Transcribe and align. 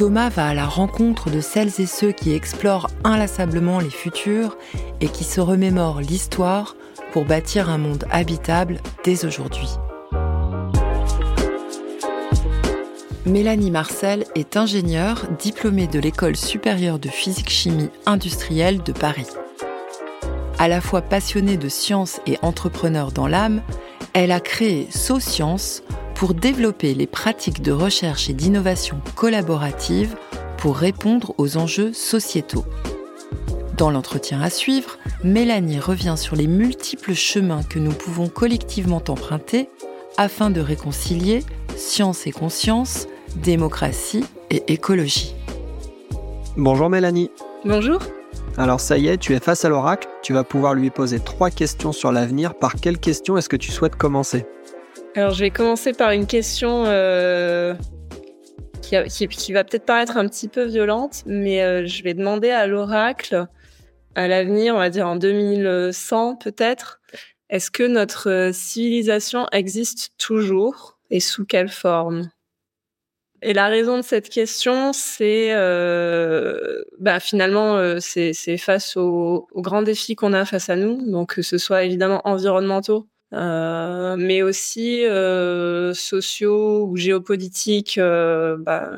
Thomas 0.00 0.30
va 0.30 0.46
à 0.46 0.54
la 0.54 0.64
rencontre 0.64 1.28
de 1.28 1.42
celles 1.42 1.78
et 1.78 1.84
ceux 1.84 2.10
qui 2.10 2.32
explorent 2.32 2.88
inlassablement 3.04 3.80
les 3.80 3.90
futurs 3.90 4.56
et 5.02 5.08
qui 5.08 5.24
se 5.24 5.42
remémorent 5.42 6.00
l'histoire 6.00 6.74
pour 7.12 7.26
bâtir 7.26 7.68
un 7.68 7.76
monde 7.76 8.06
habitable 8.10 8.80
dès 9.04 9.26
aujourd'hui. 9.26 9.68
Mélanie 13.26 13.70
Marcel 13.70 14.24
est 14.34 14.56
ingénieure 14.56 15.26
diplômée 15.38 15.86
de 15.86 15.98
l'École 15.98 16.36
supérieure 16.36 16.98
de 16.98 17.10
physique-chimie 17.10 17.90
industrielle 18.06 18.82
de 18.82 18.92
Paris. 18.92 19.28
À 20.58 20.68
la 20.68 20.80
fois 20.80 21.02
passionnée 21.02 21.58
de 21.58 21.68
sciences 21.68 22.22
et 22.26 22.38
entrepreneur 22.40 23.12
dans 23.12 23.26
l'âme, 23.26 23.60
elle 24.14 24.32
a 24.32 24.40
créé 24.40 24.88
SoScience, 24.90 25.82
pour 26.20 26.34
développer 26.34 26.92
les 26.92 27.06
pratiques 27.06 27.62
de 27.62 27.72
recherche 27.72 28.28
et 28.28 28.34
d'innovation 28.34 29.00
collaborative 29.14 30.16
pour 30.58 30.76
répondre 30.76 31.32
aux 31.38 31.56
enjeux 31.56 31.94
sociétaux. 31.94 32.66
Dans 33.78 33.90
l'entretien 33.90 34.42
à 34.42 34.50
suivre, 34.50 34.98
Mélanie 35.24 35.80
revient 35.80 36.16
sur 36.18 36.36
les 36.36 36.46
multiples 36.46 37.14
chemins 37.14 37.62
que 37.62 37.78
nous 37.78 37.92
pouvons 37.92 38.28
collectivement 38.28 39.02
emprunter 39.08 39.70
afin 40.18 40.50
de 40.50 40.60
réconcilier 40.60 41.42
science 41.74 42.26
et 42.26 42.32
conscience, 42.32 43.08
démocratie 43.36 44.26
et 44.50 44.70
écologie. 44.70 45.34
Bonjour 46.54 46.90
Mélanie. 46.90 47.30
Bonjour. 47.64 47.98
Alors 48.58 48.80
ça 48.80 48.98
y 48.98 49.08
est, 49.08 49.16
tu 49.16 49.34
es 49.34 49.40
face 49.40 49.64
à 49.64 49.70
l'oracle, 49.70 50.06
tu 50.20 50.34
vas 50.34 50.44
pouvoir 50.44 50.74
lui 50.74 50.90
poser 50.90 51.18
trois 51.18 51.48
questions 51.48 51.92
sur 51.92 52.12
l'avenir. 52.12 52.52
Par 52.52 52.74
quelle 52.74 52.98
question 52.98 53.38
est-ce 53.38 53.48
que 53.48 53.56
tu 53.56 53.72
souhaites 53.72 53.96
commencer? 53.96 54.44
Alors, 55.16 55.32
je 55.32 55.40
vais 55.40 55.50
commencer 55.50 55.92
par 55.92 56.12
une 56.12 56.26
question 56.26 56.84
euh, 56.86 57.74
qui, 58.82 59.28
qui, 59.28 59.52
va 59.52 59.64
peut-être 59.64 59.84
paraître 59.84 60.16
un 60.16 60.28
petit 60.28 60.48
peu 60.48 60.64
violente, 60.64 61.22
mais 61.26 61.62
euh, 61.62 61.86
je 61.86 62.02
vais 62.04 62.14
demander 62.14 62.50
à 62.50 62.66
l'oracle, 62.66 63.46
à 64.14 64.28
l'avenir, 64.28 64.74
on 64.74 64.78
va 64.78 64.90
dire 64.90 65.08
en 65.08 65.16
2100 65.16 66.36
peut-être, 66.36 67.00
est-ce 67.48 67.72
que 67.72 67.82
notre 67.82 68.50
civilisation 68.52 69.48
existe 69.50 70.12
toujours 70.18 70.98
et 71.10 71.18
sous 71.18 71.44
quelle 71.44 71.70
forme? 71.70 72.30
Et 73.42 73.54
la 73.54 73.66
raison 73.68 73.96
de 73.96 74.02
cette 74.02 74.28
question, 74.28 74.92
c'est 74.92 75.52
euh, 75.54 76.84
bah, 76.98 77.18
finalement, 77.20 77.76
euh, 77.76 77.96
c'est 78.00 78.58
face 78.58 78.96
aux, 78.96 79.48
aux, 79.50 79.62
grands 79.62 79.82
défis 79.82 80.14
qu'on 80.14 80.34
a 80.34 80.44
face 80.44 80.68
à 80.68 80.76
nous, 80.76 81.10
donc 81.10 81.34
que 81.34 81.42
ce 81.42 81.58
soit 81.58 81.82
évidemment 81.84 82.20
environnementaux, 82.24 83.08
euh, 83.32 84.16
mais 84.18 84.42
aussi 84.42 85.04
euh, 85.04 85.94
sociaux 85.94 86.86
ou 86.86 86.96
géopolitiques 86.96 87.96
euh, 87.98 88.56
bah, 88.58 88.90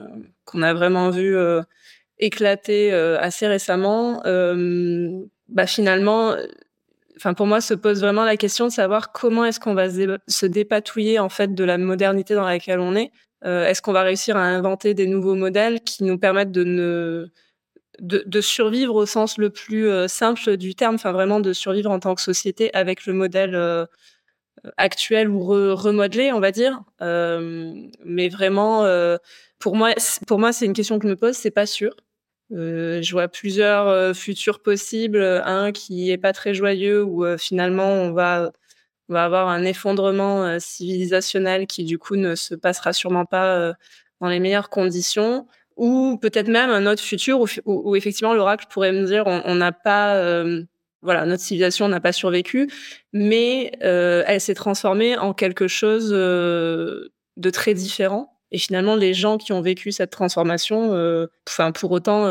qu'on 0.47 0.63
a 0.63 0.73
vraiment 0.73 1.11
vu 1.11 1.37
éclater 2.19 2.93
assez 2.93 3.47
récemment. 3.47 4.23
bah, 5.49 5.67
finalement, 5.67 6.35
enfin 7.17 7.35
pour 7.35 7.47
moi, 7.47 7.61
se 7.61 7.75
pose 7.75 8.01
vraiment 8.01 8.25
la 8.25 8.37
question 8.37 8.67
de 8.67 8.73
savoir 8.73 9.13
comment 9.13 9.45
est-ce 9.45 9.61
qu'on 9.61 9.75
va 9.75 9.89
se 9.91 10.47
dépatouiller 10.47 11.19
en 11.19 11.29
fait 11.29 11.55
de 11.55 11.65
la 11.65 11.79
modernité 11.79 12.35
dans 12.35 12.45
laquelle 12.45 12.81
on 12.81 12.95
est. 12.97 13.13
est-ce 13.45 13.83
qu'on 13.83 13.93
va 13.93 14.03
réussir 14.03 14.37
à 14.37 14.43
inventer 14.43 14.95
des 14.95 15.07
nouveaux 15.07 15.35
modèles 15.35 15.81
qui 15.83 16.05
nous 16.05 16.19
permettent 16.19 16.53
de 16.53 16.65
ne 16.65 17.29
de, 18.01 18.25
de, 18.27 18.41
survivre 18.41 18.95
au 18.95 19.07
sens 19.07 19.37
le 19.37 19.51
plus 19.51 19.89
simple 20.09 20.57
du 20.57 20.75
terme, 20.75 20.95
enfin 20.95 21.13
vraiment 21.13 21.41
de 21.41 21.53
survivre 21.53 21.91
en 21.91 22.01
tant 22.01 22.15
que 22.15 22.23
société 22.23 22.73
avec 22.75 23.07
le 23.07 23.13
modèle 23.13 23.87
actuel 24.77 25.29
ou 25.29 25.41
remodelé, 25.75 26.33
on 26.33 26.41
va 26.41 26.53
dire. 26.53 26.83
Euh, 27.01 27.73
mais 28.05 28.29
vraiment, 28.29 28.85
euh, 28.85 29.17
pour 29.59 29.77
moi, 29.77 29.93
pour 30.27 30.39
moi, 30.39 30.53
c'est 30.53 30.67
une 30.67 30.73
question 30.73 30.99
que 30.99 31.07
je 31.07 31.13
me 31.13 31.17
pose. 31.17 31.37
C'est 31.37 31.51
pas 31.51 31.67
sûr. 31.67 31.95
Euh, 32.53 33.01
je 33.03 33.13
vois 33.13 33.29
plusieurs 33.29 33.89
euh, 33.89 34.15
futurs 34.15 34.63
possibles. 34.63 35.23
Un 35.45 35.73
qui 35.73 36.11
est 36.11 36.19
pas 36.19 36.33
très 36.33 36.55
joyeux, 36.55 37.03
où 37.05 37.25
finalement 37.39 37.89
on 37.89 38.13
va 38.13 38.53
on 39.09 39.15
va 39.15 39.25
avoir 39.25 39.49
un 39.49 39.65
effondrement 39.65 40.59
civilisationnel 40.61 41.67
qui 41.67 41.85
du 41.85 41.99
coup 41.99 42.17
ne 42.17 42.35
se 42.35 42.55
passera 42.55 42.93
sûrement 42.93 43.27
pas 43.27 43.75
dans 44.21 44.29
les 44.29 44.41
meilleures 44.41 44.71
conditions. 44.71 45.47
Ou 45.77 46.19
peut-être 46.21 46.49
même 46.49 46.71
un 46.71 46.87
autre 46.87 47.03
futur 47.03 47.41
où, 47.41 47.47
où, 47.67 47.97
effectivement 47.97 48.35
l'oracle 48.35 48.67
pourrait 48.71 48.93
me 48.93 49.07
dire 49.07 49.25
on 49.27 49.55
n'a 49.55 49.73
pas 49.73 50.45
voilà, 51.03 51.27
notre 51.27 51.43
civilisation 51.43 51.89
n'a 51.89 52.01
pas 52.01 52.13
survécu, 52.13 52.71
mais 53.13 53.73
euh, 53.83 54.23
elle 54.27 54.41
s'est 54.41 54.55
transformée 54.55 55.19
en 55.19 55.35
quelque 55.35 55.69
chose 55.69 56.11
euh, 56.13 57.09
de 57.37 57.51
très 57.51 57.75
différent. 57.75 58.39
Et 58.53 58.59
finalement, 58.59 58.97
les 58.97 59.15
gens 59.15 59.39
qui 59.39 59.53
ont 59.53 59.63
vécu 59.63 59.93
cette 59.93 60.11
transformation, 60.11 60.93
euh, 60.93 61.27
pour 61.75 61.91
autant, 61.91 62.31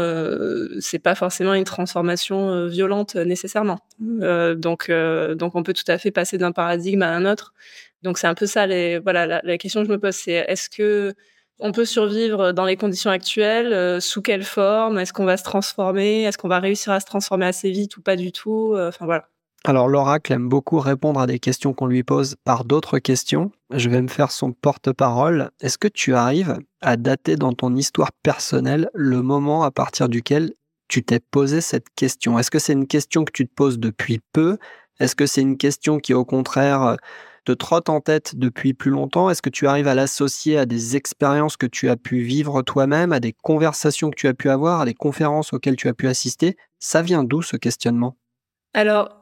c'est 0.80 1.00
pas 1.00 1.16
forcément 1.16 1.56
une 1.56 1.64
transformation 1.64 2.68
violente 2.68 3.16
nécessairement. 3.16 3.80
donc, 4.00 4.92
donc 4.92 5.56
on 5.56 5.64
peut 5.64 5.74
tout 5.74 5.84
à 5.88 5.98
fait 5.98 6.12
passer 6.12 6.38
d'un 6.38 6.52
paradigme 6.52 7.02
à 7.02 7.10
un 7.10 7.26
autre. 7.26 7.56
Donc 8.04 8.20
c'est 8.20 8.28
un 8.28 8.36
peu 8.36 8.46
ça. 8.46 8.68
Voilà, 9.00 9.42
la 9.44 9.58
question 9.58 9.82
que 9.82 9.88
je 9.88 9.92
me 9.92 10.00
pose, 10.00 10.14
c'est 10.14 10.34
est-ce 10.34 10.70
que 10.70 11.16
on 11.62 11.72
peut 11.72 11.86
survivre 11.86 12.52
dans 12.52 12.66
les 12.66 12.76
conditions 12.76 13.12
actuelles 13.12 13.72
euh, 13.72 14.00
Sous 14.00 14.22
quelle 14.22 14.44
forme 14.44 15.00
Est-ce 15.00 15.14
qu'on 15.14 15.26
va 15.26 15.38
se 15.38 15.44
transformer 15.44 16.24
Est-ce 16.24 16.38
qu'on 16.38 16.48
va 16.48 16.60
réussir 16.60 16.92
à 16.92 17.00
se 17.00 17.06
transformer 17.06 17.46
assez 17.46 17.72
vite 17.72 17.98
ou 17.98 18.02
pas 18.02 18.16
du 18.16 18.32
tout 18.32 18.74
euh, 18.76 18.90
Enfin 18.90 19.06
voilà. 19.06 19.28
Alors 19.64 19.88
l'oracle 19.88 20.34
aime 20.34 20.50
beaucoup 20.50 20.80
répondre 20.80 21.20
à 21.20 21.28
des 21.28 21.38
questions 21.38 21.74
qu'on 21.74 21.86
lui 21.86 22.04
pose 22.04 22.36
par 22.44 22.66
d'autres 22.66 22.98
questions. 22.98 23.52
Je 23.72 23.90
vais 23.90 24.02
me 24.02 24.08
faire 24.08 24.32
son 24.32 24.54
porte-parole. 24.54 25.52
Est-ce 25.62 25.78
que 25.78 25.88
tu 25.88 26.16
arrives 26.16 26.58
à 26.82 26.98
dater 26.98 27.36
dans 27.36 27.54
ton 27.54 27.76
histoire 27.76 28.12
personnelle 28.24 28.90
le 28.96 29.22
moment 29.22 29.64
à 29.64 29.70
partir 29.70 30.10
duquel 30.10 30.54
tu 30.88 31.04
t'es 31.04 31.20
posé 31.20 31.62
cette 31.62 31.92
question? 31.96 32.40
Est-ce 32.40 32.50
que 32.50 32.58
c'est 32.58 32.74
une 32.74 32.88
question 32.88 33.24
que 33.24 33.32
tu 33.32 33.48
te 33.48 33.54
poses 33.54 33.78
depuis 33.78 34.20
peu? 34.34 34.58
Est-ce 35.00 35.16
que 35.16 35.28
c'est 35.28 35.42
une 35.42 35.58
question 35.58 36.00
qui 36.00 36.16
au 36.16 36.26
contraire 36.26 36.98
te 37.46 37.52
trotte 37.52 37.90
en 37.90 38.02
tête 38.02 38.36
depuis 38.36 38.74
plus 38.74 38.92
longtemps? 38.92 39.30
Est-ce 39.30 39.42
que 39.42 39.50
tu 39.50 39.68
arrives 39.68 39.88
à 39.88 39.96
l'associer 39.96 40.58
à 40.58 40.66
des 40.66 40.96
expériences 40.96 41.58
que 41.58 41.66
tu 41.66 41.90
as 41.90 41.98
pu 41.98 42.22
vivre 42.22 42.62
toi-même, 42.62 43.12
à 43.12 43.20
des 43.20 43.34
conversations 43.34 44.10
que 44.10 44.16
tu 44.16 44.28
as 44.28 44.34
pu 44.34 44.50
avoir, 44.50 44.82
à 44.82 44.86
des 44.86 44.94
conférences 44.94 45.54
auxquelles 45.54 45.76
tu 45.76 45.88
as 45.88 45.94
pu 45.94 46.08
assister? 46.08 46.58
Ça 46.80 47.02
vient 47.02 47.24
d'où 47.24 47.42
ce 47.42 47.58
questionnement? 47.58 48.18
Alors, 48.74 49.22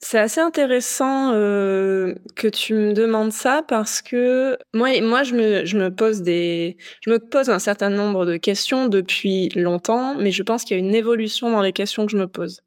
c'est 0.00 0.18
assez 0.18 0.40
intéressant 0.40 1.32
euh, 1.32 2.14
que 2.36 2.46
tu 2.46 2.74
me 2.74 2.92
demandes 2.92 3.32
ça 3.32 3.62
parce 3.66 4.02
que 4.02 4.58
moi, 4.74 4.92
je 5.22 5.34
me 5.34 5.88
pose 5.88 6.20
des, 6.20 6.76
je 7.00 7.10
me 7.10 7.18
pose 7.18 7.48
un 7.48 7.58
certain 7.58 7.88
nombre 7.88 8.26
de 8.26 8.36
questions 8.36 8.88
depuis 8.88 9.48
longtemps, 9.50 10.14
mais 10.14 10.30
je 10.30 10.42
pense 10.42 10.64
qu'il 10.64 10.76
y 10.76 10.80
a 10.80 10.84
une 10.84 10.94
évolution 10.94 11.50
dans 11.50 11.62
les 11.62 11.72
questions 11.72 12.04
que 12.04 12.12
je 12.12 12.18
me 12.18 12.26
pose. 12.26 12.60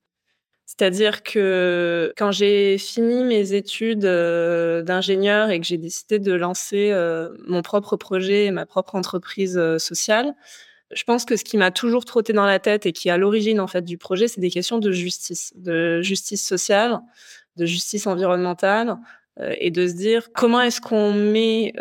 C'est-à-dire 0.67 1.23
que 1.23 2.13
quand 2.17 2.33
j'ai 2.33 2.77
fini 2.77 3.23
mes 3.23 3.53
études 3.53 4.03
euh, 4.03 4.81
d'ingénieur 4.83 5.49
et 5.49 5.61
que 5.61 5.65
j'ai 5.65 5.77
décidé 5.77 6.19
de 6.19 6.33
lancer 6.33 6.91
euh, 6.91 7.29
mon 7.47 7.61
propre 7.61 7.95
projet, 7.95 8.51
ma 8.51 8.65
propre 8.65 8.95
entreprise 8.95 9.57
euh, 9.57 9.79
sociale, 9.79 10.35
je 10.91 11.03
pense 11.05 11.23
que 11.23 11.37
ce 11.37 11.45
qui 11.45 11.55
m'a 11.55 11.71
toujours 11.71 12.03
trotté 12.03 12.33
dans 12.33 12.45
la 12.45 12.59
tête 12.59 12.85
et 12.85 12.91
qui 12.91 13.07
est 13.07 13.11
à 13.11 13.17
l'origine 13.17 13.61
en 13.61 13.67
fait 13.67 13.83
du 13.83 13.97
projet, 13.97 14.27
c'est 14.27 14.41
des 14.41 14.51
questions 14.51 14.77
de 14.77 14.91
justice, 14.91 15.53
de 15.55 16.01
justice 16.01 16.45
sociale, 16.45 16.99
de 17.55 17.65
justice 17.65 18.05
environnementale, 18.05 18.97
et 19.59 19.69
de 19.69 19.87
se 19.87 19.93
dire 19.93 20.29
comment 20.33 20.61
est-ce 20.61 20.81
qu'on 20.81 21.13
met 21.13 21.73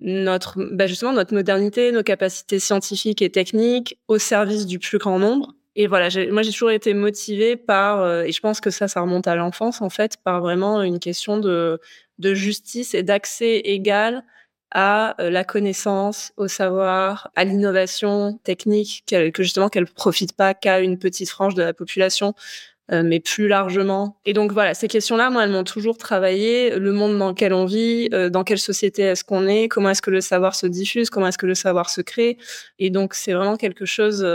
notre, 0.00 0.58
bah 0.72 0.86
justement 0.86 1.12
notre 1.12 1.34
modernité, 1.34 1.92
nos 1.92 2.02
capacités 2.02 2.58
scientifiques 2.58 3.22
et 3.22 3.30
techniques 3.30 3.98
au 4.08 4.18
service 4.18 4.66
du 4.66 4.78
plus 4.78 4.98
grand 4.98 5.18
nombre 5.18 5.54
et 5.80 5.86
voilà, 5.86 6.08
moi 6.32 6.42
j'ai 6.42 6.50
toujours 6.50 6.72
été 6.72 6.92
motivée 6.92 7.54
par, 7.54 8.00
euh, 8.00 8.24
et 8.24 8.32
je 8.32 8.40
pense 8.40 8.60
que 8.60 8.68
ça, 8.68 8.88
ça 8.88 9.00
remonte 9.00 9.28
à 9.28 9.36
l'enfance 9.36 9.80
en 9.80 9.90
fait, 9.90 10.16
par 10.24 10.40
vraiment 10.40 10.82
une 10.82 10.98
question 10.98 11.38
de, 11.38 11.78
justice 12.20 12.94
et 12.94 13.04
d'accès 13.04 13.58
égal 13.58 14.24
à 14.72 15.14
euh, 15.22 15.30
la 15.30 15.44
connaissance, 15.44 16.32
au 16.36 16.48
savoir, 16.48 17.30
à 17.36 17.44
l'innovation 17.44 18.40
technique, 18.42 19.04
que 19.08 19.42
justement 19.44 19.68
qu'elle 19.68 19.86
profite 19.86 20.32
pas 20.32 20.52
qu'à 20.52 20.80
une 20.80 20.98
petite 20.98 21.30
frange 21.30 21.54
de 21.54 21.62
la 21.62 21.72
population, 21.72 22.34
euh, 22.90 23.04
mais 23.04 23.20
plus 23.20 23.46
largement. 23.46 24.18
Et 24.26 24.32
donc 24.32 24.50
voilà, 24.50 24.74
ces 24.74 24.88
questions-là, 24.88 25.30
moi, 25.30 25.44
elles 25.44 25.52
m'ont 25.52 25.62
toujours 25.62 25.96
travaillé. 25.96 26.76
Le 26.76 26.90
monde 26.90 27.16
dans 27.18 27.28
lequel 27.28 27.52
on 27.52 27.66
vit, 27.66 28.08
dans 28.08 28.42
quelle 28.42 28.58
société 28.58 29.02
est-ce 29.02 29.22
qu'on 29.22 29.46
est, 29.46 29.68
comment 29.68 29.90
est-ce 29.90 30.02
que 30.02 30.10
le 30.10 30.22
savoir 30.22 30.56
se 30.56 30.66
diffuse, 30.66 31.08
comment 31.08 31.28
est-ce 31.28 31.38
que 31.38 31.46
le 31.46 31.54
savoir 31.54 31.88
se 31.88 32.00
crée. 32.00 32.36
Et 32.80 32.90
donc 32.90 33.14
c'est 33.14 33.32
vraiment 33.32 33.56
quelque 33.56 33.84
chose. 33.84 34.26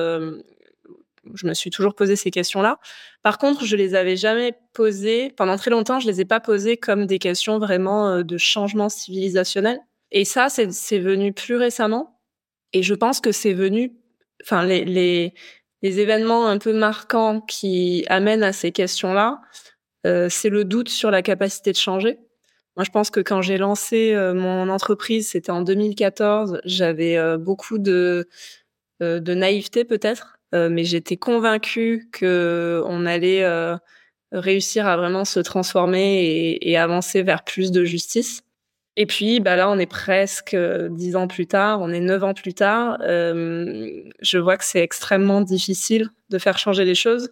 Euh, 1.26 1.32
je 1.36 1.48
me 1.48 1.54
suis 1.54 1.70
toujours 1.70 1.96
posé 1.96 2.16
ces 2.16 2.32
questions-là. 2.32 2.80
Par 3.22 3.38
contre, 3.38 3.66
je 3.66 3.76
les 3.76 3.96
avais 3.96 4.16
jamais 4.18 4.54
posées 4.74 5.32
pendant 5.36 5.58
très 5.58 5.72
longtemps. 5.72 6.00
Je 6.00 6.08
les 6.08 6.22
ai 6.22 6.26
pas 6.26 6.40
posées 6.40 6.78
comme 6.78 7.06
des 7.06 7.20
questions 7.20 7.60
vraiment 7.60 8.22
de 8.22 8.38
changement 8.38 8.90
civilisationnel. 8.90 9.80
Et 10.12 10.26
ça, 10.26 10.50
c'est 10.50 11.00
venu 11.00 11.34
plus 11.34 11.56
récemment. 11.56 12.20
Et 12.74 12.84
je 12.84 12.94
pense 12.94 13.20
que 13.20 13.32
c'est 13.32 13.54
venu. 13.54 13.94
Enfin, 14.44 14.66
les, 14.66 14.86
les 14.86 15.34
les 15.84 16.00
événements 16.00 16.48
un 16.48 16.58
peu 16.58 16.74
marquants 16.74 17.42
qui 17.42 18.06
amènent 18.08 18.42
à 18.42 18.54
ces 18.54 18.72
questions-là, 18.72 19.42
euh, 20.08 20.28
c'est 20.30 20.50
le 20.50 20.64
doute 20.64 20.90
sur 20.90 21.12
la 21.12 21.22
capacité 21.22 21.72
de 21.72 21.78
changer. 21.78 22.20
Moi, 22.78 22.86
je 22.86 22.90
pense 22.90 23.12
que 23.12 23.20
quand 23.20 23.42
j'ai 23.42 23.58
lancé 23.58 24.14
euh, 24.14 24.34
mon 24.34 24.70
entreprise, 24.70 25.30
c'était 25.30 25.52
en 25.52 25.62
2014, 25.62 26.62
j'avais 26.64 27.18
euh, 27.18 27.38
beaucoup 27.38 27.78
de, 27.78 28.28
de 29.02 29.34
naïveté 29.34 29.84
peut-être, 29.84 30.33
mais 30.54 30.84
j'étais 30.84 31.18
convaincue 31.18 32.08
que 32.12 32.84
on 32.86 33.06
allait 33.06 33.44
réussir 34.34 34.88
à 34.88 34.98
vraiment 34.98 35.26
se 35.26 35.40
transformer 35.40 36.58
et, 36.62 36.78
avancer 36.78 37.24
vers 37.24 37.44
plus 37.44 37.72
de 37.72 37.84
justice. 37.84 38.44
Et 38.96 39.06
puis, 39.06 39.40
bah 39.40 39.56
là, 39.56 39.70
on 39.70 39.80
est 39.80 39.88
presque 39.88 40.54
euh, 40.54 40.88
dix 40.90 41.16
ans 41.16 41.28
plus 41.28 41.48
tard, 41.48 41.82
on 41.82 41.90
est 41.90 42.00
neuf 42.00 42.24
ans 42.24 42.34
plus 42.36 42.54
tard. 42.54 42.98
Euh, 43.02 44.04
je 44.22 44.38
vois 44.38 44.58
que 44.58 44.64
c'est 44.64 44.82
extrêmement 44.82 45.42
difficile 45.42 46.10
de 46.30 46.38
faire 46.38 46.60
changer 46.60 46.86
les 46.86 46.94
choses. 46.94 47.32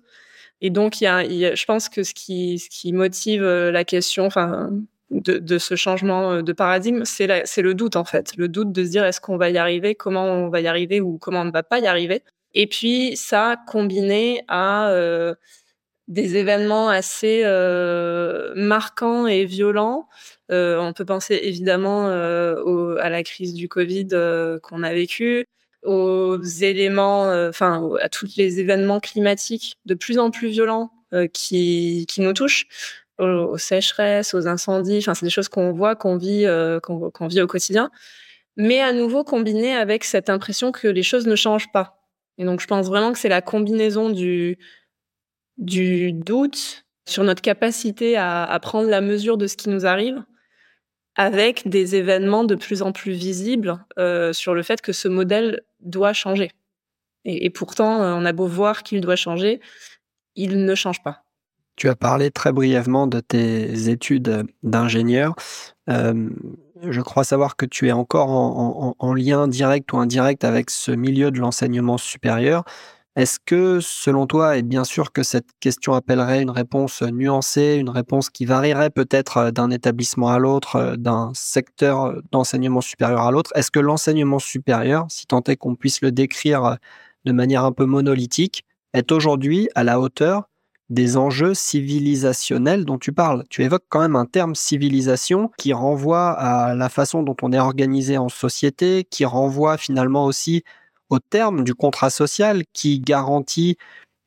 Et 0.61 0.69
donc, 0.71 0.95
je 1.01 1.65
pense 1.65 1.89
que 1.89 2.03
ce 2.03 2.13
qui, 2.13 2.93
motive 2.93 3.43
euh, 3.43 3.71
la 3.71 3.83
question, 3.83 4.25
enfin, 4.25 4.71
de, 5.11 5.57
ce 5.57 5.75
changement 5.75 6.41
de 6.41 6.53
paradigme, 6.53 7.03
c'est 7.05 7.27
le 7.27 7.73
doute 7.73 7.95
en 7.95 8.05
fait, 8.05 8.35
le 8.37 8.47
doute 8.47 8.71
de 8.71 8.83
se 8.83 8.89
dire 8.89 9.05
est-ce 9.05 9.21
qu'on 9.21 9.37
va 9.37 9.49
y 9.49 9.57
arriver, 9.57 9.93
comment 9.95 10.25
on 10.25 10.49
va 10.49 10.61
y 10.61 10.67
arriver 10.67 11.01
ou 11.01 11.17
comment 11.17 11.41
on 11.41 11.45
ne 11.45 11.51
va 11.51 11.63
pas 11.63 11.79
y 11.79 11.87
arriver. 11.87 12.23
Et 12.53 12.67
puis 12.67 13.15
ça 13.15 13.57
combiné 13.67 14.43
à 14.47 14.89
euh, 14.89 15.35
des 16.11 16.35
événements 16.35 16.89
assez 16.89 17.41
euh, 17.45 18.51
marquants 18.55 19.27
et 19.27 19.45
violents. 19.45 20.09
Euh, 20.51 20.77
on 20.77 20.91
peut 20.91 21.05
penser 21.05 21.39
évidemment 21.43 22.07
euh, 22.09 22.97
à 22.99 23.09
la 23.09 23.23
crise 23.23 23.53
du 23.53 23.69
Covid 23.69 24.09
qu'on 24.61 24.83
a 24.83 24.93
vécue, 24.93 25.45
aux 25.83 26.41
éléments, 26.43 27.31
enfin 27.47 27.89
à 28.01 28.09
tous 28.09 28.35
les 28.35 28.59
événements 28.59 28.99
climatiques 28.99 29.75
de 29.85 29.93
plus 29.95 30.19
en 30.19 30.31
plus 30.31 30.49
violents 30.49 30.91
qui, 31.33 32.05
qui 32.07 32.21
nous 32.21 32.33
touchent, 32.33 32.67
aux, 33.17 33.57
sécheresses, 33.57 34.33
aux 34.33 34.47
incendies. 34.47 34.97
Enfin, 34.99 35.13
c'est 35.13 35.25
des 35.25 35.31
choses 35.31 35.49
qu'on 35.49 35.71
voit, 35.71 35.95
qu'on 35.95 36.17
vit, 36.17 36.45
qu'on 36.83 37.27
vit 37.27 37.41
au 37.41 37.47
quotidien. 37.47 37.89
Mais 38.57 38.81
à 38.81 38.91
nouveau 38.91 39.23
combiné 39.23 39.73
avec 39.73 40.03
cette 40.03 40.29
impression 40.29 40.73
que 40.73 40.89
les 40.89 41.03
choses 41.03 41.25
ne 41.25 41.35
changent 41.35 41.71
pas. 41.71 42.00
Et 42.37 42.45
donc, 42.45 42.61
je 42.61 42.67
pense 42.67 42.87
vraiment 42.87 43.11
que 43.13 43.19
c'est 43.19 43.29
la 43.29 43.41
combinaison 43.41 44.09
du 44.09 44.57
doute 45.57 46.85
sur 47.07 47.23
notre 47.23 47.41
capacité 47.41 48.17
à, 48.17 48.57
prendre 48.61 48.89
la 48.89 49.01
mesure 49.01 49.37
de 49.37 49.47
ce 49.47 49.57
qui 49.57 49.69
nous 49.69 49.85
arrive 49.85 50.23
avec 51.15 51.67
des 51.67 51.95
événements 51.95 52.45
de 52.45 52.55
plus 52.55 52.81
en 52.81 52.93
plus 52.93 53.11
visibles 53.11 53.83
euh, 53.99 54.31
sur 54.31 54.53
le 54.53 54.63
fait 54.63 54.81
que 54.81 54.93
ce 54.93 55.09
modèle 55.09 55.61
doit 55.81 56.13
changer. 56.13 56.51
Et, 57.25 57.49
pourtant, 57.49 58.01
euh, 58.01 58.13
on 58.15 58.25
a 58.25 58.31
beau 58.31 58.47
voir 58.47 58.81
qu'il 58.81 59.01
doit 59.01 59.17
changer, 59.17 59.59
il 60.35 60.65
ne 60.65 60.73
change 60.73 61.03
pas. 61.03 61.23
Tu 61.75 61.89
as 61.89 61.95
parlé 61.95 62.31
très 62.31 62.51
brièvement 62.51 63.07
de 63.07 63.19
tes 63.19 63.89
études 63.89 64.45
d'ingénieur. 64.63 65.35
Euh, 65.89 66.29
je 66.89 67.01
crois 67.01 67.23
savoir 67.23 67.55
que 67.55 67.65
tu 67.65 67.87
es 67.87 67.91
encore 67.91 68.29
en, 68.29 69.13
lien 69.13 69.47
direct 69.47 69.91
ou 69.93 69.97
indirect 69.97 70.43
avec 70.43 70.69
ce 70.69 70.91
milieu 70.91 71.31
de 71.31 71.39
l'enseignement 71.39 71.97
supérieur. 71.97 72.63
Est-ce 73.17 73.39
que, 73.45 73.79
selon 73.81 74.25
toi, 74.25 74.55
et 74.57 74.61
bien 74.61 74.85
sûr 74.85 75.11
que 75.11 75.21
cette 75.21 75.49
question 75.59 75.93
appellerait 75.93 76.41
une 76.41 76.49
réponse 76.49 77.01
nuancée, 77.01 77.75
une 77.75 77.89
réponse 77.89 78.29
qui 78.29 78.45
varierait 78.45 78.89
peut-être 78.89 79.37
euh, 79.37 79.51
d'un 79.51 79.69
établissement 79.69 80.29
à 80.29 80.39
l'autre, 80.39 80.77
euh, 80.77 80.95
d'un 80.95 81.31
secteur 81.33 82.05
euh, 82.05 82.21
d'enseignement 82.31 82.79
supérieur 82.79 83.21
à 83.23 83.31
l'autre, 83.31 83.51
est-ce 83.53 83.69
que 83.69 83.81
l'enseignement 83.81 84.39
supérieur, 84.39 85.07
si 85.09 85.25
tant 85.25 85.43
est 85.43 85.57
qu'on 85.57 85.75
puisse 85.75 86.01
le 86.01 86.13
décrire 86.13 86.77
de 87.25 87.31
manière 87.33 87.65
un 87.65 87.73
peu 87.73 87.85
monolithique, 87.85 88.63
est 88.93 89.11
aujourd'hui 89.11 89.67
à 89.75 89.83
la 89.83 89.99
hauteur 89.99 90.47
des 90.91 91.15
enjeux 91.15 91.53
civilisationnels 91.53 92.83
dont 92.83 92.97
tu 92.97 93.13
parles. 93.13 93.45
Tu 93.49 93.63
évoques 93.63 93.85
quand 93.87 94.01
même 94.01 94.17
un 94.17 94.25
terme 94.25 94.55
civilisation 94.55 95.49
qui 95.57 95.71
renvoie 95.71 96.31
à 96.31 96.75
la 96.75 96.89
façon 96.89 97.23
dont 97.23 97.37
on 97.41 97.53
est 97.53 97.59
organisé 97.59 98.17
en 98.17 98.27
société, 98.27 99.07
qui 99.09 99.23
renvoie 99.23 99.77
finalement 99.77 100.25
aussi 100.25 100.63
au 101.09 101.19
terme 101.19 101.63
du 101.63 101.73
contrat 101.73 102.09
social 102.09 102.63
qui 102.73 102.99
garantit 102.99 103.77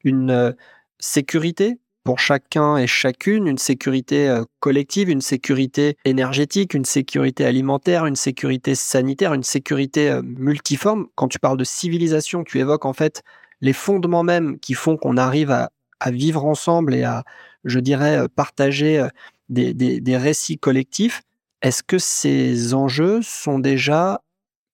une 0.05 0.31
euh, 0.31 0.52
sécurité 0.99 1.78
pour 2.02 2.19
chacun 2.19 2.78
et 2.78 2.87
chacune, 2.87 3.46
une 3.46 3.58
sécurité 3.58 4.28
euh, 4.28 4.44
collective, 4.61 5.11
une 5.11 5.20
sécurité 5.20 5.99
énergétique, 6.06 6.72
une 6.72 6.84
sécurité 6.87 7.44
alimentaire, 7.44 8.06
une 8.06 8.16
sécurité 8.16 8.75
sanitaire, 8.75 9.34
une 9.34 9.43
sécurité 9.43 10.11
euh, 10.11 10.22
multiforme. 10.22 11.08
Quand 11.14 11.28
tu 11.28 11.38
parles 11.38 11.58
de 11.58 11.64
civilisation, 11.64 12.43
tu 12.43 12.58
évoques 12.58 12.87
en 12.87 12.94
fait 12.94 13.22
les 13.61 13.75
fondements 13.75 14.22
mêmes 14.22 14.58
qui 14.61 14.75
font 14.75 14.96
qu'on 14.96 15.16
arrive 15.16 15.50
à, 15.50 15.70
vivre 16.11 16.45
ensemble 16.45 16.95
et 16.95 17.05
à, 17.05 17.25
je 17.65 17.79
dirais, 17.79 18.29
partager 18.35 19.06
des, 19.49 19.75
des 19.75 20.17
récits 20.17 20.59
collectifs. 20.59 21.23
Est-ce 21.62 21.83
que 21.83 21.99
ces 21.99 22.75
enjeux 22.75 23.21
sont 23.23 23.59
déjà 23.59 24.21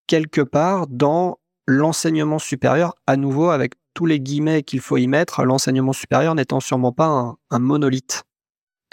quelque 0.06 0.41
part 0.41 0.88
dans 0.88 1.38
l'enseignement 1.67 2.41
supérieur, 2.41 2.94
à 3.06 3.17
nouveau 3.17 3.50
avec 3.50 3.75
tous 3.94 4.06
les 4.06 4.21
guillemets 4.21 4.62
qu'il 4.62 4.81
faut 4.81 4.97
y 4.97 5.06
mettre, 5.06 5.44
l'enseignement 5.44 5.93
supérieur 5.93 6.35
n'étant 6.35 6.61
sûrement 6.61 6.93
pas 6.93 7.37
un, 7.50 7.59
monolithe? 7.59 8.25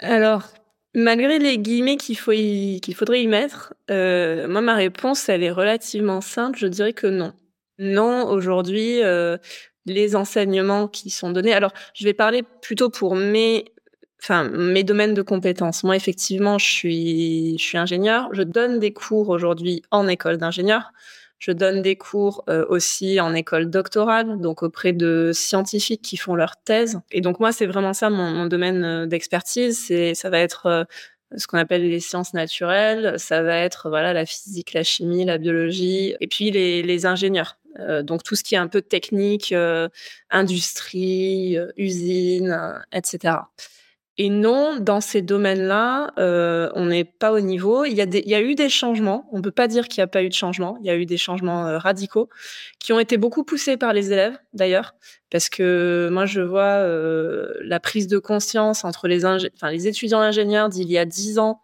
Alors, 0.00 0.44
malgré 0.94 1.38
les 1.38 1.58
guillemets 1.58 1.96
qu'il 1.96 2.16
faut 2.16 2.30
qu'il 2.30 2.94
faudrait 2.94 3.22
y 3.22 3.26
mettre, 3.26 3.74
euh, 3.90 4.46
moi 4.48 4.60
ma 4.60 4.74
réponse 4.74 5.28
elle 5.28 5.42
est 5.42 5.50
relativement 5.50 6.20
simple. 6.20 6.58
Je 6.58 6.66
dirais 6.66 6.92
que 6.92 7.06
non. 7.06 7.32
Non, 7.80 8.28
aujourd'hui, 8.28 9.02
euh, 9.02 9.38
les 9.86 10.16
enseignements 10.16 10.88
qui 10.88 11.10
sont 11.10 11.30
donnés. 11.30 11.54
Alors, 11.54 11.72
je 11.94 12.04
vais 12.04 12.14
parler 12.14 12.42
plutôt 12.62 12.90
pour 12.90 13.14
mes 13.14 13.64
enfin 14.22 14.44
mes 14.44 14.84
domaines 14.84 15.14
de 15.14 15.22
compétences. 15.22 15.84
Moi, 15.84 15.96
effectivement, 15.96 16.58
je 16.58 16.66
suis 16.66 17.58
je 17.58 17.76
ingénieur. 17.76 18.28
Je 18.32 18.42
donne 18.42 18.78
des 18.78 18.92
cours 18.92 19.28
aujourd'hui 19.28 19.82
en 19.90 20.08
école 20.08 20.38
d'ingénieur. 20.38 20.92
Je 21.38 21.52
donne 21.52 21.82
des 21.82 21.94
cours 21.96 22.42
euh, 22.48 22.66
aussi 22.68 23.20
en 23.20 23.32
école 23.32 23.70
doctorale, 23.70 24.40
donc 24.40 24.64
auprès 24.64 24.92
de 24.92 25.30
scientifiques 25.32 26.02
qui 26.02 26.16
font 26.16 26.34
leur 26.34 26.56
thèse. 26.56 26.98
Et 27.12 27.20
donc 27.20 27.38
moi, 27.38 27.52
c'est 27.52 27.66
vraiment 27.66 27.92
ça 27.92 28.10
mon, 28.10 28.46
domaine 28.46 28.84
euh, 28.84 29.06
d'expertise. 29.06 29.78
C'est 29.86 30.14
ça 30.14 30.30
va 30.30 30.40
être 30.40 30.66
euh, 30.66 30.84
ce 31.36 31.46
qu'on 31.46 31.58
appelle 31.58 31.88
les 31.88 32.00
sciences 32.00 32.34
naturelles, 32.34 33.14
ça 33.18 33.42
va 33.42 33.56
être 33.58 33.88
voilà 33.88 34.12
la 34.14 34.26
physique, 34.26 34.72
la 34.72 34.82
chimie, 34.82 35.24
la 35.26 35.38
biologie, 35.38 36.16
et 36.20 36.26
puis 36.26 36.50
les 36.50 37.06
ingénieurs. 37.06 37.58
Donc 38.02 38.22
tout 38.22 38.34
ce 38.34 38.44
qui 38.44 38.54
est 38.54 38.58
un 38.58 38.68
peu 38.68 38.82
technique, 38.82 39.54
industrie, 40.30 41.56
usine, 41.76 42.82
etc. 42.92 43.38
Et 44.20 44.30
non, 44.30 44.80
dans 44.80 45.00
ces 45.00 45.22
domaines-là, 45.22 46.12
euh, 46.18 46.70
on 46.74 46.86
n'est 46.86 47.04
pas 47.04 47.32
au 47.32 47.38
niveau. 47.38 47.84
Il 47.84 47.94
y, 47.94 48.34
a 48.34 48.40
eu 48.40 48.54
des 48.56 48.68
changements. 48.68 49.28
On 49.30 49.40
peut 49.40 49.52
pas 49.52 49.68
dire 49.68 49.86
qu'il 49.86 50.00
n'y 50.00 50.04
a 50.04 50.08
pas 50.08 50.24
eu 50.24 50.28
de 50.28 50.34
changements. 50.34 50.76
Il 50.80 50.86
y 50.86 50.90
a 50.90 50.96
eu 50.96 51.06
des 51.06 51.16
changements 51.16 51.68
euh, 51.68 51.78
radicaux 51.78 52.28
qui 52.80 52.92
ont 52.92 52.98
été 52.98 53.16
beaucoup 53.16 53.44
poussés 53.44 53.76
par 53.76 53.92
les 53.92 54.12
élèves, 54.12 54.36
d'ailleurs, 54.54 54.96
parce 55.30 55.48
que 55.48 56.08
moi, 56.10 56.26
je 56.26 56.40
vois 56.40 56.62
euh, 56.62 57.54
la 57.60 57.78
prise 57.78 58.08
de 58.08 58.18
conscience 58.18 58.84
entre 58.84 59.06
les, 59.06 59.20
les 59.70 59.86
étudiants 59.86 60.20
ingénieurs 60.20 60.68
d'il 60.68 60.90
y 60.90 60.98
a 60.98 61.04
dix 61.04 61.38
ans 61.38 61.60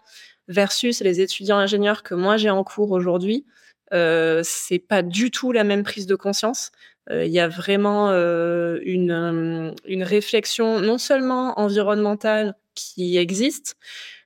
versus 0.46 1.00
les 1.00 1.20
étudiants 1.20 1.58
ingénieurs 1.58 2.04
que 2.04 2.14
moi 2.14 2.36
j'ai 2.36 2.50
en 2.50 2.62
cours 2.62 2.92
aujourd'hui. 2.92 3.46
Euh, 3.94 4.40
c'est 4.44 4.78
pas 4.78 5.02
du 5.02 5.30
tout 5.30 5.52
la 5.52 5.64
même 5.64 5.82
prise 5.82 6.06
de 6.06 6.14
conscience. 6.14 6.72
Euh, 7.10 7.24
il 7.24 7.32
y 7.32 7.40
a 7.40 7.48
vraiment 7.48 8.10
euh, 8.10 8.78
une, 8.82 9.10
euh, 9.10 10.04
réflexion 10.04 10.80
non 10.80 10.98
seulement 10.98 11.58
environnementale 11.60 12.54
qui 12.74 13.18
existe, 13.18 13.76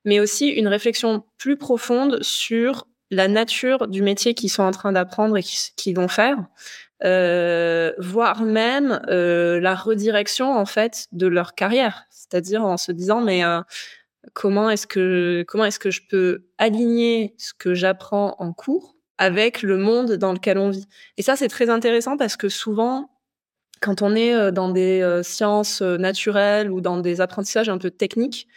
mais 0.04 0.20
aussi 0.20 0.48
une 0.48 0.68
réflexion 0.68 1.24
plus 1.38 1.56
profonde 1.56 2.22
sur 2.22 2.86
la 3.10 3.28
nature 3.28 3.88
du 3.88 4.02
métier 4.02 4.34
qu'ils 4.34 4.50
sont 4.50 4.62
en 4.62 4.70
train 4.70 4.92
d'apprendre 4.92 5.36
et 5.36 5.42
qu'ils 5.42 5.96
vont 5.96 6.08
faire, 6.08 6.36
euh, 7.04 7.92
voire 7.98 8.42
même 8.42 9.00
euh, 9.08 9.60
la 9.60 9.74
redirection 9.74 10.52
en 10.52 10.66
fait 10.66 11.06
de 11.12 11.26
leur 11.26 11.54
carrière, 11.54 12.04
c'est-à-dire 12.10 12.64
en 12.64 12.76
se 12.76 12.92
disant 12.92 13.20
mais 13.20 13.44
euh, 13.44 13.60
comment 14.34 14.70
est-ce 14.70 14.86
que 14.86 15.44
comment 15.48 15.64
est-ce 15.64 15.78
que 15.78 15.90
je 15.90 16.02
peux 16.08 16.44
aligner 16.58 17.34
ce 17.38 17.52
que 17.54 17.74
j'apprends 17.74 18.36
en 18.38 18.52
cours 18.52 18.97
avec 19.18 19.62
le 19.62 19.76
monde 19.76 20.12
dans 20.12 20.32
lequel 20.32 20.58
on 20.58 20.70
vit. 20.70 20.86
Et 21.16 21.22
ça, 21.22 21.36
c'est 21.36 21.48
très 21.48 21.68
intéressant 21.70 22.16
parce 22.16 22.36
que 22.36 22.48
souvent, 22.48 23.10
quand 23.80 24.02
on 24.02 24.14
est 24.14 24.52
dans 24.52 24.70
des 24.70 25.20
sciences 25.22 25.82
naturelles 25.82 26.70
ou 26.70 26.80
dans 26.80 26.98
des 26.98 27.20
apprentissages 27.20 27.68
un 27.68 27.78
peu 27.78 27.90
techniques, 27.90 28.48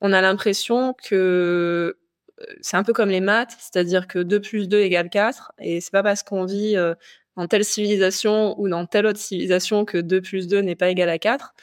on 0.00 0.12
a 0.12 0.20
l'impression 0.20 0.94
que 1.02 1.98
c'est 2.60 2.76
un 2.76 2.84
peu 2.84 2.92
comme 2.92 3.08
les 3.10 3.20
maths, 3.20 3.56
c'est-à-dire 3.58 4.06
que 4.06 4.20
2 4.20 4.40
plus 4.40 4.68
2 4.68 4.78
égale 4.78 5.10
4, 5.10 5.52
et 5.58 5.80
c'est 5.80 5.90
pas 5.90 6.04
parce 6.04 6.22
qu'on 6.22 6.44
vit 6.44 6.76
dans 7.36 7.46
telle 7.48 7.64
civilisation 7.64 8.58
ou 8.60 8.68
dans 8.68 8.86
telle 8.86 9.06
autre 9.06 9.18
civilisation 9.18 9.84
que 9.84 9.98
2 9.98 10.20
plus 10.20 10.46
2 10.46 10.60
n'est 10.60 10.76
pas 10.76 10.90
égal 10.90 11.08
à 11.08 11.18
4. 11.18 11.54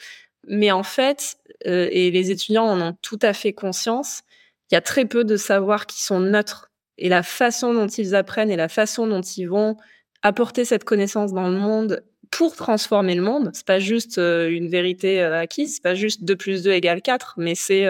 Mais 0.48 0.70
en 0.70 0.82
fait, 0.82 1.38
et 1.64 2.10
les 2.10 2.30
étudiants 2.30 2.66
en 2.66 2.80
ont 2.80 2.96
tout 3.02 3.18
à 3.22 3.32
fait 3.32 3.54
conscience, 3.54 4.22
il 4.70 4.74
y 4.74 4.76
a 4.76 4.82
très 4.82 5.06
peu 5.06 5.24
de 5.24 5.36
savoirs 5.36 5.86
qui 5.86 6.02
sont 6.02 6.20
neutres. 6.20 6.70
Et 6.98 7.08
la 7.08 7.22
façon 7.22 7.74
dont 7.74 7.86
ils 7.86 8.14
apprennent 8.14 8.50
et 8.50 8.56
la 8.56 8.68
façon 8.68 9.06
dont 9.06 9.20
ils 9.20 9.46
vont 9.46 9.76
apporter 10.22 10.64
cette 10.64 10.84
connaissance 10.84 11.32
dans 11.32 11.48
le 11.48 11.56
monde 11.56 12.02
pour 12.30 12.56
transformer 12.56 13.14
le 13.14 13.22
monde, 13.22 13.50
c'est 13.52 13.66
pas 13.66 13.78
juste 13.78 14.18
une 14.18 14.68
vérité 14.68 15.22
acquise, 15.22 15.76
c'est 15.76 15.82
pas 15.82 15.94
juste 15.94 16.24
2 16.24 16.36
plus 16.36 16.64
2 16.64 16.72
égale 16.72 17.00
4, 17.02 17.34
mais 17.36 17.54
c'est 17.54 17.86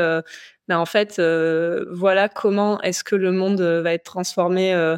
ben 0.69 0.79
en 0.79 0.87
fait, 0.87 1.19
euh, 1.19 1.85
voilà 1.91 2.29
comment 2.29 2.81
est-ce 2.83 3.05
que 3.05 3.15
le 3.15 3.31
monde 3.31 3.61
euh, 3.61 3.83
va 3.83 3.93
être 3.93 4.05
transformé 4.05 4.75
euh, 4.75 4.97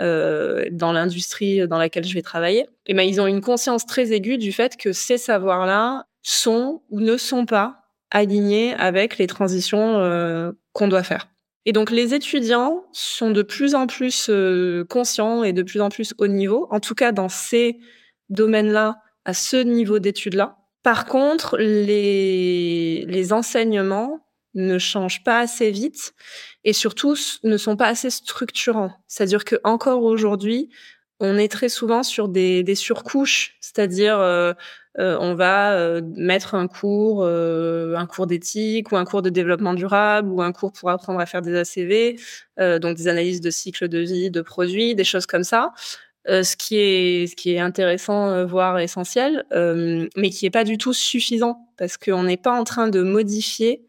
euh, 0.00 0.66
dans 0.70 0.92
l'industrie 0.92 1.66
dans 1.66 1.78
laquelle 1.78 2.04
je 2.04 2.14
vais 2.14 2.22
travailler. 2.22 2.66
Et 2.86 2.94
ben 2.94 3.02
ils 3.02 3.20
ont 3.20 3.26
une 3.26 3.40
conscience 3.40 3.86
très 3.86 4.12
aiguë 4.12 4.38
du 4.38 4.52
fait 4.52 4.76
que 4.76 4.92
ces 4.92 5.18
savoirs-là 5.18 6.06
sont 6.22 6.82
ou 6.90 7.00
ne 7.00 7.16
sont 7.16 7.46
pas 7.46 7.82
alignés 8.10 8.74
avec 8.74 9.18
les 9.18 9.26
transitions 9.26 9.98
euh, 9.98 10.52
qu'on 10.72 10.88
doit 10.88 11.02
faire. 11.02 11.28
Et 11.68 11.72
donc 11.72 11.90
les 11.90 12.14
étudiants 12.14 12.82
sont 12.92 13.30
de 13.30 13.42
plus 13.42 13.74
en 13.74 13.86
plus 13.86 14.30
conscients 14.88 15.44
et 15.44 15.52
de 15.52 15.62
plus 15.62 15.82
en 15.82 15.90
plus 15.90 16.14
haut 16.16 16.26
niveau, 16.26 16.66
en 16.70 16.80
tout 16.80 16.94
cas 16.94 17.12
dans 17.12 17.28
ces 17.28 17.78
domaines-là, 18.30 19.02
à 19.26 19.34
ce 19.34 19.58
niveau 19.58 19.98
d'études-là. 19.98 20.56
Par 20.82 21.04
contre, 21.04 21.58
les, 21.58 23.04
les 23.06 23.32
enseignements 23.34 24.26
ne 24.54 24.78
changent 24.78 25.22
pas 25.24 25.40
assez 25.40 25.70
vite 25.70 26.14
et 26.64 26.72
surtout 26.72 27.16
ne 27.44 27.58
sont 27.58 27.76
pas 27.76 27.88
assez 27.88 28.08
structurants. 28.08 28.94
C'est-à-dire 29.06 29.44
que 29.44 29.56
encore 29.62 30.04
aujourd'hui, 30.04 30.70
on 31.20 31.36
est 31.38 31.50
très 31.50 31.68
souvent 31.68 32.02
sur 32.02 32.28
des, 32.28 32.62
des 32.62 32.74
surcouches, 32.74 33.56
c'est-à-dire 33.60 34.18
euh, 34.18 34.52
euh, 34.98 35.16
on 35.20 35.34
va 35.34 35.72
euh, 35.72 36.00
mettre 36.16 36.54
un 36.54 36.68
cours, 36.68 37.24
un 37.24 38.06
cours 38.06 38.26
d'éthique 38.26 38.92
ou 38.92 38.96
un 38.96 39.04
cours 39.04 39.22
de 39.22 39.30
développement 39.30 39.74
durable 39.74 40.28
ou 40.28 40.42
un 40.42 40.52
cours 40.52 40.72
pour 40.72 40.90
apprendre 40.90 41.20
à 41.20 41.26
faire 41.26 41.42
des 41.42 41.56
ACV, 41.56 42.16
donc 42.80 42.96
des 42.96 43.08
analyses 43.08 43.40
de 43.40 43.50
cycle 43.50 43.88
de 43.88 43.98
vie 43.98 44.30
de 44.30 44.40
produits, 44.40 44.94
des 44.94 45.04
choses 45.04 45.26
comme 45.26 45.44
ça. 45.44 45.72
ce 46.26 46.56
qui 46.56 46.76
est 46.76 47.26
ce 47.26 47.36
qui 47.36 47.52
est 47.52 47.60
intéressant 47.60 48.44
voire 48.46 48.78
essentiel 48.78 49.44
mais 50.16 50.30
qui 50.30 50.46
est 50.46 50.50
pas 50.50 50.64
du 50.64 50.78
tout 50.78 50.92
suffisant 50.92 51.68
parce 51.76 51.96
qu'on 51.96 52.24
n'est 52.24 52.36
pas 52.36 52.52
en 52.52 52.64
train 52.64 52.88
de 52.88 53.02
modifier 53.02 53.88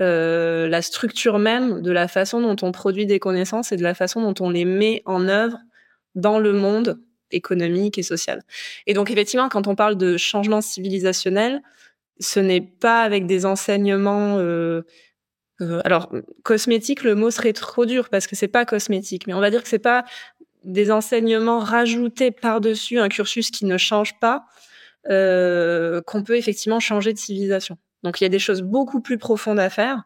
euh, 0.00 0.66
la 0.66 0.80
structure 0.80 1.38
même 1.38 1.82
de 1.82 1.92
la 1.92 2.08
façon 2.08 2.40
dont 2.40 2.56
on 2.62 2.72
produit 2.72 3.04
des 3.04 3.18
connaissances 3.18 3.70
et 3.70 3.76
de 3.76 3.82
la 3.82 3.92
façon 3.92 4.22
dont 4.22 4.34
on 4.42 4.48
les 4.48 4.64
met 4.64 5.02
en 5.04 5.28
œuvre 5.28 5.58
dans 6.14 6.38
le 6.38 6.52
monde 6.52 7.00
économique 7.30 7.98
et 7.98 8.02
social. 8.02 8.42
Et 8.86 8.94
donc 8.94 9.10
effectivement, 9.10 9.48
quand 9.48 9.66
on 9.66 9.74
parle 9.74 9.96
de 9.96 10.16
changement 10.16 10.60
civilisationnel, 10.60 11.62
ce 12.18 12.40
n'est 12.40 12.60
pas 12.60 13.02
avec 13.02 13.26
des 13.26 13.46
enseignements. 13.46 14.38
Euh, 14.38 14.82
euh, 15.60 15.80
alors 15.84 16.10
cosmétique, 16.42 17.02
le 17.02 17.14
mot 17.14 17.30
serait 17.30 17.52
trop 17.52 17.86
dur 17.86 18.08
parce 18.08 18.26
que 18.26 18.34
c'est 18.34 18.48
pas 18.48 18.64
cosmétique, 18.64 19.26
mais 19.26 19.34
on 19.34 19.40
va 19.40 19.50
dire 19.50 19.62
que 19.62 19.68
c'est 19.68 19.78
pas 19.78 20.04
des 20.64 20.90
enseignements 20.90 21.60
rajoutés 21.60 22.30
par-dessus 22.30 22.98
un 22.98 23.08
cursus 23.08 23.50
qui 23.50 23.64
ne 23.64 23.78
change 23.78 24.18
pas 24.18 24.44
qu'on 25.04 26.22
peut 26.22 26.36
effectivement 26.36 26.80
changer 26.80 27.12
de 27.14 27.18
civilisation. 27.18 27.78
Donc 28.02 28.20
il 28.20 28.24
y 28.24 28.26
a 28.26 28.30
des 28.30 28.38
choses 28.38 28.62
beaucoup 28.62 29.00
plus 29.00 29.16
profondes 29.16 29.58
à 29.58 29.70
faire 29.70 30.04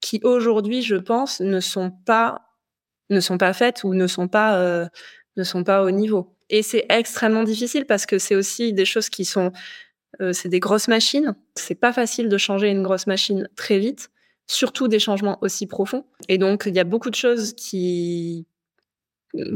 qui 0.00 0.20
aujourd'hui, 0.24 0.82
je 0.82 0.96
pense, 0.96 1.40
ne 1.40 1.60
sont 1.60 1.90
pas 1.90 2.46
ne 3.10 3.20
sont 3.20 3.38
pas 3.38 3.52
faites 3.52 3.82
ou 3.82 3.92
ne 3.94 4.06
sont 4.06 4.28
pas 4.28 4.56
euh, 4.58 4.86
ne 5.40 5.44
sont 5.44 5.64
pas 5.64 5.82
au 5.82 5.90
niveau. 5.90 6.34
Et 6.50 6.62
c'est 6.62 6.86
extrêmement 6.88 7.44
difficile 7.44 7.86
parce 7.86 8.06
que 8.06 8.18
c'est 8.18 8.34
aussi 8.34 8.72
des 8.72 8.84
choses 8.84 9.08
qui 9.08 9.24
sont 9.24 9.52
euh, 10.20 10.32
c'est 10.32 10.48
des 10.48 10.60
grosses 10.60 10.88
machines. 10.88 11.34
C'est 11.54 11.74
pas 11.74 11.92
facile 11.92 12.28
de 12.28 12.38
changer 12.38 12.68
une 12.68 12.82
grosse 12.82 13.06
machine 13.06 13.48
très 13.56 13.78
vite, 13.78 14.10
surtout 14.46 14.88
des 14.88 14.98
changements 14.98 15.38
aussi 15.40 15.66
profonds. 15.66 16.04
Et 16.28 16.38
donc 16.38 16.64
il 16.66 16.74
y 16.74 16.80
a 16.80 16.84
beaucoup 16.84 17.10
de 17.10 17.14
choses 17.14 17.54
qui 17.54 18.46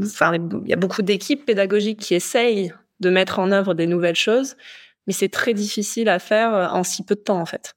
enfin 0.01 0.33
il 0.35 0.69
y 0.69 0.73
a 0.73 0.77
beaucoup 0.77 1.01
d'équipes 1.01 1.45
pédagogiques 1.45 1.99
qui 1.99 2.15
essayent 2.15 2.73
de 3.01 3.09
mettre 3.09 3.39
en 3.39 3.51
œuvre 3.51 3.73
des 3.73 3.87
nouvelles 3.87 4.15
choses 4.15 4.55
mais 5.07 5.13
c'est 5.13 5.29
très 5.29 5.53
difficile 5.53 6.09
à 6.09 6.19
faire 6.19 6.53
euh, 6.53 6.67
en 6.67 6.83
si 6.83 7.03
peu 7.03 7.15
de 7.15 7.21
temps 7.21 7.39
en 7.39 7.45
fait. 7.45 7.75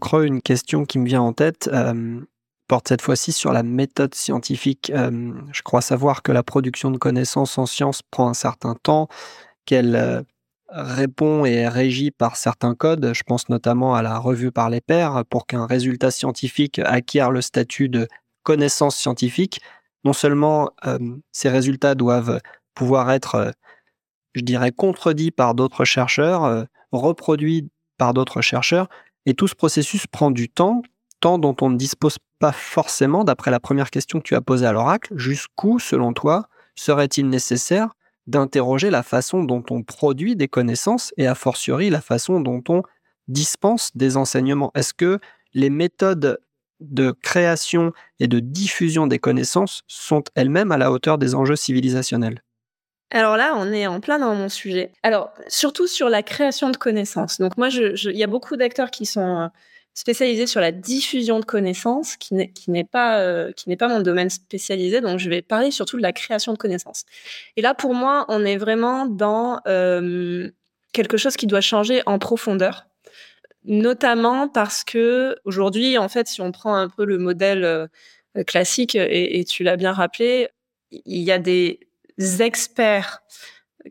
Creux, 0.00 0.26
une 0.26 0.42
question 0.42 0.84
qui 0.84 1.00
me 1.00 1.06
vient 1.06 1.22
en 1.22 1.32
tête 1.32 1.68
euh, 1.72 2.20
cette 2.86 3.02
fois-ci 3.02 3.32
sur 3.32 3.52
la 3.52 3.62
méthode 3.62 4.14
scientifique. 4.14 4.90
Euh, 4.94 5.32
je 5.52 5.62
crois 5.62 5.80
savoir 5.80 6.22
que 6.22 6.32
la 6.32 6.42
production 6.42 6.90
de 6.90 6.98
connaissances 6.98 7.58
en 7.58 7.66
sciences 7.66 8.02
prend 8.02 8.28
un 8.28 8.34
certain 8.34 8.74
temps, 8.74 9.08
qu'elle 9.64 10.24
répond 10.68 11.44
et 11.46 11.52
est 11.52 11.68
régie 11.68 12.10
par 12.10 12.36
certains 12.36 12.74
codes. 12.74 13.12
Je 13.14 13.22
pense 13.22 13.48
notamment 13.48 13.94
à 13.94 14.02
la 14.02 14.18
revue 14.18 14.50
par 14.50 14.70
les 14.70 14.80
pairs. 14.80 15.22
Pour 15.30 15.46
qu'un 15.46 15.66
résultat 15.66 16.10
scientifique 16.10 16.80
acquiert 16.80 17.30
le 17.30 17.42
statut 17.42 17.88
de 17.88 18.08
connaissance 18.42 18.96
scientifique, 18.96 19.60
non 20.04 20.12
seulement 20.12 20.70
ces 21.30 21.48
résultats 21.48 21.94
doivent 21.94 22.40
pouvoir 22.74 23.12
être 23.12 23.52
je 24.34 24.42
dirais, 24.42 24.72
contredit 24.72 25.30
par 25.30 25.54
d'autres 25.54 25.84
chercheurs, 25.84 26.44
euh, 26.44 26.64
reproduit 26.90 27.68
par 27.98 28.14
d'autres 28.14 28.40
chercheurs, 28.40 28.88
et 29.26 29.34
tout 29.34 29.48
ce 29.48 29.54
processus 29.54 30.06
prend 30.06 30.30
du 30.30 30.48
temps, 30.48 30.82
temps 31.20 31.38
dont 31.38 31.54
on 31.60 31.70
ne 31.70 31.76
dispose 31.76 32.18
pas 32.42 32.50
forcément, 32.50 33.22
d'après 33.22 33.52
la 33.52 33.60
première 33.60 33.88
question 33.88 34.18
que 34.18 34.24
tu 34.24 34.34
as 34.34 34.40
posée 34.40 34.66
à 34.66 34.72
l'oracle, 34.72 35.16
jusqu'où, 35.16 35.78
selon 35.78 36.12
toi, 36.12 36.48
serait-il 36.74 37.28
nécessaire 37.28 37.90
d'interroger 38.26 38.90
la 38.90 39.04
façon 39.04 39.44
dont 39.44 39.62
on 39.70 39.84
produit 39.84 40.34
des 40.34 40.48
connaissances 40.48 41.14
et 41.16 41.28
a 41.28 41.36
fortiori 41.36 41.88
la 41.88 42.00
façon 42.00 42.40
dont 42.40 42.60
on 42.68 42.82
dispense 43.28 43.92
des 43.94 44.16
enseignements? 44.16 44.72
Est-ce 44.74 44.92
que 44.92 45.20
les 45.54 45.70
méthodes 45.70 46.40
de 46.80 47.12
création 47.12 47.92
et 48.18 48.26
de 48.26 48.40
diffusion 48.40 49.06
des 49.06 49.20
connaissances 49.20 49.82
sont 49.86 50.24
elles-mêmes 50.34 50.72
à 50.72 50.78
la 50.78 50.90
hauteur 50.90 51.18
des 51.18 51.36
enjeux 51.36 51.54
civilisationnels? 51.54 52.42
Alors 53.12 53.36
là, 53.36 53.52
on 53.56 53.72
est 53.72 53.86
en 53.86 54.00
plein 54.00 54.18
dans 54.18 54.34
mon 54.34 54.48
sujet. 54.48 54.90
Alors, 55.04 55.30
surtout 55.46 55.86
sur 55.86 56.08
la 56.08 56.24
création 56.24 56.70
de 56.70 56.76
connaissances. 56.76 57.38
Donc 57.38 57.56
moi, 57.56 57.68
il 57.68 58.16
y 58.16 58.24
a 58.24 58.26
beaucoup 58.26 58.56
d'acteurs 58.56 58.90
qui 58.90 59.06
sont 59.06 59.48
euh, 59.92 60.02
spécialisés 60.02 60.46
sur 60.46 60.60
la 60.60 60.72
diffusion 60.72 61.40
de 61.40 61.44
connaissances, 61.44 62.16
qui 62.16 62.34
n'est 62.34 62.84
pas 62.84 63.20
euh, 63.20 63.52
qui 63.52 63.68
n'est 63.68 63.76
pas 63.76 63.88
mon 63.88 64.00
domaine 64.00 64.30
spécialisé. 64.30 65.00
Donc 65.00 65.18
je 65.18 65.28
vais 65.28 65.42
parler 65.42 65.70
surtout 65.70 65.96
de 65.96 66.02
la 66.02 66.12
création 66.12 66.52
de 66.52 66.58
connaissances. 66.58 67.04
Et 67.56 67.62
là, 67.62 67.74
pour 67.74 67.94
moi, 67.94 68.24
on 68.28 68.44
est 68.44 68.56
vraiment 68.56 69.06
dans 69.06 69.60
euh, 69.66 70.50
quelque 70.92 71.16
chose 71.16 71.36
qui 71.36 71.46
doit 71.46 71.60
changer 71.60 72.02
en 72.06 72.18
profondeur, 72.18 72.86
notamment 73.64 74.48
parce 74.48 74.84
que 74.84 75.36
aujourd'hui, 75.44 75.98
en 75.98 76.08
fait, 76.08 76.26
si 76.28 76.40
on 76.40 76.52
prend 76.52 76.74
un 76.74 76.88
peu 76.88 77.04
le 77.04 77.18
modèle 77.18 77.88
classique, 78.46 78.94
et, 78.94 79.44
tu 79.44 79.62
l'as 79.62 79.76
bien 79.76 79.92
rappelé, 79.92 80.48
il 80.90 81.22
y 81.22 81.32
a 81.32 81.38
des 81.38 81.80
experts 82.40 83.22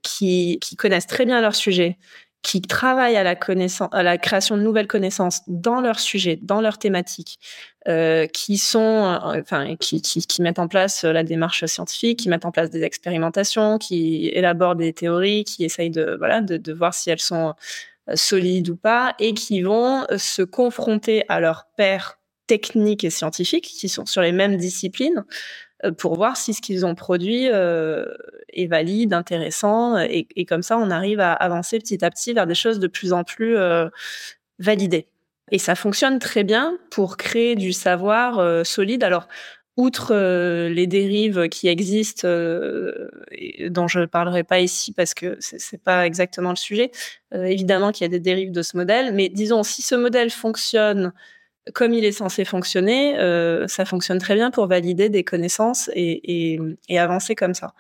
qui 0.04 0.60
connaissent 0.78 1.08
très 1.08 1.26
bien 1.26 1.42
leur 1.42 1.56
sujet, 1.56 1.98
qui 2.42 2.62
travaillent 2.62 3.18
à 3.18 3.24
la 3.24 3.36
connaissance, 3.36 3.90
à 3.92 4.04
la 4.04 4.18
création 4.18 4.58
de 4.58 4.62
nouvelles 4.62 4.88
connaissances 4.88 5.42
dans 5.48 5.80
leur 5.82 6.00
sujet, 6.00 6.40
dans 6.42 6.62
leur 6.62 6.78
thématique, 6.78 7.40
euh, 7.88 8.26
qui 8.28 8.58
sont, 8.58 8.80
euh, 8.80 9.42
enfin, 9.42 9.76
qui, 9.76 10.02
qui, 10.02 10.26
qui, 10.26 10.42
mettent 10.42 10.60
en 10.60 10.68
place 10.68 11.04
la 11.04 11.24
démarche 11.24 11.66
scientifique, 11.66 12.20
qui 12.20 12.30
mettent 12.30 12.46
en 12.46 12.52
place 12.52 12.70
des 12.70 12.84
expérimentations, 12.84 13.78
qui 13.78 14.30
élaborent 14.30 14.76
des 14.76 14.94
théories, 14.94 15.44
qui 15.44 15.64
essayent 15.66 15.92
de, 15.92 16.16
voilà, 16.18 16.42
de, 16.42 16.58
de 16.58 16.74
voir 16.74 16.94
si 16.94 17.10
elles 17.10 17.20
sont 17.20 17.54
euh, 18.10 18.16
solides 18.16 18.70
ou 18.70 18.76
pas, 18.76 19.16
et 19.20 19.34
qui 19.34 19.62
vont 19.62 20.06
se 20.18 20.42
confronter 20.42 21.24
à 21.30 21.40
leurs 21.40 21.68
pairs 21.78 22.18
techniques 22.48 23.04
et 23.04 23.10
scientifiques, 23.10 23.66
qui 23.66 23.88
sont 23.88 24.06
sur 24.06 24.22
les 24.22 24.34
mêmes 24.34 24.58
disciplines, 24.58 25.20
euh, 25.20 25.24
pour 25.98 26.16
voir 26.16 26.38
si 26.38 26.54
ce 26.54 26.62
qu'ils 26.62 26.86
ont 26.86 26.96
produit 26.96 27.48
euh, 27.50 28.06
est 28.50 28.68
valide, 28.68 29.14
intéressant, 29.14 29.98
et, 29.98 30.46
comme 30.46 30.62
ça, 30.62 30.78
on 30.78 30.90
arrive 30.90 31.20
à 31.20 31.34
avancer 31.34 31.80
petit 31.80 32.04
à 32.04 32.10
petit 32.10 32.34
vers 32.34 32.48
des 32.48 32.56
choses 32.56 32.80
de 32.80 32.88
plus 32.88 33.14
en 33.14 33.24
plus 33.24 33.58
euh, 33.58 33.90
validées. 34.60 35.08
Et 35.52 35.58
ça 35.58 35.76
fonctionne 35.76 36.20
très 36.20 36.44
bien 36.44 36.78
pour 36.92 37.18
créer 37.18 37.56
du 37.56 37.74
savoir 37.74 38.40
euh, 38.40 38.64
solide. 38.64 39.04
Alors, 39.04 39.28
outre 39.78 40.14
euh, 40.14 40.70
les 40.70 40.88
dérives 40.88 41.50
qui 41.50 41.68
existent, 41.68 42.28
dont 42.28 43.88
je 43.88 44.00
ne 44.00 44.06
parlerai 44.06 44.44
pas 44.44 44.60
ici 44.60 44.94
parce 44.94 45.14
que 45.14 45.38
c'est 45.40 45.82
pas 45.82 46.06
exactement 46.06 46.52
le 46.52 46.58
sujet, 46.58 46.92
évidemment 47.34 47.92
qu'il 47.92 48.04
y 48.04 48.06
a 48.06 48.10
des 48.10 48.20
dérives 48.20 48.52
de 48.52 48.62
ce 48.62 48.78
modèle, 48.78 49.14
mais 49.14 49.30
disons, 49.30 49.64
si 49.64 49.82
ce 49.82 49.96
modèle 49.96 50.30
fonctionne 50.30 51.14
comme 51.74 51.94
il 51.94 52.06
est 52.06 52.12
censé 52.12 52.46
fonctionner, 52.46 53.18
euh, 53.20 53.68
ça 53.68 53.86
fonctionne 53.86 54.20
très 54.20 54.36
bien 54.36 54.52
pour 54.52 54.68
valider 54.68 55.10
des 55.10 55.24
connaissances 55.24 55.90
et, 55.96 56.60
avancer 56.98 57.36
comme 57.36 57.54
ça. 57.54 57.74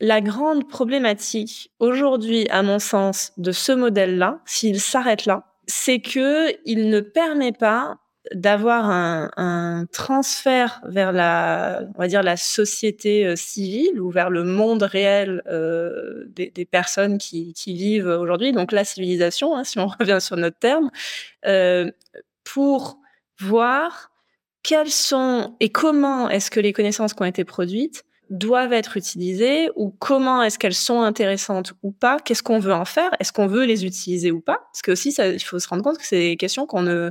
la 0.00 0.20
grande 0.20 0.68
problématique 0.68 1.70
aujourd'hui, 1.78 2.48
à 2.50 2.62
mon 2.62 2.78
sens, 2.78 3.32
de 3.36 3.52
ce 3.52 3.72
modèle-là, 3.72 4.40
s'il 4.46 4.80
s'arrête 4.80 5.26
là, 5.26 5.44
c'est 5.66 6.00
que 6.00 6.52
il 6.66 6.90
ne 6.90 7.00
permet 7.00 7.52
pas 7.52 7.98
d'avoir 8.34 8.88
un, 8.88 9.86
transfert 9.92 10.80
vers 10.86 11.12
la, 11.12 11.82
on 11.96 11.98
va 11.98 12.06
dire 12.06 12.22
la 12.22 12.36
société 12.36 13.26
euh, 13.26 13.36
civile 13.36 14.00
ou 14.00 14.10
vers 14.10 14.30
le 14.30 14.44
monde 14.44 14.84
réel 14.84 15.42
euh, 15.48 16.24
des, 16.28 16.64
personnes 16.64 17.18
qui, 17.18 17.54
vivent 17.66 18.06
aujourd'hui, 18.06 18.52
donc 18.52 18.70
la 18.72 18.84
civilisation, 18.84 19.56
hein, 19.56 19.64
si 19.64 19.78
on 19.78 19.86
revient 19.98 20.18
sur 20.20 20.36
notre 20.36 20.58
terme, 20.58 20.90
pour 22.44 22.98
voir 23.40 24.10
quelles 24.62 24.90
sont 24.90 25.56
et 25.60 25.70
comment 25.70 26.28
est-ce 26.28 26.50
que 26.50 26.60
les 26.60 26.72
connaissances 26.72 27.14
qui 27.14 27.22
ont 27.22 27.26
été 27.26 27.44
produites 27.44 28.04
doivent 28.32 28.72
être 28.72 28.96
utilisées 28.96 29.68
ou 29.76 29.90
comment 29.90 30.42
est-ce 30.42 30.58
qu'elles 30.58 30.74
sont 30.74 31.02
intéressantes 31.02 31.74
ou 31.82 31.92
pas 31.92 32.18
Qu'est-ce 32.18 32.42
qu'on 32.42 32.58
veut 32.58 32.72
en 32.72 32.86
faire 32.86 33.10
Est-ce 33.20 33.30
qu'on 33.32 33.46
veut 33.46 33.64
les 33.64 33.84
utiliser 33.84 34.30
ou 34.30 34.40
pas 34.40 34.58
Parce 34.72 34.80
que 34.80 34.92
aussi, 34.92 35.10
il 35.10 35.42
faut 35.42 35.58
se 35.58 35.68
rendre 35.68 35.82
compte 35.82 35.98
que 35.98 36.06
c'est 36.06 36.18
des 36.18 36.36
questions 36.38 36.66
qu'on 36.66 36.82
ne 36.82 37.10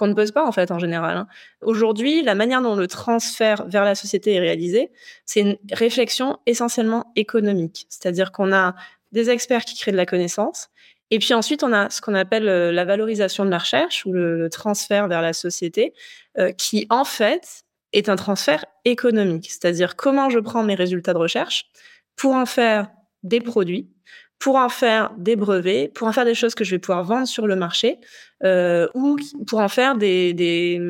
ne 0.00 0.14
pose 0.14 0.32
pas 0.32 0.46
en 0.46 0.50
fait 0.50 0.70
en 0.70 0.78
général. 0.78 1.16
Hein. 1.16 1.26
Aujourd'hui, 1.60 2.22
la 2.22 2.34
manière 2.34 2.62
dont 2.62 2.74
le 2.74 2.86
transfert 2.86 3.66
vers 3.66 3.84
la 3.84 3.94
société 3.94 4.34
est 4.34 4.40
réalisé, 4.40 4.90
c'est 5.26 5.40
une 5.40 5.58
réflexion 5.72 6.38
essentiellement 6.46 7.12
économique. 7.16 7.86
C'est-à-dire 7.90 8.32
qu'on 8.32 8.52
a 8.52 8.74
des 9.12 9.28
experts 9.28 9.66
qui 9.66 9.76
créent 9.76 9.92
de 9.92 9.96
la 9.96 10.06
connaissance 10.06 10.70
et 11.12 11.18
puis 11.18 11.34
ensuite, 11.34 11.62
on 11.62 11.74
a 11.74 11.90
ce 11.90 12.00
qu'on 12.00 12.14
appelle 12.14 12.48
euh, 12.48 12.72
la 12.72 12.86
valorisation 12.86 13.44
de 13.44 13.50
la 13.50 13.58
recherche 13.58 14.06
ou 14.06 14.12
le, 14.14 14.48
transfert 14.48 15.08
vers 15.08 15.20
la 15.20 15.34
société, 15.34 15.92
euh, 16.38 16.52
qui 16.52 16.86
en 16.88 17.04
fait 17.04 17.64
est 17.92 18.08
un 18.08 18.16
transfert 18.16 18.64
économique. 18.86 19.50
C'est-à-dire 19.50 19.94
comment 19.94 20.30
je 20.30 20.38
prends 20.38 20.62
mes 20.62 20.74
résultats 20.74 21.12
de 21.12 21.18
recherche 21.18 21.66
pour 22.16 22.34
en 22.34 22.46
faire 22.46 22.88
des 23.24 23.42
produits, 23.42 23.90
pour 24.38 24.56
en 24.56 24.70
faire 24.70 25.12
des 25.18 25.36
brevets, 25.36 25.92
pour 25.92 26.08
en 26.08 26.12
faire 26.12 26.24
des 26.24 26.34
choses 26.34 26.54
que 26.54 26.64
je 26.64 26.70
vais 26.70 26.78
pouvoir 26.78 27.04
vendre 27.04 27.28
sur 27.28 27.46
le 27.46 27.56
marché, 27.56 27.98
euh, 28.42 28.88
ou 28.94 29.18
pour 29.46 29.58
en 29.58 29.68
faire 29.68 29.96
des, 29.96 30.80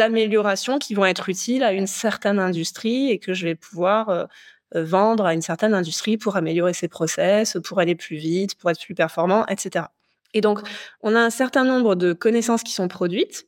améliorations 0.00 0.78
qui 0.78 0.92
vont 0.92 1.06
être 1.06 1.30
utiles 1.30 1.62
à 1.62 1.72
une 1.72 1.86
certaine 1.86 2.38
industrie 2.38 3.10
et 3.10 3.18
que 3.18 3.32
je 3.32 3.46
vais 3.46 3.54
pouvoir 3.54 4.28
vendre 4.74 5.24
à 5.26 5.34
une 5.34 5.42
certaine 5.42 5.74
industrie 5.74 6.16
pour 6.16 6.36
améliorer 6.36 6.72
ses 6.72 6.88
process, 6.88 7.58
pour 7.64 7.80
aller 7.80 7.94
plus 7.94 8.16
vite, 8.16 8.54
pour 8.56 8.70
être 8.70 8.80
plus 8.80 8.94
performant, 8.94 9.46
etc. 9.46 9.86
Et 10.34 10.40
donc, 10.40 10.60
on 11.02 11.14
a 11.14 11.20
un 11.20 11.30
certain 11.30 11.64
nombre 11.64 11.94
de 11.94 12.12
connaissances 12.12 12.62
qui 12.62 12.72
sont 12.72 12.88
produites. 12.88 13.46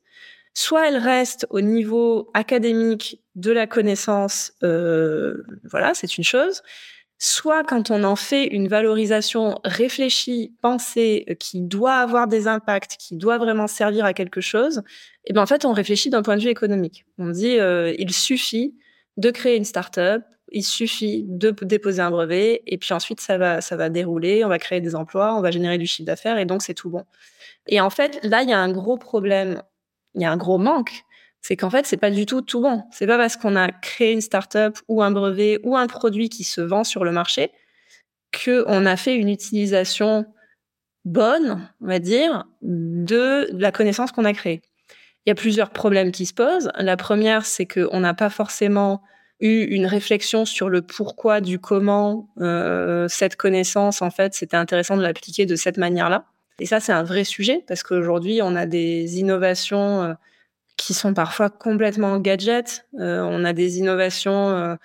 Soit 0.55 0.88
elles 0.88 0.99
restent 0.99 1.47
au 1.50 1.61
niveau 1.61 2.31
académique 2.35 3.23
de 3.35 3.52
la 3.52 3.67
connaissance, 3.67 4.52
euh, 4.62 5.45
voilà, 5.64 5.95
c'est 5.95 6.19
une 6.19 6.25
chose. 6.25 6.62
Soit 7.19 7.62
quand 7.64 7.91
on 7.91 8.05
en 8.05 8.17
fait 8.17 8.47
une 8.47 8.69
valorisation 8.69 9.61
réfléchie, 9.64 10.55
pensée, 10.61 11.25
euh, 11.31 11.35
qui 11.35 11.62
doit 11.62 11.95
avoir 11.95 12.26
des 12.26 12.49
impacts, 12.49 12.97
qui 12.99 13.17
doit 13.17 13.38
vraiment 13.38 13.67
servir 13.67 14.05
à 14.05 14.12
quelque 14.12 14.41
chose, 14.41 14.79
et 15.25 15.31
eh 15.31 15.33
ben 15.33 15.43
en 15.43 15.47
fait 15.47 15.64
on 15.64 15.73
réfléchit 15.73 16.11
d'un 16.11 16.23
point 16.23 16.37
de 16.37 16.43
vue 16.43 16.49
économique. 16.49 17.07
On 17.17 17.29
dit 17.29 17.59
euh, 17.59 17.95
il 17.97 18.12
suffit 18.12 18.75
de 19.17 19.31
créer 19.31 19.57
une 19.57 19.64
start-up, 19.64 20.25
il 20.52 20.62
suffit 20.62 21.25
de 21.26 21.50
déposer 21.62 22.00
un 22.02 22.11
brevet 22.11 22.62
et 22.66 22.78
puis 22.78 22.92
ensuite 22.92 23.21
ça 23.21 23.38
va 23.38 23.61
ça 23.61 23.76
va 23.76 23.88
dérouler, 23.88 24.44
on 24.44 24.49
va 24.49 24.59
créer 24.59 24.80
des 24.80 24.94
emplois, 24.94 25.35
on 25.35 25.40
va 25.40 25.50
générer 25.50 25.78
du 25.78 25.87
chiffre 25.87 26.06
d'affaires 26.06 26.38
et 26.38 26.44
donc 26.44 26.62
c'est 26.62 26.75
tout 26.75 26.90
bon. 26.90 27.04
Et 27.66 27.80
en 27.80 27.90
fait, 27.90 28.21
là 28.23 28.42
il 28.42 28.50
y 28.50 28.52
a 28.52 28.59
un 28.59 28.71
gros 28.71 28.97
problème, 28.99 29.62
il 30.14 30.23
y 30.23 30.25
a 30.25 30.30
un 30.30 30.37
gros 30.37 30.59
manque, 30.59 31.04
c'est 31.40 31.56
qu'en 31.56 31.71
fait 31.71 31.87
c'est 31.87 31.97
pas 31.97 32.11
du 32.11 32.26
tout 32.26 32.42
tout 32.42 32.61
bon. 32.61 32.82
C'est 32.92 33.06
pas 33.06 33.18
parce 33.18 33.37
qu'on 33.37 33.56
a 33.56 33.71
créé 33.71 34.12
une 34.12 34.21
start-up 34.21 34.78
ou 34.88 35.02
un 35.02 35.11
brevet 35.11 35.59
ou 35.64 35.76
un 35.76 35.87
produit 35.87 36.28
qui 36.28 36.44
se 36.44 36.61
vend 36.61 36.85
sur 36.85 37.04
le 37.04 37.12
marché 37.12 37.50
que 38.32 38.64
on 38.66 38.87
a 38.87 38.97
fait 38.97 39.16
une 39.16 39.28
utilisation 39.28 40.26
bonne, 41.04 41.68
on 41.80 41.87
va 41.87 41.99
dire, 41.99 42.44
de 42.62 43.49
la 43.52 43.73
connaissance 43.73 44.12
qu'on 44.12 44.25
a 44.25 44.32
créée. 44.32 44.62
Il 45.25 45.30
y 45.30 45.32
a 45.32 45.35
plusieurs 45.35 45.71
problèmes 45.71 46.12
qui 46.12 46.26
se 46.26 46.35
posent. 46.35 46.71
La 46.76 46.97
première, 46.97 47.44
c'est 47.47 47.66
qu'on 47.66 48.00
n'a 48.00 48.14
pas 48.14 48.30
forcément 48.30 49.02
eu 49.42 49.64
une 49.64 49.87
réflexion 49.87 50.44
sur 50.44 50.68
le 50.68 50.82
pourquoi 50.82 51.40
du 51.40 51.58
comment 51.58 52.28
euh, 52.40 53.06
cette 53.08 53.37
connaissance, 53.37 54.00
en 54.00 54.11
fait, 54.11 54.35
c'était 54.35 54.57
intéressant 54.57 54.96
de 54.96 55.02
l'appliquer 55.02 55.46
de 55.46 55.57
cette 55.57 55.76
manière-là. 55.76 56.26
Et 56.61 56.66
ça, 56.66 56.81
c'est 56.81 56.92
un 56.92 57.02
vrai 57.02 57.24
sujet 57.24 57.64
parce 57.66 57.83
qu'aujourd'hui, 57.83 58.40
on 58.42 58.55
a 58.55 58.66
des 58.66 59.18
innovations 59.18 60.02
euh, 60.02 60.14
qui 60.76 60.94
sont 60.94 61.12
parfois 61.12 61.50
complètement 61.50 62.18
gadgets. 62.18 62.87
Euh, 63.00 63.20
on 63.22 63.44
a 63.44 63.52
des 63.52 63.78
innovations, 63.78 64.78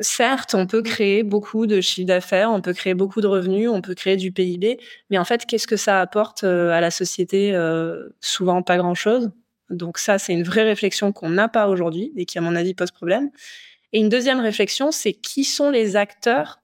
certes, 0.00 0.54
on 0.54 0.66
peut 0.66 0.82
créer 0.82 1.22
beaucoup 1.22 1.66
de 1.66 1.80
chiffre 1.80 2.08
d'affaires, 2.08 2.50
on 2.50 2.60
peut 2.60 2.74
créer 2.74 2.94
beaucoup 2.94 3.20
de 3.20 3.28
revenus, 3.28 3.70
on 3.70 3.80
peut 3.80 3.94
créer 3.94 4.16
du 4.16 4.32
PIB, 4.32 4.78
mais 5.10 5.18
en 5.18 5.24
fait, 5.24 5.46
qu'est-ce 5.46 5.66
que 5.66 5.76
ça 5.76 6.00
apporte 6.00 6.44
à 6.44 6.80
la 6.80 6.90
société 6.90 7.56
Souvent, 8.20 8.62
pas 8.62 8.76
grand-chose? 8.76 9.30
Donc 9.70 9.98
ça, 9.98 10.18
c'est 10.18 10.32
une 10.32 10.42
vraie 10.42 10.64
réflexion 10.64 11.12
qu'on 11.12 11.30
n'a 11.30 11.48
pas 11.48 11.68
aujourd'hui 11.68 12.12
et 12.16 12.26
qui, 12.26 12.38
à 12.38 12.40
mon 12.40 12.56
avis, 12.56 12.74
pose 12.74 12.90
problème. 12.90 13.30
Et 13.92 14.00
une 14.00 14.08
deuxième 14.08 14.40
réflexion, 14.40 14.92
c'est 14.92 15.12
qui 15.12 15.44
sont 15.44 15.70
les 15.70 15.96
acteurs 15.96 16.60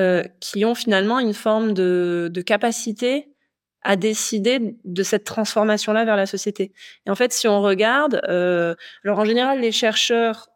euh, 0.00 0.24
qui 0.40 0.64
ont 0.64 0.74
finalement 0.74 1.20
une 1.20 1.34
forme 1.34 1.72
de, 1.72 2.42
capacité 2.44 3.28
à 3.82 3.96
décider 3.96 4.76
de 4.84 5.02
cette 5.02 5.24
transformation-là 5.24 6.04
vers 6.04 6.16
la 6.16 6.26
société. 6.26 6.72
Et 7.06 7.10
en 7.10 7.14
fait, 7.14 7.32
si 7.32 7.46
on 7.46 7.60
regarde, 7.60 8.20
euh, 8.28 8.74
alors 9.04 9.18
en 9.18 9.24
général, 9.24 9.60
les 9.60 9.72
chercheurs 9.72 10.48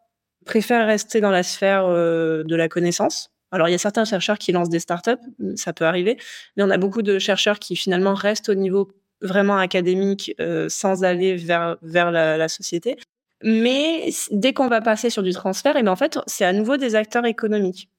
préfèrent 0.45 0.85
rester 0.85 1.21
dans 1.21 1.29
la 1.29 1.43
sphère 1.43 1.85
euh, 1.85 2.43
de 2.43 2.55
la 2.55 2.67
connaissance. 2.67 3.31
Alors, 3.51 3.69
il 3.69 3.71
y 3.71 3.75
a 3.75 3.79
certains 3.79 4.05
chercheurs 4.05 4.37
qui 4.37 4.51
lancent 4.51 4.69
des 4.69 4.79
startups, 4.79 5.21
ça 5.55 5.73
peut 5.73 5.85
arriver, 5.85 6.17
mais 6.55 6.63
on 6.63 6.69
a 6.69 6.77
beaucoup 6.77 7.01
de 7.01 7.17
chercheurs 7.17 7.59
qui 7.59 7.75
finalement 7.75 8.13
restent 8.13 8.49
au 8.49 8.55
niveau 8.55 8.89
vraiment 9.21 9.57
académique 9.57 10.33
euh, 10.39 10.67
sans 10.69 11.03
aller 11.03 11.35
vers 11.35 11.77
vers 11.81 12.11
la, 12.11 12.47
société. 12.47 12.97
Mais 13.43 14.09
dès 14.31 14.53
qu'on 14.53 14.67
va 14.67 14.81
passer 14.81 15.09
sur 15.09 15.23
du 15.23 15.31
transfert, 15.31 15.77
et 15.77 15.83
ben 15.83 15.91
en 15.91 15.95
fait, 15.95 16.19
c'est 16.27 16.45
à 16.45 16.53
nouveau 16.53 16.77
des 16.77 16.95
acteurs 16.95 17.25
économiques. 17.25 17.89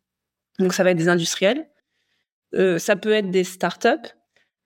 Donc 0.59 0.75
ça 0.75 0.85
va 0.85 0.91
être 0.91 0.99
des 0.99 1.09
industriels, 1.09 1.69
euh, 2.55 2.79
ça 2.79 2.97
peut 2.97 3.13
être 3.13 3.31
des 3.31 3.45
startups, 3.45 4.15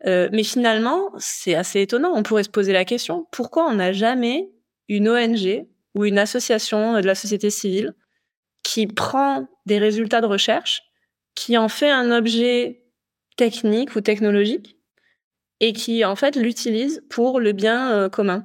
euh, 0.07 0.29
mais 0.33 0.43
finalement, 0.43 1.13
c'est 1.19 1.55
assez 1.55 1.81
étonnant. 1.81 2.13
On 2.15 2.23
pourrait 2.23 2.43
se 2.43 2.51
poser 2.51 2.73
la 2.73 2.85
question 2.85 3.27
pourquoi 3.31 3.67
on 3.69 3.75
n'a 3.75 3.93
jamais 3.93 4.51
une 4.89 5.09
ONG 5.09 5.67
ou 5.95 6.05
une 6.05 6.19
association 6.19 7.01
de 7.01 7.07
la 7.07 7.15
société 7.15 7.51
civile 7.51 7.95
qui 8.63 8.87
prend 8.87 9.47
des 9.67 9.79
résultats 9.79 10.21
de 10.21 10.27
recherche, 10.27 10.83
qui 11.35 11.57
en 11.57 11.69
fait 11.69 11.91
un 11.91 12.11
objet 12.11 12.83
technique 13.37 13.95
ou 13.95 14.01
technologique 14.01 14.77
et 15.65 15.73
qui 15.73 16.05
en 16.05 16.15
fait 16.15 16.37
l'utilise 16.37 17.03
pour 17.09 17.41
le 17.41 17.53
bien 17.53 17.91
euh, 17.93 18.11
commun. 18.11 18.45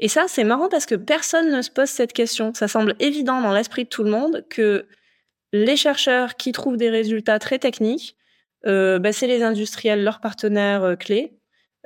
Et 0.00 0.08
ça, 0.08 0.24
c'est 0.26 0.42
marrant 0.42 0.68
parce 0.68 0.84
que 0.84 0.96
personne 0.96 1.52
ne 1.52 1.62
se 1.62 1.70
pose 1.70 1.88
cette 1.88 2.12
question. 2.12 2.52
Ça 2.54 2.66
semble 2.66 2.96
évident 2.98 3.40
dans 3.40 3.52
l'esprit 3.52 3.84
de 3.84 3.88
tout 3.88 4.02
le 4.02 4.10
monde 4.10 4.44
que 4.50 4.88
les 5.52 5.76
chercheurs 5.76 6.34
qui 6.34 6.50
trouvent 6.50 6.76
des 6.76 6.90
résultats 6.90 7.38
très 7.38 7.60
techniques, 7.60 8.16
euh, 8.66 8.98
bah, 8.98 9.12
c'est 9.12 9.28
les 9.28 9.44
industriels, 9.44 10.02
leurs 10.02 10.18
partenaires 10.18 10.82
euh, 10.82 10.96
clés. 10.96 11.38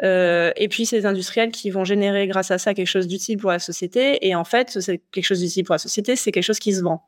Et 0.02 0.68
puis, 0.70 0.88
les 0.92 1.04
industriels 1.04 1.50
qui 1.50 1.68
vont 1.68 1.84
générer 1.84 2.26
grâce 2.26 2.50
à 2.50 2.56
ça 2.56 2.72
quelque 2.72 2.87
chose 2.87 3.06
d'utile 3.06 3.37
pour 3.37 3.50
la 3.50 3.58
société. 3.58 4.26
Et 4.26 4.34
en 4.34 4.44
fait, 4.44 4.78
quelque 5.12 5.24
chose 5.24 5.40
d'utile 5.40 5.64
pour 5.64 5.74
la 5.74 5.78
société, 5.78 6.16
c'est 6.16 6.32
quelque 6.32 6.44
chose 6.44 6.61
qui 6.61 6.72
se 6.72 6.82
vend. 6.82 7.02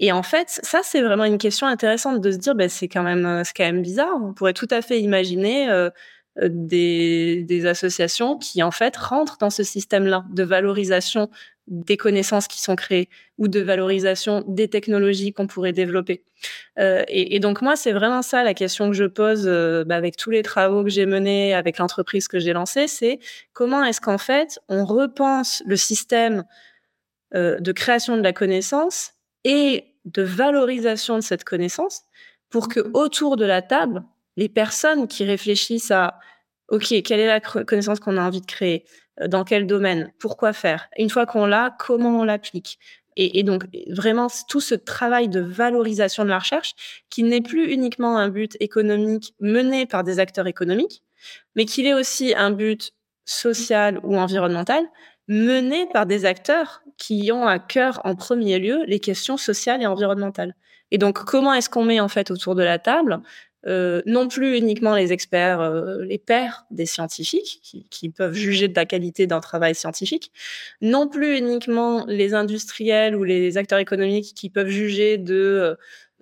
Et 0.00 0.12
en 0.12 0.22
fait, 0.22 0.48
ça, 0.48 0.80
c'est 0.82 1.02
vraiment 1.02 1.24
une 1.24 1.38
question 1.38 1.66
intéressante 1.66 2.20
de 2.22 2.32
se 2.32 2.38
dire, 2.38 2.54
bah, 2.54 2.70
c'est 2.70 2.88
quand 2.88 3.02
même, 3.02 3.42
c'est 3.44 3.52
quand 3.54 3.64
même 3.64 3.82
bizarre. 3.82 4.16
On 4.20 4.32
pourrait 4.32 4.54
tout 4.54 4.68
à 4.70 4.80
fait 4.80 5.00
imaginer 5.00 5.68
des, 6.42 7.42
des, 7.44 7.66
associations 7.66 8.36
qui 8.36 8.62
en 8.62 8.70
fait 8.70 8.96
rentrent 8.96 9.38
dans 9.38 9.50
ce 9.50 9.62
système-là 9.62 10.24
de 10.30 10.42
valorisation 10.42 11.30
des 11.66 11.96
connaissances 11.96 12.46
qui 12.46 12.60
sont 12.60 12.76
créées 12.76 13.08
ou 13.38 13.48
de 13.48 13.60
valorisation 13.60 14.44
des 14.46 14.68
technologies 14.68 15.32
qu'on 15.32 15.46
pourrait 15.46 15.72
développer. 15.72 16.22
Euh, 16.78 17.02
et, 17.08 17.34
et, 17.34 17.40
donc 17.40 17.60
moi, 17.60 17.74
c'est 17.76 17.92
vraiment 17.92 18.22
ça 18.22 18.44
la 18.44 18.54
question 18.54 18.88
que 18.88 18.96
je 18.96 19.04
pose 19.04 19.46
euh, 19.46 19.84
bah, 19.84 19.96
avec 19.96 20.16
tous 20.16 20.30
les 20.30 20.42
travaux 20.42 20.84
que 20.84 20.90
j'ai 20.90 21.06
menés, 21.06 21.54
avec 21.54 21.78
l'entreprise 21.78 22.28
que 22.28 22.38
j'ai 22.38 22.52
lancée, 22.52 22.86
c'est 22.86 23.18
comment 23.52 23.82
est-ce 23.82 24.00
qu'en 24.00 24.18
fait 24.18 24.60
on 24.68 24.84
repense 24.84 25.62
le 25.66 25.76
système 25.76 26.44
euh, 27.34 27.58
de 27.58 27.72
création 27.72 28.16
de 28.16 28.22
la 28.22 28.32
connaissance 28.32 29.14
et 29.44 29.84
de 30.04 30.22
valorisation 30.22 31.16
de 31.16 31.22
cette 31.22 31.42
connaissance 31.42 32.02
pour 32.48 32.68
que 32.68 32.80
autour 32.94 33.36
de 33.36 33.44
la 33.44 33.62
table, 33.62 34.04
les 34.36 34.48
personnes 34.48 35.08
qui 35.08 35.24
réfléchissent 35.24 35.90
à 35.90 36.18
OK, 36.68 36.88
quelle 37.02 37.20
est 37.20 37.26
la 37.26 37.40
connaissance 37.40 38.00
qu'on 38.00 38.16
a 38.16 38.22
envie 38.22 38.40
de 38.40 38.46
créer 38.46 38.84
euh, 39.20 39.28
Dans 39.28 39.44
quel 39.44 39.66
domaine 39.66 40.12
Pourquoi 40.18 40.52
faire? 40.52 40.88
Une 40.98 41.10
fois 41.10 41.26
qu'on 41.26 41.46
l'a, 41.46 41.76
comment 41.78 42.20
on 42.20 42.24
l'applique? 42.24 42.78
Et, 43.18 43.42
donc 43.44 43.64
vraiment 43.88 44.26
tout 44.46 44.60
ce 44.60 44.74
travail 44.74 45.28
de 45.28 45.40
valorisation 45.40 46.22
de 46.24 46.28
la 46.28 46.38
recherche 46.38 46.74
qui 47.08 47.22
n'est 47.22 47.40
plus 47.40 47.72
uniquement 47.72 48.18
un 48.18 48.28
but 48.28 48.58
économique 48.60 49.34
mené 49.40 49.86
par 49.86 50.04
des 50.04 50.18
acteurs 50.18 50.46
économiques, 50.46 51.02
mais 51.54 51.64
qu'il 51.64 51.86
est 51.86 51.94
aussi 51.94 52.34
un 52.34 52.50
but 52.50 52.92
social 53.24 54.00
ou 54.02 54.18
environnemental 54.18 54.84
menée 55.28 55.86
par 55.94 56.04
des 56.04 56.26
acteurs 56.26 56.82
qui 56.98 57.32
ont 57.32 57.46
à 57.46 57.58
cœur 57.58 58.02
en 58.04 58.14
premier 58.16 58.58
lieu 58.58 58.84
les 58.86 59.00
questions 59.00 59.38
sociales 59.38 59.80
et 59.82 59.86
environnementales. 59.86 60.54
Et 60.90 60.98
donc, 60.98 61.24
comment 61.24 61.54
est-ce 61.54 61.70
qu'on 61.70 61.84
met 61.84 62.00
en 62.00 62.08
fait 62.08 62.30
autour 62.30 62.54
de 62.54 62.62
la 62.62 62.78
table 62.78 63.20
euh, 63.66 64.00
non 64.06 64.28
plus 64.28 64.56
uniquement 64.56 64.94
les 64.94 65.12
experts, 65.12 65.60
euh, 65.60 66.04
les 66.04 66.18
pairs 66.18 66.66
des 66.70 66.86
scientifiques 66.86 67.60
qui, 67.90 68.08
peuvent 68.10 68.34
juger 68.34 68.68
de 68.68 68.74
la 68.76 68.86
qualité 68.86 69.26
d'un 69.26 69.40
travail 69.40 69.74
scientifique, 69.74 70.30
non 70.80 71.08
plus 71.08 71.38
uniquement 71.38 72.04
les 72.06 72.32
industriels 72.34 73.16
ou 73.16 73.24
les 73.24 73.58
acteurs 73.58 73.80
économiques 73.80 74.34
qui 74.36 74.50
peuvent 74.50 74.68
juger 74.68 75.18
de, 75.18 75.34
euh, 75.34 75.74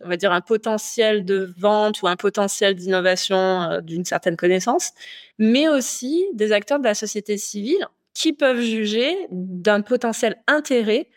on 0.02 0.09
va 0.09 0.16
dire, 0.16 0.33
un 0.33 0.40
potentiel 0.40 1.24
de 1.26 1.52
vente 1.59 2.00
ou 2.00 2.09
un 2.09 2.16
potentiel 2.16 2.74
d'innovation 2.74 3.80
d'une 3.83 4.07
certaine 4.07 4.37
connaissance, 4.37 4.92
mais 5.38 5.68
aussi 5.68 6.26
des 6.33 6.52
acteurs 6.52 6.78
de 6.78 6.85
la 6.85 6.94
société 6.94 7.37
civile 7.37 7.87
qui 8.14 8.33
peuvent 8.33 8.61
juger 8.61 9.14
d'un 9.30 9.83
potentiel 9.83 10.37
intérêt 10.46 11.09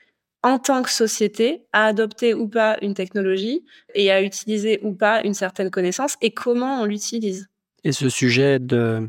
en 0.47 0.59
tant 0.59 0.81
que 0.81 0.89
société 0.89 1.65
à 1.73 1.85
adopter 1.87 2.33
ou 2.33 2.47
pas 2.47 2.77
une 2.81 2.93
technologie 2.93 3.65
et 3.93 4.11
à 4.11 4.21
utiliser 4.21 4.79
ou 4.81 4.93
pas 4.93 5.21
une 5.23 5.33
certaine 5.33 5.69
connaissance 5.69 6.15
et 6.21 6.31
comment 6.31 6.81
on 6.81 6.85
l'utilise. 6.85 7.49
Et 7.83 7.91
ce 7.91 8.07
sujet 8.07 8.57
de 8.57 9.05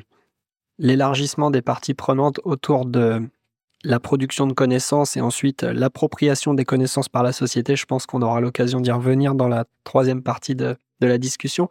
l'élargissement 0.81 1.53
des 1.53 1.63
parties 1.63 1.95
prenantes 1.95 2.41
autour 2.43 2.87
de 2.87 3.23
la 3.85 4.01
production 4.01 4.49
de 4.49 4.53
connaissances 4.53 5.17
et 5.17 5.21
ensuite 5.21 5.63
l'appropriation 5.63 6.55
des 6.55 6.65
connaissances 6.65 7.09
par 7.09 7.23
la 7.23 7.31
société, 7.31 7.77
je 7.77 7.87
pense 7.87 8.05
qu'on 8.07 8.23
aura 8.23 8.41
l'occasion 8.41 8.81
d'y 8.81 8.91
revenir 8.91 9.37
dans 9.37 9.47
la 9.47 9.65
troisième 9.85 10.25
partie 10.25 10.57
de, 10.57 10.77
la 11.01 11.19
discussion. 11.19 11.69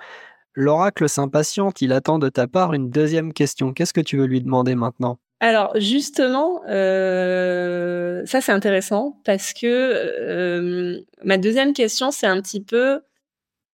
L'oracle 0.54 1.10
s'impatiente, 1.10 1.82
il 1.82 1.92
attend 1.92 2.20
de 2.20 2.30
ta 2.30 2.48
part 2.48 2.74
une 2.74 2.90
deuxième 2.90 3.34
question. 3.34 3.74
Qu'est-ce 3.74 3.92
que 3.92 4.00
tu 4.00 4.16
veux 4.16 4.28
lui 4.28 4.42
demander 4.42 4.76
maintenant? 4.76 5.20
Alors 5.40 5.80
justement, 5.80 6.64
euh, 6.68 8.26
ça 8.26 8.42
c'est 8.42 8.52
intéressant 8.52 9.22
parce 9.24 9.54
que 9.54 9.68
euh, 9.68 11.00
ma 11.24 11.38
deuxième 11.38 11.74
question 11.74 12.10
c'est 12.10 12.26
un 12.26 12.42
petit 12.42 12.64
peu 12.64 13.02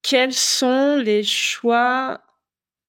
quels 0.01 0.33
sont 0.33 0.97
les 0.97 1.23
choix 1.23 2.21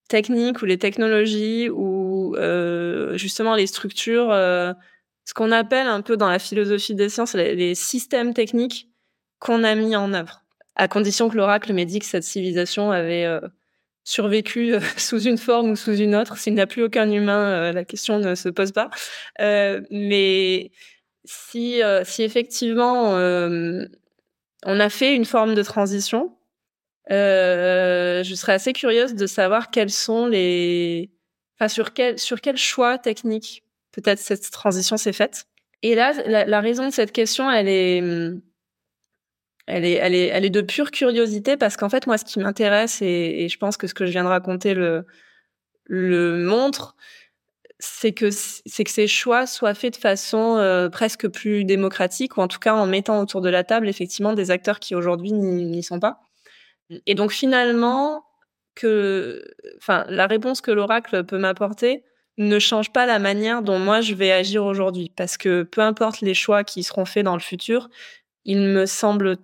techniques 0.08 0.60
ou 0.60 0.64
les 0.64 0.78
technologies 0.78 1.68
ou 1.70 2.34
euh, 2.36 3.16
justement 3.16 3.54
les 3.54 3.68
structures, 3.68 4.30
ce 4.32 5.34
qu'on 5.34 5.52
appelle 5.52 5.86
un 5.86 6.02
peu 6.02 6.16
dans 6.16 6.28
la 6.28 6.40
philosophie 6.40 6.96
des 6.96 7.08
sciences 7.08 7.34
les, 7.34 7.74
systèmes 7.76 8.34
techniques 8.34 8.88
qu'on 9.38 9.62
a 9.62 9.76
mis 9.76 9.94
en 9.94 10.12
œuvre, 10.14 10.42
à 10.74 10.88
condition 10.88 11.28
que 11.28 11.36
l'oracle 11.36 11.72
m'ait 11.72 11.84
dit 11.84 12.00
que 12.00 12.06
cette 12.06 12.24
civilisation 12.24 12.90
avait 12.90 13.40
survécu 14.04 14.74
euh, 14.74 14.80
sous 14.96 15.20
une 15.20 15.38
forme 15.38 15.70
ou 15.70 15.76
sous 15.76 15.96
une 15.96 16.14
autre. 16.14 16.36
S'il 16.36 16.54
n'y 16.54 16.60
a 16.60 16.66
plus 16.66 16.82
aucun 16.82 17.10
humain, 17.10 17.50
euh, 17.50 17.72
la 17.72 17.84
question 17.84 18.18
ne 18.18 18.34
se 18.34 18.48
pose 18.48 18.72
pas. 18.72 18.90
Euh, 19.40 19.80
mais 19.90 20.70
si, 21.24 21.80
si 22.04 22.22
effectivement 22.22 23.14
on 24.66 24.80
a 24.80 24.88
fait 24.90 25.14
une 25.14 25.24
forme 25.24 25.54
de 25.54 25.62
transition, 25.62 26.36
je 27.08 28.32
serais 28.36 28.52
assez 28.52 28.74
curieuse 28.74 29.14
de 29.14 29.26
savoir 29.26 29.70
quels 29.70 29.90
sont 29.90 30.26
les, 30.26 31.10
enfin 31.56 31.68
sur 31.68 31.94
quel 31.94 32.18
sur 32.18 32.42
quel 32.42 32.58
choix 32.58 32.98
technique 32.98 33.64
peut-être 33.92 34.18
cette 34.18 34.50
transition 34.50 34.98
s'est 34.98 35.14
faite. 35.14 35.46
Et 35.82 35.94
là, 35.94 36.12
la, 36.26 36.44
la, 36.44 36.60
raison 36.60 36.86
de 36.88 36.92
cette 36.92 37.12
question, 37.12 37.50
elle 37.50 37.68
est 37.68 38.02
elle 39.66 39.84
est, 39.84 39.92
elle 39.92 40.14
est, 40.14 40.26
elle 40.26 40.44
est 40.44 40.50
de 40.50 40.60
pure 40.60 40.90
curiosité 40.90 41.56
parce 41.56 41.76
qu'en 41.76 41.88
fait, 41.88 42.06
moi, 42.06 42.18
ce 42.18 42.24
qui 42.24 42.38
m'intéresse 42.38 43.00
et, 43.02 43.48
je 43.48 43.58
pense 43.58 43.76
que 43.76 43.86
ce 43.86 43.94
que 43.94 44.06
je 44.06 44.10
viens 44.10 44.24
de 44.24 44.28
raconter 44.28 44.74
le, 44.74 45.06
montre, 45.88 46.96
c'est 47.78 48.12
que 48.12 48.30
c'est 48.30 48.84
que 48.84 48.90
ces 48.90 49.06
choix 49.06 49.46
soient 49.46 49.74
faits 49.74 49.94
de 49.94 49.98
façon 49.98 50.56
euh, 50.56 50.88
presque 50.88 51.28
plus 51.28 51.64
démocratique 51.64 52.36
ou 52.36 52.40
en 52.40 52.48
tout 52.48 52.58
cas 52.58 52.74
en 52.74 52.86
mettant 52.86 53.20
autour 53.20 53.40
de 53.40 53.50
la 53.50 53.64
table 53.64 53.88
effectivement 53.88 54.32
des 54.32 54.50
acteurs 54.50 54.80
qui 54.80 54.94
aujourd'hui 54.94 55.32
n'y 55.32 55.82
sont 55.82 56.00
pas. 56.00 56.20
Et 57.06 57.14
donc 57.14 57.32
finalement 57.32 58.24
que, 58.74 59.44
la 59.88 60.26
réponse 60.26 60.60
que 60.60 60.70
l'oracle 60.70 61.24
peut 61.24 61.38
m'apporter 61.38 62.04
ne 62.38 62.58
change 62.58 62.92
pas 62.92 63.06
la 63.06 63.18
manière 63.18 63.62
dont 63.62 63.78
moi 63.78 64.00
je 64.00 64.14
vais 64.14 64.32
agir 64.32 64.64
aujourd'hui 64.64 65.12
parce 65.14 65.36
que 65.36 65.62
peu 65.62 65.80
importe 65.80 66.20
les 66.20 66.34
choix 66.34 66.64
qui 66.64 66.82
seront 66.82 67.04
faits 67.04 67.24
dans 67.24 67.34
le 67.34 67.40
futur, 67.40 67.88
il 68.44 68.60
me 68.60 68.86
semble 68.86 69.38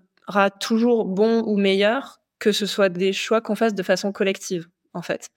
toujours 0.59 1.05
bon 1.05 1.43
ou 1.47 1.57
meilleur 1.57 2.21
que 2.41 2.53
ce 2.53 2.67
soit 2.67 2.89
des 2.89 3.13
choix 3.13 3.41
qu'on 3.41 3.55
fasse 3.55 3.75
de 3.75 3.83
façon 3.85 4.11
collective, 4.11 4.67
en 4.95 5.03
fait. 5.03 5.29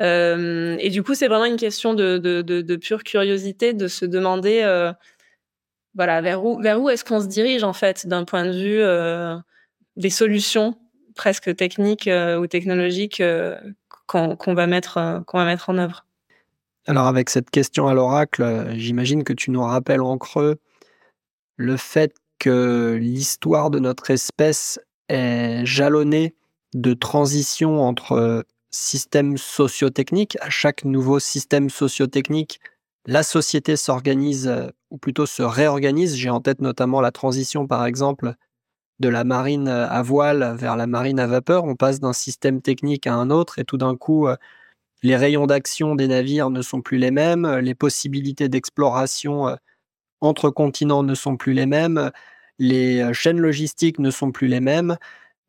Euh, 0.00 0.76
et 0.78 0.90
du 0.90 1.02
coup, 1.02 1.14
c'est 1.14 1.28
vraiment 1.28 1.44
une 1.44 1.56
question 1.56 1.92
de, 1.92 2.18
de, 2.18 2.76
pure 2.76 3.02
curiosité, 3.02 3.74
de 3.74 3.88
se 3.88 4.04
demander, 4.04 4.62
euh, 4.62 4.92
voilà, 5.94 6.20
vers 6.22 6.44
où, 6.44 6.60
vers 6.60 6.80
où 6.80 6.88
est-ce 6.88 7.04
qu'on 7.04 7.20
se 7.20 7.26
dirige 7.26 7.64
en 7.64 7.72
fait, 7.72 8.06
d'un 8.06 8.24
point 8.24 8.44
de 8.44 8.52
vue 8.52 8.80
euh, 8.80 9.36
des 9.96 10.10
solutions 10.10 10.78
presque 11.14 11.54
techniques 11.56 12.10
ou 12.38 12.46
technologiques 12.46 13.22
qu'on 14.06 14.54
va 14.54 14.66
mettre 14.66 15.22
qu'on 15.26 15.38
va 15.38 15.46
mettre 15.46 15.70
en 15.70 15.78
œuvre. 15.78 16.04
Alors, 16.86 17.06
avec 17.06 17.30
cette 17.30 17.50
question 17.50 17.88
à 17.88 17.94
l'oracle, 17.94 18.66
j'imagine 18.74 19.24
que 19.24 19.32
tu 19.32 19.50
nous 19.50 19.62
rappelles 19.62 20.02
en 20.02 20.18
creux 20.18 20.56
le 21.56 21.78
fait 21.78 22.12
que 22.38 22.98
l'histoire 23.00 23.70
de 23.70 23.78
notre 23.78 24.10
espèce 24.10 24.78
est 25.08 25.64
jalonnée 25.64 26.34
de 26.74 26.94
transitions 26.94 27.82
entre 27.82 28.44
systèmes 28.70 29.38
sociotechniques. 29.38 30.36
À 30.40 30.50
chaque 30.50 30.84
nouveau 30.84 31.18
système 31.18 31.70
sociotechnique, 31.70 32.60
la 33.06 33.22
société 33.22 33.76
s'organise, 33.76 34.52
ou 34.90 34.98
plutôt 34.98 35.26
se 35.26 35.42
réorganise. 35.42 36.16
J'ai 36.16 36.30
en 36.30 36.40
tête 36.40 36.60
notamment 36.60 37.00
la 37.00 37.12
transition, 37.12 37.66
par 37.66 37.86
exemple, 37.86 38.34
de 38.98 39.08
la 39.08 39.24
marine 39.24 39.68
à 39.68 40.02
voile 40.02 40.54
vers 40.58 40.76
la 40.76 40.86
marine 40.86 41.20
à 41.20 41.26
vapeur. 41.26 41.64
On 41.64 41.76
passe 41.76 42.00
d'un 42.00 42.12
système 42.12 42.62
technique 42.62 43.06
à 43.06 43.14
un 43.14 43.30
autre 43.30 43.58
et 43.58 43.64
tout 43.64 43.76
d'un 43.76 43.96
coup, 43.96 44.26
les 45.02 45.16
rayons 45.16 45.46
d'action 45.46 45.94
des 45.94 46.08
navires 46.08 46.50
ne 46.50 46.62
sont 46.62 46.80
plus 46.80 46.98
les 46.98 47.10
mêmes, 47.10 47.46
les 47.58 47.74
possibilités 47.74 48.48
d'exploration 48.48 49.56
entre 50.26 50.50
continents 50.50 51.02
ne 51.02 51.14
sont 51.14 51.36
plus 51.36 51.52
les 51.52 51.66
mêmes, 51.66 52.10
les 52.58 53.00
euh, 53.00 53.12
chaînes 53.12 53.40
logistiques 53.40 53.98
ne 53.98 54.10
sont 54.10 54.32
plus 54.32 54.48
les 54.48 54.60
mêmes. 54.60 54.96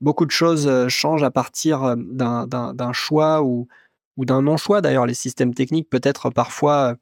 Beaucoup 0.01 0.25
de 0.25 0.31
choses 0.31 0.67
euh, 0.67 0.89
changent 0.89 1.23
à 1.23 1.31
partir 1.31 1.83
euh, 1.83 1.95
d'un 1.95 2.93
choix 2.93 3.43
ou, 3.43 3.67
d'un 4.17 4.41
non-choix. 4.41 4.81
D'ailleurs, 4.81 5.05
les 5.05 5.13
systèmes 5.13 5.53
techniques 5.53 5.89
peut-être 5.89 6.29
parfois 6.29 6.95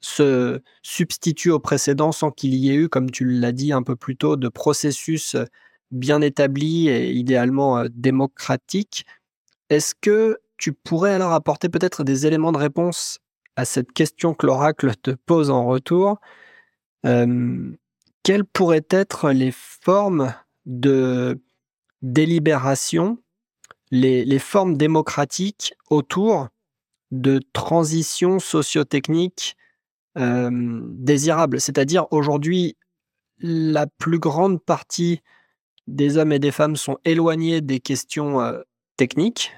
se 0.00 0.60
substituent 0.82 1.50
au 1.50 1.58
précédent 1.58 2.12
sans 2.12 2.30
qu'il 2.30 2.54
y 2.54 2.70
ait 2.70 2.74
eu, 2.74 2.88
comme 2.88 3.10
tu 3.10 3.24
l'as 3.24 3.52
dit 3.52 3.72
un 3.72 3.82
peu 3.82 3.96
plus 3.96 4.16
tôt, 4.16 4.36
de 4.36 4.48
processus 4.48 5.36
bien 5.90 6.20
établis 6.22 6.88
et 6.88 7.10
idéalement 7.10 7.84
démocratiques. 7.90 9.04
Est-ce 9.68 9.94
que 10.00 10.38
tu 10.56 10.72
pourrais 10.72 11.12
alors 11.12 11.32
apporter 11.32 11.68
peut-être 11.68 12.04
des 12.04 12.26
éléments 12.26 12.52
de 12.52 12.58
réponse 12.58 13.18
à 13.56 13.64
cette 13.64 13.92
question 13.92 14.32
que 14.32 14.46
l'oracle 14.46 14.94
te 14.96 15.10
pose 15.10 15.50
en 15.50 15.66
retour? 15.66 16.18
Quelles 17.02 18.44
pourraient 18.44 18.86
être 18.90 19.30
les 19.30 19.52
formes 19.52 20.34
de 20.66 21.40
délibération, 22.02 23.18
les, 23.90 24.24
les 24.24 24.38
formes 24.38 24.76
démocratiques 24.76 25.74
autour 25.88 26.48
de 27.10 27.40
transitions 27.52 28.38
sociotechniques 28.38 29.56
euh, 30.18 30.80
désirables? 30.84 31.60
C'est-à-dire 31.60 32.06
aujourd'hui, 32.10 32.76
la 33.38 33.86
plus 33.86 34.18
grande 34.18 34.62
partie 34.62 35.22
des 35.86 36.18
hommes 36.18 36.32
et 36.32 36.38
des 36.38 36.52
femmes 36.52 36.76
sont 36.76 36.98
éloignés 37.04 37.60
des 37.60 37.80
questions 37.80 38.40
euh, 38.40 38.60
techniques, 38.96 39.52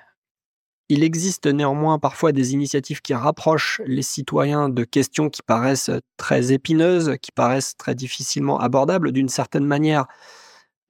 il 0.92 1.04
existe 1.04 1.46
néanmoins 1.46 1.98
parfois 1.98 2.32
des 2.32 2.52
initiatives 2.52 3.00
qui 3.00 3.14
rapprochent 3.14 3.80
les 3.86 4.02
citoyens 4.02 4.68
de 4.68 4.84
questions 4.84 5.30
qui 5.30 5.40
paraissent 5.40 5.90
très 6.18 6.52
épineuses, 6.52 7.16
qui 7.22 7.32
paraissent 7.32 7.78
très 7.78 7.94
difficilement 7.94 8.60
abordables 8.60 9.10
d'une 9.10 9.30
certaine 9.30 9.64
manière, 9.64 10.04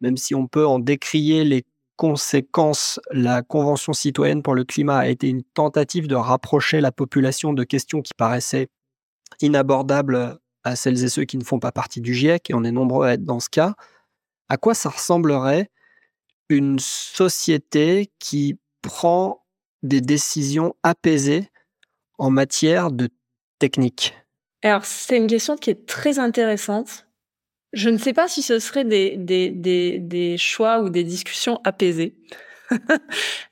même 0.00 0.16
si 0.16 0.34
on 0.34 0.48
peut 0.48 0.66
en 0.66 0.80
décrier 0.80 1.44
les 1.44 1.64
conséquences, 1.94 2.98
la 3.12 3.42
Convention 3.42 3.92
citoyenne 3.92 4.42
pour 4.42 4.56
le 4.56 4.64
climat 4.64 4.98
a 4.98 5.06
été 5.06 5.28
une 5.28 5.44
tentative 5.44 6.08
de 6.08 6.16
rapprocher 6.16 6.80
la 6.80 6.90
population 6.90 7.52
de 7.52 7.62
questions 7.62 8.02
qui 8.02 8.12
paraissaient 8.12 8.66
inabordables 9.40 10.40
à 10.64 10.74
celles 10.74 11.04
et 11.04 11.08
ceux 11.10 11.24
qui 11.24 11.38
ne 11.38 11.44
font 11.44 11.60
pas 11.60 11.70
partie 11.70 12.00
du 12.00 12.12
GIEC, 12.12 12.50
et 12.50 12.54
on 12.54 12.64
est 12.64 12.72
nombreux 12.72 13.06
à 13.06 13.12
être 13.12 13.24
dans 13.24 13.38
ce 13.38 13.48
cas. 13.48 13.76
À 14.48 14.56
quoi 14.56 14.74
ça 14.74 14.88
ressemblerait 14.88 15.70
une 16.48 16.80
société 16.80 18.10
qui 18.18 18.58
prend 18.82 19.41
des 19.82 20.00
décisions 20.00 20.74
apaisées 20.82 21.48
en 22.18 22.30
matière 22.30 22.90
de 22.90 23.08
technique 23.58 24.14
Alors, 24.62 24.84
c'est 24.84 25.16
une 25.16 25.26
question 25.26 25.56
qui 25.56 25.70
est 25.70 25.86
très 25.86 26.18
intéressante. 26.18 27.06
Je 27.72 27.88
ne 27.88 27.98
sais 27.98 28.12
pas 28.12 28.28
si 28.28 28.42
ce 28.42 28.58
serait 28.58 28.84
des, 28.84 29.16
des, 29.16 29.50
des, 29.98 30.36
choix 30.36 30.80
ou 30.80 30.90
des 30.90 31.04
discussions 31.04 31.60
apaisées. 31.64 32.14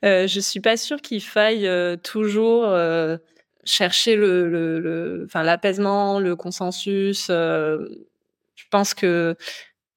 euh, 0.05 0.27
je 0.27 0.39
suis 0.39 0.59
pas 0.59 0.77
sûre 0.77 1.01
qu'il 1.01 1.21
faille 1.21 1.67
euh, 1.67 1.95
toujours 1.97 2.65
euh, 2.65 3.17
chercher 3.65 4.15
le, 4.15 4.47
le, 4.49 5.23
enfin 5.25 5.43
l'apaisement, 5.43 6.19
le 6.19 6.35
consensus. 6.35 7.27
je 7.27 8.65
pense 8.69 8.93
que 8.93 9.35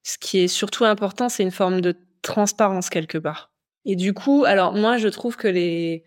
ce 0.02 0.18
qui 0.18 0.38
est 0.38 0.48
surtout 0.48 0.84
important, 0.84 1.28
c'est 1.28 1.42
une 1.42 1.50
forme 1.50 1.80
de 1.80 1.94
transparence 2.22 2.90
quelque 2.90 3.18
part. 3.18 3.52
Et 3.84 3.96
du 3.96 4.14
coup, 4.14 4.44
alors 4.46 4.74
moi, 4.74 4.96
je 4.96 5.08
trouve 5.08 5.36
que 5.36 5.48
les 5.48 6.04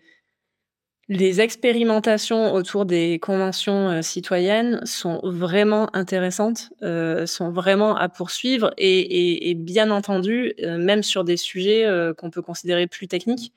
les 1.08 1.40
expérimentations 1.40 2.52
autour 2.52 2.84
des 2.84 3.18
conventions 3.18 3.88
euh, 3.90 4.02
citoyennes 4.02 4.84
sont 4.84 5.20
vraiment 5.24 5.88
intéressantes, 5.96 6.70
euh, 6.82 7.24
sont 7.26 7.50
vraiment 7.50 7.96
à 7.96 8.10
poursuivre 8.10 8.72
et, 8.76 9.54
bien 9.54 9.90
entendu, 9.90 10.52
euh, 10.62 10.76
même 10.76 11.02
sur 11.02 11.24
des 11.24 11.38
sujets 11.38 11.86
qu'on 12.18 12.30
peut 12.30 12.42
considérer 12.42 12.86
plus 12.86 13.08
techniques, 13.08 13.52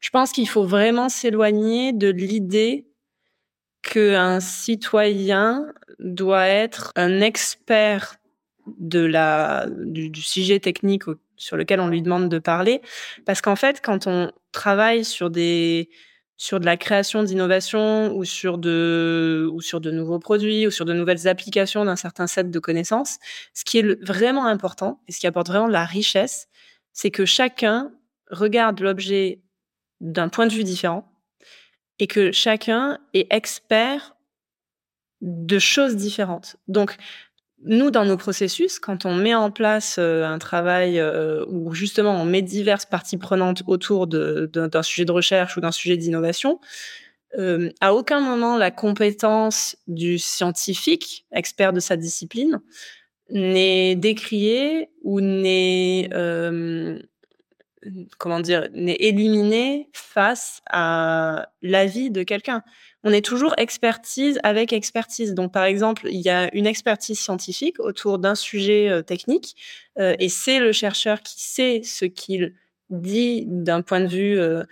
je 0.00 0.10
pense 0.10 0.32
qu'il 0.32 0.48
faut 0.48 0.64
vraiment 0.64 1.08
s'éloigner 1.08 1.92
de 1.92 2.08
l'idée 2.08 2.86
qu'un 3.82 4.40
citoyen 4.40 5.66
doit 6.00 6.48
être 6.48 6.92
un 6.96 7.20
expert 7.20 8.16
de 8.78 9.00
la 9.00 9.66
du 9.70 10.22
sujet 10.22 10.58
technique 10.58 11.04
sur 11.36 11.56
lequel 11.56 11.78
on 11.80 11.86
lui 11.86 12.02
demande 12.02 12.28
de 12.28 12.38
parler, 12.40 12.82
parce 13.24 13.40
qu'en 13.40 13.54
fait, 13.54 13.80
quand 13.80 14.08
on 14.08 14.32
travaille 14.50 15.04
sur 15.04 15.30
des 15.30 15.88
sur 16.36 16.60
de 16.60 16.66
la 16.66 16.76
création 16.76 17.22
d'innovation 17.22 18.14
ou 18.14 18.24
sur 18.24 18.58
de 18.58 19.48
ou 19.52 19.60
sur 19.60 19.80
de 19.80 19.90
nouveaux 19.90 20.18
produits 20.18 20.66
ou 20.66 20.70
sur 20.70 20.84
de 20.84 20.92
nouvelles 20.92 21.28
applications 21.28 21.84
d'un 21.84 21.96
certain 21.96 22.26
set 22.26 22.50
de 22.50 22.58
connaissances, 22.58 23.18
ce 23.54 23.64
qui 23.64 23.78
est 23.78 24.04
vraiment 24.04 24.46
important 24.46 25.00
et 25.08 25.12
ce 25.12 25.20
qui 25.20 25.26
apporte 25.26 25.48
vraiment 25.48 25.68
de 25.68 25.72
la 25.72 25.84
richesse, 25.84 26.48
c'est 26.92 27.10
que 27.10 27.24
chacun 27.24 27.92
regarde 28.30 28.80
l'objet 28.80 29.40
d'un 30.00 30.28
point 30.28 30.46
de 30.46 30.52
vue 30.52 30.64
différent 30.64 31.10
et 31.98 32.06
que 32.06 32.32
chacun 32.32 32.98
est 33.14 33.26
expert 33.32 34.16
de 35.22 35.58
choses 35.58 35.96
différentes. 35.96 36.56
Donc 36.68 36.96
nous, 37.64 37.90
dans 37.90 38.04
nos 38.04 38.16
processus, 38.16 38.78
quand 38.78 39.06
on 39.06 39.14
met 39.14 39.34
en 39.34 39.50
place 39.50 39.96
euh, 39.98 40.24
un 40.24 40.38
travail 40.38 41.00
euh, 41.00 41.44
où 41.48 41.72
justement 41.74 42.20
on 42.20 42.24
met 42.24 42.42
diverses 42.42 42.86
parties 42.86 43.16
prenantes 43.16 43.62
autour 43.66 44.06
d'un 44.06 44.82
sujet 44.82 45.04
de 45.04 45.12
recherche 45.12 45.56
ou 45.56 45.60
d'un 45.60 45.72
sujet 45.72 45.96
d'innovation, 45.96 46.60
euh, 47.38 47.70
à 47.80 47.94
aucun 47.94 48.20
moment 48.20 48.56
la 48.56 48.70
compétence 48.70 49.76
du 49.86 50.18
scientifique, 50.18 51.26
expert 51.32 51.72
de 51.72 51.80
sa 51.80 51.96
discipline, 51.96 52.60
n'est 53.30 53.96
décriée 53.96 54.90
ou 55.02 55.20
n'est 55.20 56.08
comment 58.18 58.40
dire 58.40 58.68
n'est 58.72 58.96
éliminée 58.98 59.88
face 59.92 60.60
à 60.70 61.50
l'avis 61.62 62.10
de 62.10 62.22
quelqu'un 62.22 62.62
on 63.06 63.12
est 63.12 63.24
toujours 63.24 63.54
expertise 63.56 64.40
avec 64.42 64.72
expertise. 64.72 65.32
Donc, 65.32 65.52
par 65.52 65.62
exemple, 65.62 66.08
il 66.10 66.20
y 66.20 66.28
a 66.28 66.52
une 66.52 66.66
expertise 66.66 67.20
scientifique 67.20 67.78
autour 67.78 68.18
d'un 68.18 68.34
sujet 68.34 68.88
euh, 68.90 69.00
technique, 69.00 69.54
euh, 70.00 70.16
et 70.18 70.28
c'est 70.28 70.58
le 70.58 70.72
chercheur 70.72 71.22
qui 71.22 71.40
sait 71.40 71.82
ce 71.84 72.04
qu'il 72.04 72.54
dit 72.90 73.44
d'un 73.46 73.80
point 73.80 74.00
de 74.00 74.08
vue 74.08 74.40
euh, 74.40 74.64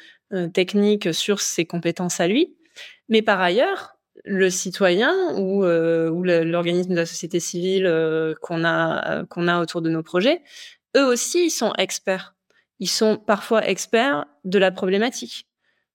technique 0.52 1.14
sur 1.14 1.40
ses 1.40 1.64
compétences 1.64 2.18
à 2.18 2.26
lui. 2.26 2.56
Mais 3.08 3.22
par 3.22 3.40
ailleurs, 3.40 3.98
le 4.24 4.50
citoyen 4.50 5.14
ou, 5.36 5.64
ou 5.64 6.22
l'organisme 6.24 6.90
de 6.90 6.96
la 6.96 7.06
société 7.06 7.38
civile 7.38 8.34
qu'on 8.40 8.64
a 8.64 9.24
qu'on 9.26 9.48
a 9.48 9.60
autour 9.60 9.82
de 9.82 9.90
nos 9.90 10.02
projets, 10.02 10.40
eux 10.96 11.04
aussi, 11.04 11.46
ils 11.46 11.50
sont 11.50 11.72
experts. 11.76 12.33
Ils 12.80 12.88
sont 12.88 13.16
parfois 13.16 13.66
experts 13.66 14.26
de 14.44 14.58
la 14.58 14.70
problématique 14.70 15.46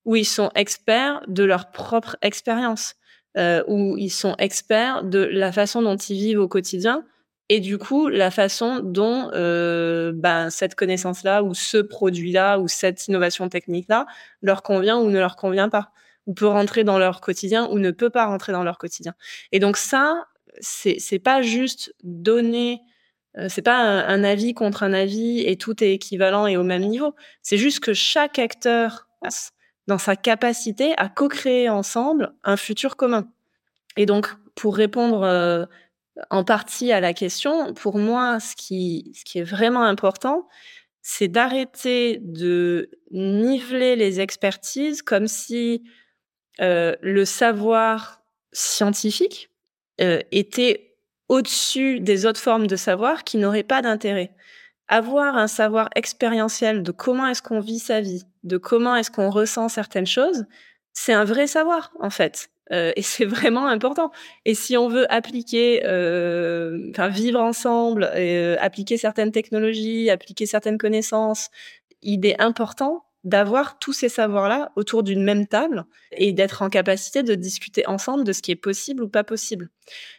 où 0.05 0.15
ils 0.15 0.25
sont 0.25 0.49
experts 0.55 1.21
de 1.27 1.43
leur 1.43 1.71
propre 1.71 2.17
expérience, 2.21 2.95
euh, 3.37 3.63
où 3.67 3.97
ils 3.97 4.09
sont 4.09 4.35
experts 4.37 5.03
de 5.03 5.19
la 5.19 5.51
façon 5.51 5.81
dont 5.81 5.97
ils 5.97 6.15
vivent 6.15 6.39
au 6.39 6.47
quotidien 6.47 7.05
et 7.49 7.59
du 7.59 7.77
coup 7.77 8.07
la 8.07 8.31
façon 8.31 8.79
dont 8.79 9.29
ben, 9.33 10.49
cette 10.49 10.75
connaissance-là 10.75 11.43
ou 11.43 11.53
ce 11.53 11.77
produit-là 11.77 12.59
ou 12.59 12.67
cette 12.67 13.07
innovation 13.07 13.49
technique-là 13.49 14.05
leur 14.41 14.63
convient 14.63 14.97
ou 14.97 15.09
ne 15.09 15.19
leur 15.19 15.35
convient 15.35 15.69
pas, 15.69 15.91
ou 16.27 16.33
peut 16.33 16.47
rentrer 16.47 16.83
dans 16.83 16.99
leur 16.99 17.21
quotidien 17.21 17.67
ou 17.71 17.79
ne 17.79 17.91
peut 17.91 18.11
pas 18.11 18.25
rentrer 18.27 18.51
dans 18.51 18.63
leur 18.63 18.77
quotidien. 18.77 19.13
Et 19.51 19.59
donc 19.59 19.77
ça, 19.77 20.27
c'est 20.61 21.19
pas 21.19 21.41
juste 21.41 21.93
donner 22.03 22.81
c'est 23.47 23.61
pas 23.61 23.77
un, 23.77 24.23
avis 24.23 24.53
contre 24.53 24.83
un 24.83 24.93
avis 24.93 25.41
et 25.41 25.55
tout 25.55 25.83
est 25.83 25.93
équivalent 25.93 26.47
et 26.47 26.57
au 26.57 26.63
même 26.63 26.83
niveau. 26.83 27.15
C'est 27.41 27.57
juste 27.57 27.79
que 27.79 27.93
chaque 27.93 28.39
acteur 28.39 29.07
dans 29.87 29.97
sa 29.97 30.15
capacité 30.15 30.93
à 30.97 31.09
co-créer 31.09 31.69
ensemble 31.69 32.33
un 32.43 32.57
futur 32.57 32.95
commun. 32.95 33.31
Et 33.97 34.05
donc, 34.05 34.27
pour 34.55 34.75
répondre 34.75 35.23
euh, 35.23 35.65
en 36.29 36.43
partie 36.43 36.91
à 36.91 36.99
la 36.99 37.13
question, 37.13 37.73
pour 37.73 37.97
moi, 37.97 38.39
ce 38.39 38.55
qui, 38.55 39.13
est 39.35 39.43
vraiment 39.43 39.83
important, 39.83 40.47
c'est 41.01 41.27
d'arrêter 41.27 42.19
de 42.21 42.91
niveler 43.11 43.95
les 43.95 44.19
expertises 44.19 45.01
comme 45.01 45.27
si 45.27 45.83
euh, 46.61 46.95
le 47.01 47.25
savoir 47.25 48.21
scientifique 48.51 49.49
euh, 50.01 50.19
était 50.31 50.88
au-dessus 51.29 51.99
des 51.99 52.25
autres 52.25 52.39
formes 52.39 52.67
de 52.67 52.75
savoir 52.75 53.23
qui 53.23 53.37
n'auraient 53.37 53.63
pas 53.63 53.81
d'intérêt 53.81 54.31
avoir 54.89 55.37
un 55.37 55.47
savoir 55.47 55.89
expérientiel 55.95 56.83
de 56.83 56.91
comment 56.91 57.27
est-ce 57.27 57.43
qu'on 57.43 57.59
vit 57.59 57.79
sa 57.79 58.01
vie, 58.01 58.23
de 58.43 58.57
comment 58.57 58.95
est-ce 58.95 59.11
qu'on 59.11 59.29
ressent 59.29 59.69
certaines 59.69 60.07
choses, 60.07 60.45
c'est 60.93 61.13
un 61.13 61.23
vrai 61.23 61.47
savoir 61.47 61.91
en 61.99 62.09
fait. 62.09 62.49
Euh, 62.71 62.91
et 62.95 63.01
c'est 63.03 63.25
vraiment 63.25 63.67
important. 63.67 64.11
Et 64.45 64.55
si 64.55 64.75
on 64.75 64.89
veut 64.89 65.11
appliquer, 65.13 65.85
euh, 65.85 66.89
enfin 66.89 67.07
vivre 67.07 67.39
ensemble, 67.39 68.09
euh, 68.15 68.57
appliquer 68.59 68.97
certaines 68.97 69.31
technologies, 69.31 70.09
appliquer 70.09 70.47
certaines 70.47 70.77
connaissances, 70.77 71.49
il 72.01 72.25
est 72.25 72.41
important 72.41 73.05
d'avoir 73.23 73.79
tous 73.79 73.93
ces 73.93 74.09
savoirs-là 74.09 74.71
autour 74.75 75.03
d'une 75.03 75.23
même 75.23 75.47
table 75.47 75.85
et 76.11 76.31
d'être 76.31 76.61
en 76.61 76.69
capacité 76.69 77.23
de 77.23 77.35
discuter 77.35 77.85
ensemble 77.85 78.23
de 78.23 78.31
ce 78.31 78.41
qui 78.41 78.51
est 78.51 78.55
possible 78.55 79.03
ou 79.03 79.09
pas 79.09 79.23
possible. 79.23 79.69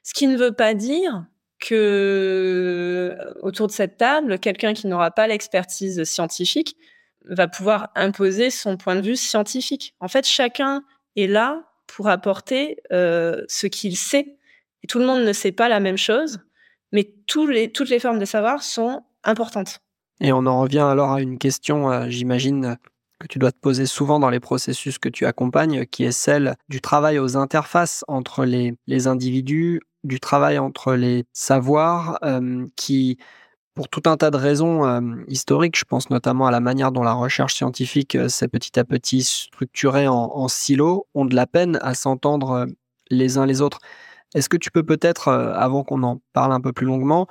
Ce 0.02 0.12
qui 0.12 0.26
ne 0.26 0.36
veut 0.36 0.52
pas 0.52 0.74
dire 0.74 1.24
que 1.60 3.16
euh, 3.18 3.34
autour 3.42 3.66
de 3.66 3.72
cette 3.72 3.96
table, 3.96 4.38
quelqu'un 4.38 4.74
qui 4.74 4.86
n'aura 4.86 5.10
pas 5.10 5.26
l'expertise 5.26 6.04
scientifique 6.04 6.76
va 7.24 7.48
pouvoir 7.48 7.90
imposer 7.94 8.50
son 8.50 8.76
point 8.76 8.96
de 8.96 9.02
vue 9.02 9.16
scientifique. 9.16 9.94
En 10.00 10.08
fait, 10.08 10.26
chacun 10.26 10.82
est 11.16 11.26
là 11.26 11.62
pour 11.86 12.08
apporter 12.08 12.78
euh, 12.92 13.44
ce 13.48 13.66
qu'il 13.66 13.96
sait. 13.96 14.36
Et 14.82 14.86
tout 14.86 14.98
le 14.98 15.06
monde 15.06 15.22
ne 15.22 15.32
sait 15.32 15.52
pas 15.52 15.68
la 15.68 15.80
même 15.80 15.98
chose, 15.98 16.40
mais 16.92 17.12
toutes 17.26 17.50
les 17.50 17.98
formes 17.98 18.18
de 18.18 18.24
savoir 18.24 18.62
sont 18.62 19.02
importantes. 19.24 19.80
Et 20.20 20.32
on 20.32 20.46
en 20.46 20.60
revient 20.60 20.80
alors 20.80 21.12
à 21.12 21.20
une 21.20 21.38
question, 21.38 21.90
euh, 21.90 22.06
j'imagine, 22.08 22.76
que 23.18 23.26
tu 23.26 23.38
dois 23.38 23.52
te 23.52 23.58
poser 23.58 23.86
souvent 23.86 24.18
dans 24.18 24.30
les 24.30 24.40
processus 24.40 24.98
que 24.98 25.08
tu 25.08 25.26
accompagnes, 25.26 25.86
qui 25.86 26.04
est 26.04 26.12
celle 26.12 26.56
du 26.68 26.80
travail 26.80 27.18
aux 27.18 27.36
interfaces 27.36 28.04
entre 28.08 28.44
les, 28.44 28.74
les 28.86 29.06
individus, 29.06 29.80
du 30.04 30.20
travail 30.20 30.58
entre 30.58 30.94
les 30.94 31.24
savoirs 31.32 32.18
euh, 32.22 32.66
qui, 32.76 33.18
pour 33.74 33.88
tout 33.88 34.02
un 34.06 34.16
tas 34.16 34.30
de 34.30 34.36
raisons 34.36 34.86
euh, 34.86 35.00
historiques, 35.28 35.78
je 35.78 35.84
pense 35.84 36.10
notamment 36.10 36.46
à 36.46 36.50
la 36.50 36.60
manière 36.60 36.92
dont 36.92 37.02
la 37.02 37.12
recherche 37.12 37.54
scientifique 37.54 38.16
s'est 38.28 38.48
petit 38.48 38.78
à 38.78 38.84
petit 38.84 39.22
structurée 39.22 40.08
en, 40.08 40.14
en 40.14 40.48
silos, 40.48 41.06
ont 41.14 41.24
de 41.24 41.34
la 41.34 41.46
peine 41.46 41.78
à 41.82 41.94
s'entendre 41.94 42.66
les 43.10 43.38
uns 43.38 43.46
les 43.46 43.60
autres. 43.60 43.80
Est-ce 44.34 44.48
que 44.48 44.56
tu 44.56 44.70
peux 44.70 44.84
peut-être, 44.84 45.28
avant 45.28 45.82
qu'on 45.82 46.04
en 46.04 46.22
parle 46.32 46.52
un 46.52 46.60
peu 46.60 46.72
plus 46.72 46.86
longuement, 46.86 47.26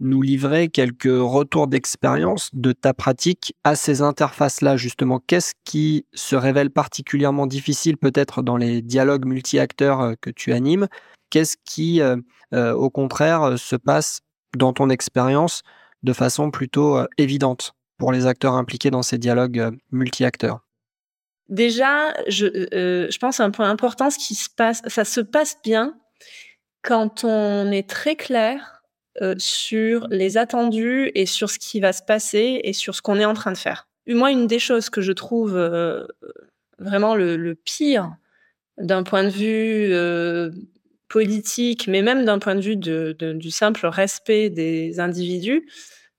nous 0.00 0.22
livrer 0.22 0.68
quelques 0.68 1.04
retours 1.04 1.68
d'expérience 1.68 2.50
de 2.52 2.72
ta 2.72 2.92
pratique 2.92 3.54
à 3.64 3.74
ces 3.74 4.02
interfaces-là, 4.02 4.76
justement. 4.76 5.20
Qu'est-ce 5.26 5.54
qui 5.64 6.06
se 6.12 6.36
révèle 6.36 6.70
particulièrement 6.70 7.46
difficile 7.46 7.96
peut-être 7.96 8.42
dans 8.42 8.56
les 8.56 8.82
dialogues 8.82 9.24
multi-acteurs 9.24 10.14
que 10.20 10.30
tu 10.30 10.52
animes? 10.52 10.88
Qu'est-ce 11.30 11.56
qui, 11.64 12.00
euh, 12.00 12.16
euh, 12.54 12.72
au 12.72 12.90
contraire, 12.90 13.42
euh, 13.42 13.56
se 13.56 13.76
passe 13.76 14.20
dans 14.56 14.72
ton 14.72 14.90
expérience 14.90 15.62
de 16.02 16.12
façon 16.12 16.50
plutôt 16.50 16.98
évidente 17.18 17.72
pour 17.98 18.12
les 18.12 18.26
acteurs 18.26 18.54
impliqués 18.54 18.90
dans 18.90 19.02
ces 19.02 19.18
dialogues 19.18 19.76
multi-acteurs? 19.90 20.60
Déjà, 21.48 22.12
je, 22.28 22.46
je 22.46 23.18
pense 23.18 23.40
un 23.40 23.50
point 23.50 23.70
important, 23.70 24.10
ce 24.10 24.18
qui 24.18 24.34
se 24.34 24.48
passe, 24.50 24.82
ça 24.86 25.04
se 25.04 25.20
passe 25.20 25.56
bien 25.64 25.94
quand 26.82 27.24
on 27.24 27.70
est 27.70 27.88
très 27.88 28.16
clair 28.16 28.75
sur 29.38 30.06
les 30.10 30.36
attendus 30.36 31.10
et 31.14 31.26
sur 31.26 31.50
ce 31.50 31.58
qui 31.58 31.80
va 31.80 31.92
se 31.92 32.02
passer 32.02 32.60
et 32.64 32.72
sur 32.72 32.94
ce 32.94 33.02
qu'on 33.02 33.18
est 33.18 33.24
en 33.24 33.34
train 33.34 33.52
de 33.52 33.58
faire. 33.58 33.88
Moi, 34.06 34.30
une 34.30 34.46
des 34.46 34.58
choses 34.58 34.90
que 34.90 35.00
je 35.00 35.12
trouve 35.12 35.52
vraiment 36.78 37.14
le, 37.14 37.36
le 37.36 37.54
pire 37.54 38.14
d'un 38.78 39.02
point 39.02 39.24
de 39.24 39.30
vue 39.30 39.92
politique, 41.08 41.88
mais 41.88 42.02
même 42.02 42.24
d'un 42.24 42.38
point 42.38 42.54
de 42.54 42.60
vue 42.60 42.76
de, 42.76 43.16
de, 43.18 43.32
du 43.32 43.50
simple 43.50 43.86
respect 43.86 44.50
des 44.50 45.00
individus, 45.00 45.68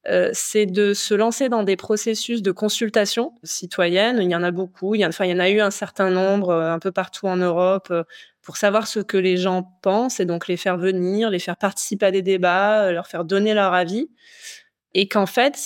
euh, 0.10 0.30
c'est 0.32 0.66
de 0.66 0.94
se 0.94 1.14
lancer 1.14 1.50
dans 1.50 1.64
des 1.64 1.76
processus 1.76 2.42
de 2.42 2.52
consultation 2.52 3.34
citoyenne. 3.44 4.20
Il 4.22 4.32
y 4.32 4.36
en 4.36 4.44
a 4.44 4.52
beaucoup. 4.52 4.96
Il 4.96 5.02
y, 5.02 5.06
enfin, 5.06 5.26
il 5.26 5.32
y 5.32 5.34
en 5.34 5.40
a 5.40 5.50
eu 5.50 5.60
un 5.60 5.72
certain 5.72 6.10
nombre 6.10 6.50
euh, 6.50 6.72
un 6.72 6.80
peu 6.80 6.94
partout 6.94 7.28
en 7.28 7.36
Europe 7.36 7.90
euh, 7.92 8.04
pour 8.42 8.56
savoir 8.56 8.88
ce 8.88 9.02
que 9.02 9.18
les 9.18 9.36
gens 9.36 9.64
pensent 9.82 10.22
et 10.22 10.26
donc 10.26 10.48
les 10.48 10.56
faire 10.56 10.78
venir, 10.78 11.30
les 11.30 11.40
faire 11.40 11.58
participer 11.58 12.06
à 12.06 12.12
des 12.12 12.22
débats, 12.22 12.92
leur 12.94 13.08
faire 13.08 13.26
donner 13.26 13.54
leur 13.54 13.74
avis. 13.74 14.10
Et 14.94 15.10
qu'en 15.10 15.26
fait, 15.26 15.60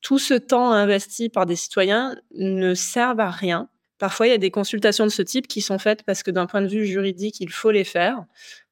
tout 0.00 0.18
ce 0.18 0.34
temps 0.34 0.72
investi 0.72 1.28
par 1.28 1.44
des 1.44 1.56
citoyens 1.56 2.16
ne 2.34 2.72
serve 2.74 3.20
à 3.20 3.30
rien. 3.30 3.68
Parfois, 3.98 4.26
il 4.26 4.30
y 4.30 4.34
a 4.34 4.38
des 4.38 4.50
consultations 4.50 5.04
de 5.04 5.10
ce 5.10 5.20
type 5.20 5.46
qui 5.46 5.60
sont 5.60 5.78
faites 5.78 6.02
parce 6.04 6.22
que 6.22 6.30
d'un 6.30 6.46
point 6.46 6.62
de 6.62 6.68
vue 6.68 6.86
juridique, 6.86 7.40
il 7.40 7.50
faut 7.50 7.70
les 7.70 7.84
faire. 7.84 8.24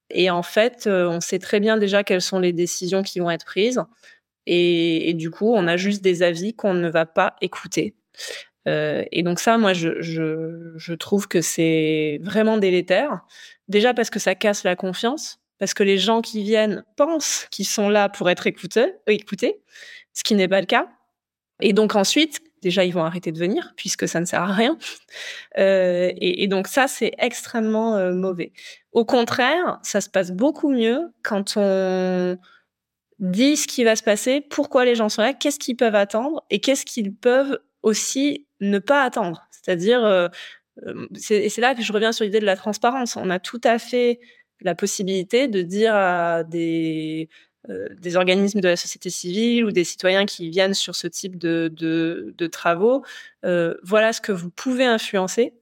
Et 0.09 0.31
en 0.31 0.43
fait, 0.43 0.89
on 0.89 1.21
sait 1.21 1.39
très 1.39 1.61
bien 1.61 1.77
déjà 1.77 2.03
quelles 2.03 2.23
sont 2.23 2.41
les 2.41 2.53
décisions 2.53 3.03
qui 3.03 3.21
vont 3.21 3.31
être 3.31 3.45
prises. 3.45 3.81
Et, 4.47 5.15
du 5.15 5.31
coup, 5.31 5.53
on 5.55 5.67
a 5.67 5.77
juste 5.77 6.03
des 6.03 6.23
avis 6.23 6.55
qu'on 6.55 6.75
ne 6.75 6.89
va 6.89 7.07
pas 7.07 7.37
écouter. 7.41 7.95
Euh, 8.69 9.05
et 9.13 9.23
donc 9.23 9.41
ça, 9.41 9.59
moi, 9.59 9.73
je, 9.73 10.01
je, 10.01 10.73
je 10.77 10.95
trouve 10.95 11.29
que 11.29 11.41
c'est 11.41 12.19
vraiment 12.23 12.59
délétère. 12.59 13.21
Déjà 13.69 13.95
parce 13.95 14.11
que 14.11 14.19
ça 14.19 14.35
casse 14.35 14.65
la 14.65 14.77
confiance, 14.77 15.41
parce 15.59 15.75
que 15.75 15.83
les 15.83 15.99
gens 15.99 16.21
qui 16.21 16.43
viennent 16.43 16.85
pensent 16.97 17.47
qu'ils 17.51 17.67
sont 17.67 17.89
là 17.89 18.09
pour 18.09 18.29
être 18.29 18.47
écoutés, 18.47 18.95
écoutés 19.07 19.61
ce 20.13 20.23
qui 20.25 20.35
n'est 20.35 20.49
pas 20.49 20.61
le 20.61 20.67
cas. 20.67 20.89
Et 21.61 21.73
donc 21.73 21.95
ensuite, 21.95 22.41
déjà, 22.63 22.85
ils 22.85 22.93
vont 22.93 23.05
arrêter 23.05 23.33
de 23.33 23.39
venir 23.39 23.73
puisque 23.77 24.09
ça 24.09 24.21
ne 24.21 24.25
sert 24.25 24.43
à 24.43 24.53
rien. 24.53 24.77
Euh, 25.59 26.13
et, 26.17 26.47
donc 26.47 26.69
ça, 26.69 26.87
c'est 26.87 27.13
extrêmement 27.19 27.97
euh, 27.97 28.13
mauvais. 28.13 28.53
Au 28.93 29.05
contraire, 29.05 29.79
ça 29.83 30.01
se 30.01 30.09
passe 30.09 30.31
beaucoup 30.31 30.71
mieux 30.71 31.13
quand 31.23 31.55
on 31.57 32.39
dit 33.21 33.57
ce 33.57 33.67
qui 33.69 33.85
va 33.85 33.97
se 33.97 34.03
passer, 34.03 34.41
pourquoi 34.41 34.85
les 34.85 34.95
gens 34.95 35.09
sont 35.09 35.23
là, 35.23 35.35
qu'est-ce 35.35 35.59
qu'ils 35.59 35.77
peuvent 35.77 35.95
attendre 35.95 36.45
et 36.51 36.61
qu'est-ce 36.61 36.85
qu'ils 36.85 37.15
peuvent 37.15 37.61
aussi 37.83 38.47
ne 38.61 38.79
pas 38.79 39.05
attendre. 39.05 39.47
C'est-à-dire, 39.51 40.05
euh, 40.05 40.29
euh 40.87 41.07
et 41.31 41.49
c'est 41.49 41.61
là 41.61 41.75
que 41.75 41.83
je 41.83 41.93
reviens 41.93 42.13
sur 42.13 42.25
l'idée 42.25 42.41
de 42.41 42.47
la 42.47 42.57
transparence. 42.57 43.17
On 43.17 43.31
a 43.31 43.39
tout 43.39 43.61
à 43.65 43.79
fait 43.79 44.21
la 44.63 44.75
possibilité 44.75 45.49
de 45.49 45.63
dire 45.63 45.95
à 45.95 46.45
des, 46.45 47.29
euh, 47.69 47.89
des 47.99 48.17
organismes 48.17 48.61
de 48.61 48.69
la 48.69 48.77
société 48.77 49.11
civile 49.11 49.67
ou 49.67 49.71
des 49.71 49.85
citoyens 49.85 50.25
qui 50.25 50.49
viennent 50.49 50.75
sur 50.75 50.97
ce 50.97 51.07
type 51.07 51.37
de, 51.39 51.71
de, 51.73 52.35
de 52.37 52.47
travaux, 52.47 53.05
euh, 53.45 53.75
voilà 53.83 54.15
ce 54.15 54.23
que 54.23 54.33
vous 54.33 54.49
pouvez 54.51 54.87
influencer 54.87 55.53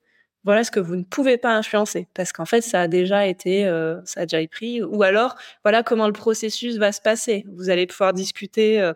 voilà 0.48 0.64
ce 0.64 0.70
que 0.70 0.80
vous 0.80 0.96
ne 0.96 1.02
pouvez 1.02 1.36
pas 1.36 1.54
influencer. 1.54 2.08
Parce 2.14 2.32
qu'en 2.32 2.46
fait 2.46 2.62
ça 2.62 2.80
a 2.80 2.88
déjà 2.88 3.26
été 3.26 3.66
euh, 3.66 4.00
ça 4.06 4.20
a 4.20 4.24
déjà 4.24 4.40
été 4.40 4.48
pris. 4.48 4.82
Ou 4.82 5.02
alors 5.02 5.36
voilà 5.62 5.82
comment 5.82 6.06
le 6.06 6.14
processus 6.14 6.78
va 6.78 6.90
se 6.90 7.02
passer. 7.02 7.44
Vous 7.52 7.68
allez 7.68 7.86
pouvoir 7.86 8.14
discuter 8.14 8.80
euh, 8.80 8.94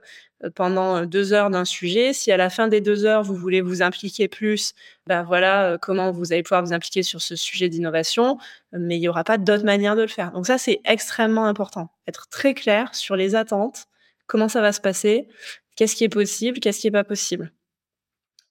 pendant 0.55 1.05
deux 1.05 1.35
heures 1.35 1.51
d'un 1.51 1.67
sujet. 1.67 2.15
Si 2.15 2.33
à 2.33 2.39
la 2.39 2.49
fin 2.49 2.69
des 2.69 2.81
deux 2.81 3.05
heures 3.05 3.23
vous 3.23 3.35
voulez 3.35 3.61
vous 3.61 3.83
impliquer 3.83 4.29
plus 4.29 4.73
ben 5.07 5.25
voilà 5.25 5.73
euh, 5.73 5.79
comment 5.79 6.11
vous 6.11 6.33
allez 6.33 6.43
pouvoir 6.43 6.65
vous 6.65 6.73
impliquer 6.73 7.03
sur 7.03 7.21
ce 7.21 7.37
sujet 7.37 7.69
d'innovation. 7.69 8.39
Mais 8.73 8.97
il 8.97 9.01
n'y 9.01 9.09
aura 9.09 9.23
pas 9.23 9.37
d'autre 9.37 9.65
manière 9.67 9.95
de 9.95 10.01
le 10.01 10.09
faire. 10.09 10.33
Donc 10.33 10.47
ça 10.47 10.57
c'est 10.57 10.81
extrêmement 10.87 11.45
important. 11.45 11.91
Être 12.09 12.31
très 12.31 12.55
clair 12.55 12.95
sur 12.95 13.15
les 13.15 13.35
attentes. 13.35 13.89
Comment 14.27 14.49
ça 14.49 14.63
va 14.63 14.73
se 14.73 14.81
passer. 14.81 15.29
Qu'est-ce 15.77 15.97
qui 15.97 16.05
est 16.05 16.09
possible. 16.09 16.61
Qu'est-ce 16.61 16.81
qui 16.81 16.87
est 16.87 16.91
pas 16.91 17.05
possible. 17.05 17.53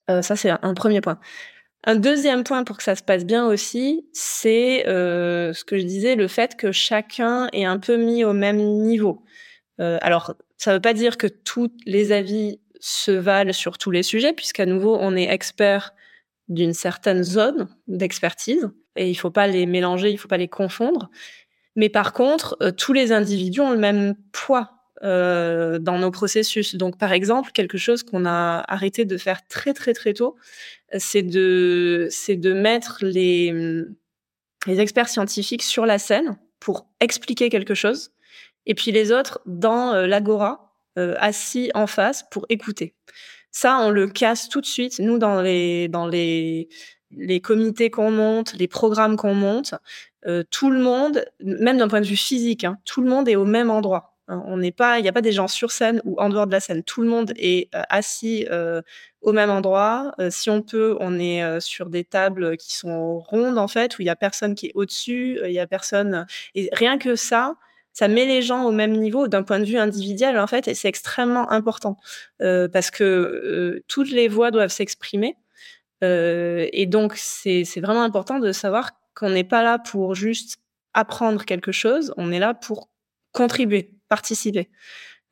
Ça 0.08 0.36
c'est 0.36 0.50
un 0.50 0.74
premier 0.76 1.02
point 1.02 1.20
un 1.84 1.96
deuxième 1.96 2.44
point 2.44 2.63
pour 2.63 2.78
que 2.78 2.84
ça 2.84 2.96
se 2.96 3.02
passe 3.02 3.26
bien 3.26 3.48
aussi, 3.48 4.08
c'est 4.13 4.88
euh, 4.88 5.52
ce 5.54 5.63
que 5.63 5.78
je 5.78 5.84
disais, 5.84 6.15
le 6.15 6.28
fait 6.28 6.56
que 6.56 6.72
chacun 6.72 7.48
est 7.54 7.65
un 7.65 7.80
peu 7.80 7.98
mis 7.98 8.24
au 8.24 8.34
même 8.34 8.58
niveau. 8.58 9.24
Euh, 9.80 9.98
alors, 10.02 10.36
ça 10.58 10.72
ne 10.72 10.76
veut 10.76 10.82
pas 10.82 10.94
dire 10.94 11.17
que 11.17 11.28
tous 11.28 11.72
les 11.86 12.12
avis 12.12 12.60
se 12.80 13.12
valent 13.12 13.54
sur 13.54 13.80
tous 13.80 13.89
les 13.89 14.04
sujets, 14.04 14.34
puisqu'à 14.34 14.67
nouveau, 14.67 14.96
on 15.00 15.15
est 15.15 15.32
expert 15.32 15.94
d'une 16.50 16.74
certaine 16.74 17.24
zone 17.24 17.67
d'expertise, 17.88 18.70
et 18.96 19.08
il 19.08 19.13
ne 19.13 19.17
faut 19.17 19.32
pas 19.32 19.48
les 19.48 19.65
mélanger, 19.65 20.10
il 20.10 20.13
ne 20.13 20.20
faut 20.20 20.28
pas 20.28 20.38
les 20.38 20.50
confondre. 20.50 21.10
Mais 21.76 21.89
par 21.89 22.13
contre, 22.13 22.58
euh, 22.62 22.72
tous 22.72 22.94
les 22.94 23.12
individus 23.12 23.62
ont 23.62 23.72
le 23.72 23.78
même 23.78 24.15
poids 24.34 24.81
euh, 25.04 25.80
dans 25.80 25.98
nos 25.98 26.12
processus. 26.12 26.76
Donc, 26.76 26.98
par 27.00 27.12
exemple, 27.12 27.52
quelque 27.54 27.80
chose 27.80 28.04
qu'on 28.04 28.26
a 28.26 28.64
arrêté 28.68 29.04
de 29.04 29.18
faire 29.18 29.48
très 29.48 29.74
très 29.74 29.94
très 29.94 30.14
tôt, 30.14 30.36
c'est 30.98 31.24
de 31.24 32.08
c'est 32.12 32.36
de 32.36 32.54
mettre 32.54 33.00
les 33.02 33.84
les 34.68 34.80
experts 34.80 35.10
scientifiques 35.10 35.64
sur 35.64 35.88
la 35.88 35.98
scène 35.98 36.38
pour 36.60 36.86
expliquer 37.00 37.50
quelque 37.50 37.74
chose, 37.74 38.12
et 38.68 38.76
puis 38.76 38.92
les 38.92 39.12
autres 39.12 39.42
dans 39.48 39.94
euh, 39.94 40.06
l'agora, 40.06 40.76
euh, 41.00 41.16
assis 41.18 41.72
en 41.74 41.88
face 41.88 42.24
pour 42.30 42.46
écouter. 42.50 42.94
Ça, 43.50 43.80
on 43.80 43.90
le 43.90 44.08
casse 44.08 44.50
tout 44.50 44.62
de 44.62 44.68
suite. 44.68 45.00
Nous, 45.00 45.18
dans 45.18 45.42
les 45.42 45.88
dans 45.88 46.06
les 46.08 46.70
les 47.10 47.42
comités 47.42 47.90
qu'on 47.90 48.12
monte, 48.12 48.54
les 48.54 48.68
programmes 48.68 49.18
qu'on 49.18 49.34
monte, 49.34 49.74
tout 50.52 50.70
le 50.70 50.80
monde, 50.80 51.26
même 51.42 51.80
d'un 51.80 51.88
point 51.88 52.02
de 52.02 52.06
vue 52.06 52.16
physique, 52.16 52.64
hein, 52.64 52.78
tout 52.86 53.02
le 53.02 53.10
monde 53.10 53.28
est 53.28 53.36
au 53.36 53.46
même 53.46 53.72
endroit. 53.72 54.11
Hein, 54.32 54.41
on 54.46 54.58
n'est 54.58 54.72
pas, 54.72 54.98
il 54.98 55.02
n'y 55.02 55.10
a 55.10 55.12
pas 55.12 55.22
des 55.22 55.34
gens 55.34 55.50
sur 55.50 55.72
scène 55.72 56.02
ou 56.06 56.20
en 56.22 56.30
dehors 56.30 56.48
de 56.48 56.54
la 56.54 56.62
scène. 56.62 56.84
Tout 56.84 57.02
le 57.02 57.10
monde 57.10 57.34
est 57.36 57.67
euh, 57.76 57.82
assis 57.89 58.48
euh, 58.50 58.82
au 59.20 59.34
même 59.34 59.50
endroit. 59.50 60.13
Euh, 60.20 60.30
si 60.32 60.50
on 60.50 60.62
peut, 60.62 60.96
on 61.02 61.20
est 61.20 61.60
sur 61.60 61.89
des 61.89 62.06
tables 62.06 62.56
qui 62.56 62.74
sont 62.76 63.20
rondes 63.20 63.58
en 63.58 63.67
fait, 63.67 64.00
où 64.00 64.02
il 64.02 64.06
y 64.06 64.10
a 64.10 64.15
personne 64.15 64.56
qui 64.56 64.67
est 64.67 64.72
au-dessus, 64.74 65.38
il 65.44 65.52
y 65.52 65.60
a 65.60 65.67
personne. 65.67 66.26
Et 66.56 66.70
rien 66.72 66.98
que 66.98 67.17
ça, 67.17 67.56
ça 67.91 68.08
met 68.08 68.26
les 68.26 68.41
gens 68.41 68.63
au 68.63 68.72
même 68.72 68.94
niveau 68.94 69.28
d'un 69.28 69.44
point 69.44 69.60
de 69.60 69.65
vue 69.65 69.78
individuel 69.78 70.39
en 70.39 70.48
fait, 70.48 70.70
et 70.70 70.76
c'est 70.76 70.88
extrêmement 70.88 71.52
important 71.52 71.98
parce 72.39 72.89
que 72.91 73.84
toutes 73.88 74.12
les 74.12 74.28
voix 74.30 74.52
doivent 74.52 74.72
s'exprimer. 74.72 75.36
et 76.02 76.86
donc 76.88 77.13
c'est 77.17 77.82
vraiment 77.82 78.04
important 78.04 78.39
de 78.39 78.52
savoir 78.54 78.91
qu'on 79.13 79.30
n'est 79.30 79.44
pas 79.44 79.63
là 79.63 79.78
pour 79.78 80.15
juste 80.15 80.58
apprendre 80.94 81.46
quelque 81.46 81.72
chose, 81.72 82.13
on 82.17 82.32
est 82.32 82.39
là 82.39 82.54
pour 82.54 82.90
contribuer 83.32 83.96
participer. 84.10 84.70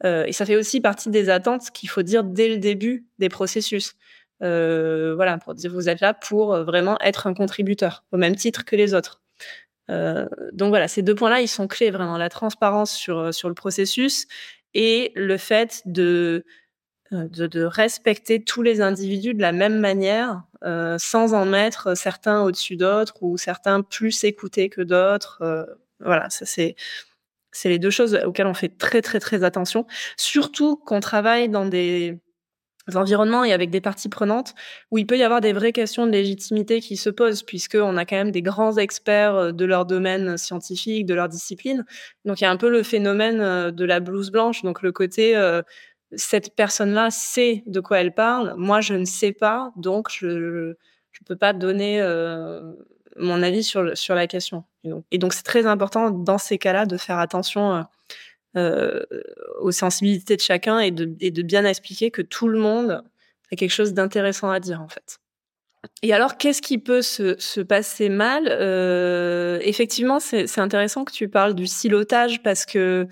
Euh, 0.05 0.25
et 0.25 0.31
ça 0.31 0.45
fait 0.45 0.55
aussi 0.55 0.81
partie 0.81 1.09
des 1.09 1.29
attentes 1.29 1.71
qu'il 1.71 1.89
faut 1.89 2.03
dire 2.03 2.23
dès 2.23 2.47
le 2.47 2.57
début 2.57 3.05
des 3.19 3.29
processus. 3.29 3.95
Euh, 4.41 5.13
voilà, 5.15 5.38
pour 5.38 5.53
dire 5.53 5.71
vous 5.71 5.89
êtes 5.89 5.99
là 5.99 6.13
pour 6.13 6.53
euh, 6.53 6.63
vraiment 6.63 6.97
être 7.01 7.27
un 7.27 7.33
contributeur 7.33 8.05
au 8.13 8.17
même 8.17 8.35
titre 8.35 8.63
que 8.63 8.75
les 8.77 8.93
autres. 8.93 9.21
donc 10.53 10.69
voilà, 10.69 10.88
ces 10.88 11.01
deux 11.01 11.15
points-là, 11.15 11.41
ils 11.41 11.47
sont 11.47 11.67
clés 11.67 11.91
vraiment 11.91 12.17
la 12.17 12.29
transparence 12.29 12.91
sur 12.91 13.33
sur 13.33 13.49
le 13.49 13.55
processus 13.55 14.27
et 14.73 15.12
le 15.15 15.38
fait 15.38 15.81
de 15.85 16.45
de, 17.12 17.47
de 17.47 17.63
respecter 17.63 18.43
tous 18.43 18.62
les 18.62 18.81
individus 18.81 19.33
de 19.33 19.41
la 19.41 19.51
même 19.51 19.79
manière, 19.79 20.43
sans 20.99 21.33
en 21.33 21.45
mettre 21.45 21.97
certains 21.97 22.43
au-dessus 22.43 22.75
d'autres 22.77 23.15
ou 23.21 23.38
certains 23.38 23.81
plus 23.81 24.23
écoutés 24.23 24.69
que 24.69 24.81
d'autres. 24.81 25.41
voilà, 25.99 26.29
ça 26.29 26.45
c'est 26.45 26.75
c'est 27.51 27.69
les 27.69 27.79
deux 27.79 27.89
choses 27.89 28.19
auxquelles 28.25 28.47
on 28.47 28.53
fait 28.53 28.77
très 28.77 29.01
très 29.01 29.19
très 29.19 29.43
attention, 29.43 29.85
surtout 30.17 30.77
qu'on 30.77 30.99
travaille 30.99 31.49
dans 31.49 31.65
des 31.65 32.19
environnements 32.95 33.43
et 33.43 33.53
avec 33.53 33.69
des 33.69 33.81
parties 33.81 34.09
prenantes 34.09 34.55
où 34.91 34.97
il 34.97 35.05
peut 35.05 35.17
y 35.17 35.23
avoir 35.23 35.41
des 35.41 35.53
vraies 35.53 35.71
questions 35.71 36.05
de 36.05 36.12
légitimité 36.12 36.79
qui 36.79 36.97
se 36.97 37.09
posent 37.09 37.43
puisqu'on 37.43 37.97
a 37.97 38.05
quand 38.05 38.15
même 38.15 38.31
des 38.31 38.41
grands 38.41 38.77
experts 38.77 39.35
euh, 39.35 39.51
de 39.51 39.65
leur 39.65 39.85
domaine 39.85 40.38
scientifique, 40.38 41.05
de 41.05 41.13
leur 41.13 41.29
discipline. 41.29 41.85
Donc 42.25 42.41
il 42.41 42.45
y 42.45 42.47
a 42.47 42.51
un 42.51 42.57
peu 42.57 42.69
le 42.69 42.83
phénomène 42.83 43.41
euh, 43.41 43.71
de 43.71 43.85
la 43.85 43.99
blouse 43.99 44.31
blanche, 44.31 44.63
donc 44.63 44.81
le 44.81 44.91
côté 44.91 45.35
euh, 45.35 45.62
cette 46.15 46.55
personne-là 46.55 47.12
sait 47.12 47.63
de 47.67 47.79
quoi 47.79 47.99
elle 47.99 48.13
parle, 48.13 48.55
moi 48.57 48.81
je 48.81 48.95
ne 48.95 49.05
sais 49.05 49.31
pas, 49.31 49.71
donc 49.75 50.07
je 50.09 50.27
ne 50.27 50.75
peux 51.27 51.35
pas 51.35 51.53
donner 51.53 52.01
mon 53.17 53.41
avis 53.43 53.63
sur, 53.63 53.97
sur 53.97 54.15
la 54.15 54.27
question. 54.27 54.63
Et 55.11 55.17
donc, 55.17 55.33
c'est 55.33 55.43
très 55.43 55.65
important 55.65 56.11
dans 56.11 56.37
ces 56.37 56.57
cas-là 56.57 56.85
de 56.85 56.97
faire 56.97 57.19
attention 57.19 57.75
euh, 57.75 57.83
euh, 58.57 59.03
aux 59.59 59.71
sensibilités 59.71 60.35
de 60.35 60.41
chacun 60.41 60.79
et 60.79 60.91
de, 60.91 61.05
de, 61.05 61.41
bien 61.41 61.65
expliquer 61.65 62.11
que 62.11 62.21
tout 62.21 62.47
le 62.47 62.59
monde 62.59 63.03
a 63.51 63.55
quelque 63.55 63.71
chose 63.71 63.93
d'intéressant 63.93 64.49
à 64.49 64.59
dire, 64.59 64.81
en 64.81 64.87
fait. 64.87 65.19
Et 66.01 66.13
alors, 66.13 66.37
qu'est-ce 66.37 66.61
qui 66.61 66.77
peut 66.77 67.01
se, 67.01 67.37
se 67.39 67.61
passer 67.61 68.09
mal? 68.09 68.47
Euh, 68.49 69.59
Effectivement, 69.61 70.19
c'est 70.19 70.59
intéressant 70.59 71.05
que 71.05 71.11
tu 71.11 71.29
parles 71.29 71.55
du 71.55 71.67
silotage 71.67 72.41
parce 72.43 72.65
que, 72.65 73.07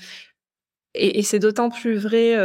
et, 0.94 1.22
c'est 1.24 1.40
d'autant 1.40 1.70
plus 1.70 1.98
vrai 1.98 2.36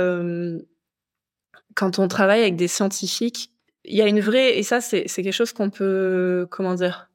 quand 1.74 1.98
on 1.98 2.08
travaille 2.08 2.42
avec 2.42 2.56
des 2.56 2.68
scientifiques, 2.68 3.50
il 3.84 3.96
y 3.96 4.02
a 4.02 4.06
une 4.06 4.20
vraie, 4.20 4.58
et 4.58 4.62
ça, 4.62 4.80
c'est 4.80 5.06
quelque 5.06 5.32
chose 5.32 5.52
qu'on 5.52 5.70
peut, 5.70 6.46
comment 6.50 6.74
dire, 6.74 7.10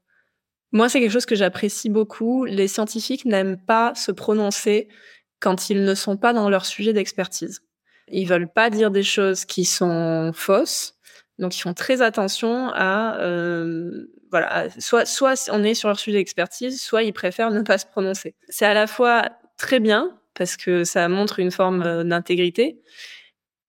moi, 0.72 0.90
c'est 0.90 1.00
quelque 1.00 1.12
chose 1.12 1.26
que 1.26 1.36
j'apprécie 1.36 1.90
beaucoup. 1.90 2.46
Les 2.46 2.68
scientifiques 2.68 3.26
n'aiment 3.26 3.58
pas 3.58 3.94
se 3.96 4.12
prononcer 4.12 4.90
quand 5.40 5.70
ils 5.70 5.84
ne 5.84 5.96
sont 5.96 6.18
pas 6.18 6.34
dans 6.34 6.50
leur 6.50 6.66
sujet 6.66 6.94
d'expertise. 6.94 7.62
Ils 8.10 8.28
veulent 8.28 8.52
pas 8.52 8.70
dire 8.70 8.92
des 8.92 9.04
choses 9.04 9.46
qui 9.46 9.66
sont 9.66 10.32
fausses. 10.34 10.96
Donc, 11.40 11.56
ils 11.56 11.62
font 11.62 11.74
très 11.74 12.02
attention 12.02 12.70
à, 12.74 13.20
euh, 13.20 14.08
voilà, 14.32 14.70
soit, 14.80 15.06
soit 15.06 15.50
on 15.52 15.64
est 15.64 15.74
sur 15.74 15.88
leur 15.88 16.00
sujet 16.00 16.18
d'expertise, 16.18 16.82
soit 16.82 17.04
ils 17.04 17.14
préfèrent 17.14 17.52
ne 17.52 17.62
pas 17.62 17.78
se 17.78 17.86
prononcer. 17.86 18.36
C'est 18.50 18.66
à 18.66 18.74
la 18.74 18.88
fois 18.88 19.30
très 19.58 19.80
bien 19.80 20.20
parce 20.34 20.58
que 20.58 20.84
ça 20.84 21.08
montre 21.10 21.40
une 21.40 21.52
forme 21.52 21.82
euh, 21.84 22.04
d'intégrité, 22.04 22.82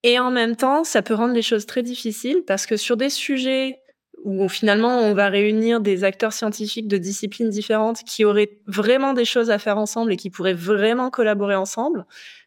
Et 0.02 0.18
en 0.18 0.30
même 0.30 0.56
temps, 0.56 0.84
ça 0.84 1.02
peut 1.02 1.14
rendre 1.14 1.34
les 1.34 1.42
choses 1.42 1.66
très 1.66 1.82
difficiles 1.82 2.44
parce 2.46 2.66
que 2.66 2.76
sur 2.76 2.96
des 2.96 3.10
sujets 3.10 3.80
où 4.24 4.48
finalement 4.48 4.98
on 4.98 5.14
va 5.14 5.28
réunir 5.28 5.80
des 5.80 6.04
acteurs 6.04 6.32
scientifiques 6.32 6.88
de 6.88 6.98
disciplines 6.98 7.50
différentes 7.50 8.02
qui 8.04 8.24
auraient 8.24 8.58
vraiment 8.66 9.12
des 9.12 9.24
choses 9.24 9.50
à 9.50 9.58
faire 9.58 9.78
ensemble 9.78 10.12
et 10.12 10.16
qui 10.16 10.30
pourraient 10.30 10.54
vraiment 10.54 11.10
collaborer 11.10 11.54
ensemble, 11.54 12.06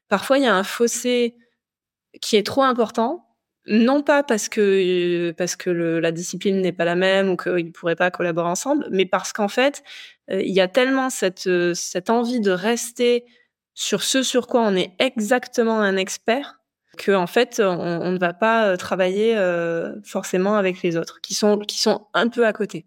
parfois 0.09 0.37
il 0.37 0.43
y 0.43 0.47
a 0.47 0.55
un 0.55 0.63
fossé 0.63 1.35
qui 2.21 2.35
est 2.35 2.45
trop 2.45 2.63
important 2.63 3.25
non 3.67 4.01
pas 4.01 4.23
parce 4.23 4.49
que 4.49 5.31
parce 5.37 5.55
que 5.55 5.69
la 5.69 6.11
discipline 6.11 6.61
n'est 6.61 6.71
pas 6.71 6.85
la 6.85 6.95
même 6.95 7.29
ou 7.29 7.37
qu'ils 7.37 7.67
ne 7.67 7.71
pourraient 7.71 7.95
pas 7.95 8.09
collaborer 8.09 8.47
ensemble, 8.47 8.87
mais 8.91 9.05
parce 9.05 9.33
qu'en 9.33 9.47
fait, 9.47 9.83
euh, 10.31 10.41
il 10.41 10.51
y 10.51 10.61
a 10.61 10.67
tellement 10.67 11.09
cette 11.09 11.49
cette 11.75 12.09
envie 12.09 12.39
de 12.39 12.51
rester 12.51 13.25
sur 13.73 14.03
ce 14.03 14.23
sur 14.23 14.47
quoi 14.47 14.61
on 14.61 14.75
est 14.75 14.93
exactement 14.99 15.79
un 15.79 15.95
expert 15.95 16.60
que 17.01 17.11
en 17.11 17.27
fait 17.27 17.59
on, 17.59 18.11
ne 18.11 18.19
va 18.19 18.33
pas 18.33 18.67
euh, 18.67 18.77
travailler 18.77 19.35
euh, 19.35 19.93
forcément 20.03 20.55
avec 20.55 20.81
les 20.83 20.97
autres 20.97 21.19
qui 21.21 21.33
sont 21.33 21.57
qui 21.59 21.79
sont 21.79 22.07
un 22.13 22.27
peu 22.27 22.45
à 22.45 22.53
côté. 22.53 22.85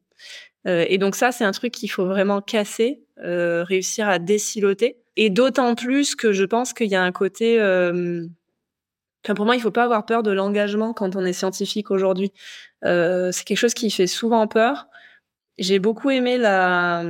et 0.67 0.99
donc 0.99 1.17
ça 1.17 1.33
c'est 1.33 1.45
un 1.45 1.53
truc 1.53 1.73
qu'il 1.73 1.91
faut 1.91 2.07
vraiment 2.07 2.41
casser, 2.41 3.03
réussir 3.19 4.09
à 4.09 4.19
désiloter. 4.19 4.99
Et 5.17 5.31
d'autant 5.31 5.75
plus 5.77 6.17
que 6.17 6.33
je 6.33 6.45
pense 6.45 6.73
qu'il 6.73 6.89
y 6.89 6.97
a 6.97 7.03
un 7.03 7.13
côté 7.13 7.59
pour 9.33 9.47
moi, 9.47 9.57
il 9.57 9.63
faut 9.63 9.71
pas 9.71 9.85
avoir 9.85 10.05
peur 10.05 10.23
de 10.23 10.31
l'engagement 10.31 10.93
quand 10.93 11.17
on 11.17 11.25
est 11.25 11.33
scientifique 11.33 11.91
aujourd'hui. 11.91 12.33
Euh, 12.85 13.33
c'est 13.33 13.45
quelque 13.45 13.57
chose 13.57 13.73
qui 13.73 13.91
fait 13.91 14.07
souvent 14.07 14.47
peur. 14.47 14.89
J'ai 15.57 15.79
beaucoup 15.79 16.11
aimé 16.11 16.37
la, 16.37 17.03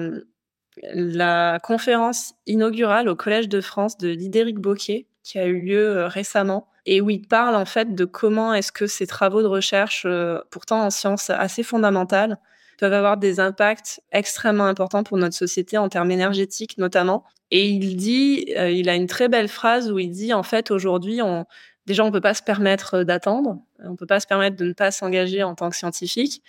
conférence 1.64 2.34
inaugurale 2.46 3.08
au 3.08 3.16
Collège 3.16 3.48
de 3.48 3.60
France 3.60 3.98
de 3.98 4.08
Lidéric 4.08 4.58
Bocquet, 4.60 5.08
qui 5.24 5.38
a 5.40 5.46
eu 5.46 5.60
lieu 5.60 5.88
euh, 5.88 6.06
récemment, 6.06 6.68
et 6.86 7.00
où 7.00 7.10
il 7.10 7.26
parle 7.26 7.56
en 7.56 7.64
fait 7.64 7.94
de 7.94 8.04
comment 8.04 8.54
est-ce 8.54 8.72
que 8.72 8.86
ces 8.86 9.06
travaux 9.06 9.42
de 9.42 9.46
recherche, 9.46 10.04
euh, 10.06 10.40
pourtant 10.50 10.82
en 10.84 10.90
sciences 10.90 11.30
assez 11.30 11.62
fondamentales, 11.62 12.38
peuvent 12.78 12.92
avoir 12.92 13.16
des 13.16 13.40
impacts 13.40 14.00
extrêmement 14.12 14.66
importants 14.66 15.04
pour 15.04 15.16
notre 15.16 15.36
société 15.36 15.78
en 15.78 15.88
termes 15.88 16.10
énergétiques 16.10 16.76
notamment. 16.78 17.24
Et 17.50 17.68
il 17.68 17.96
dit, 17.96 18.46
il 18.48 18.88
a 18.88 18.96
une 18.96 19.06
très 19.06 19.28
belle 19.28 19.48
phrase 19.48 19.92
où 19.92 19.98
il 19.98 20.10
dit 20.10 20.32
en 20.32 20.42
fait 20.42 20.72
aujourd'hui 20.72 21.22
on 21.22 21.46
déjà, 21.86 22.04
on 22.04 22.10
peut 22.10 22.20
pas 22.20 22.34
se 22.34 22.42
permettre 22.42 22.94
euh, 22.94 23.04
d'attendre, 23.04 23.58
on 23.80 23.96
peut 23.96 24.06
pas 24.06 24.20
se 24.20 24.26
permettre 24.26 24.56
de 24.56 24.64
ne 24.64 24.72
pas 24.72 24.90
s'engager 24.90 25.42
en 25.42 25.54
tant 25.54 25.70
que 25.70 25.76
scientifique. 25.76 26.42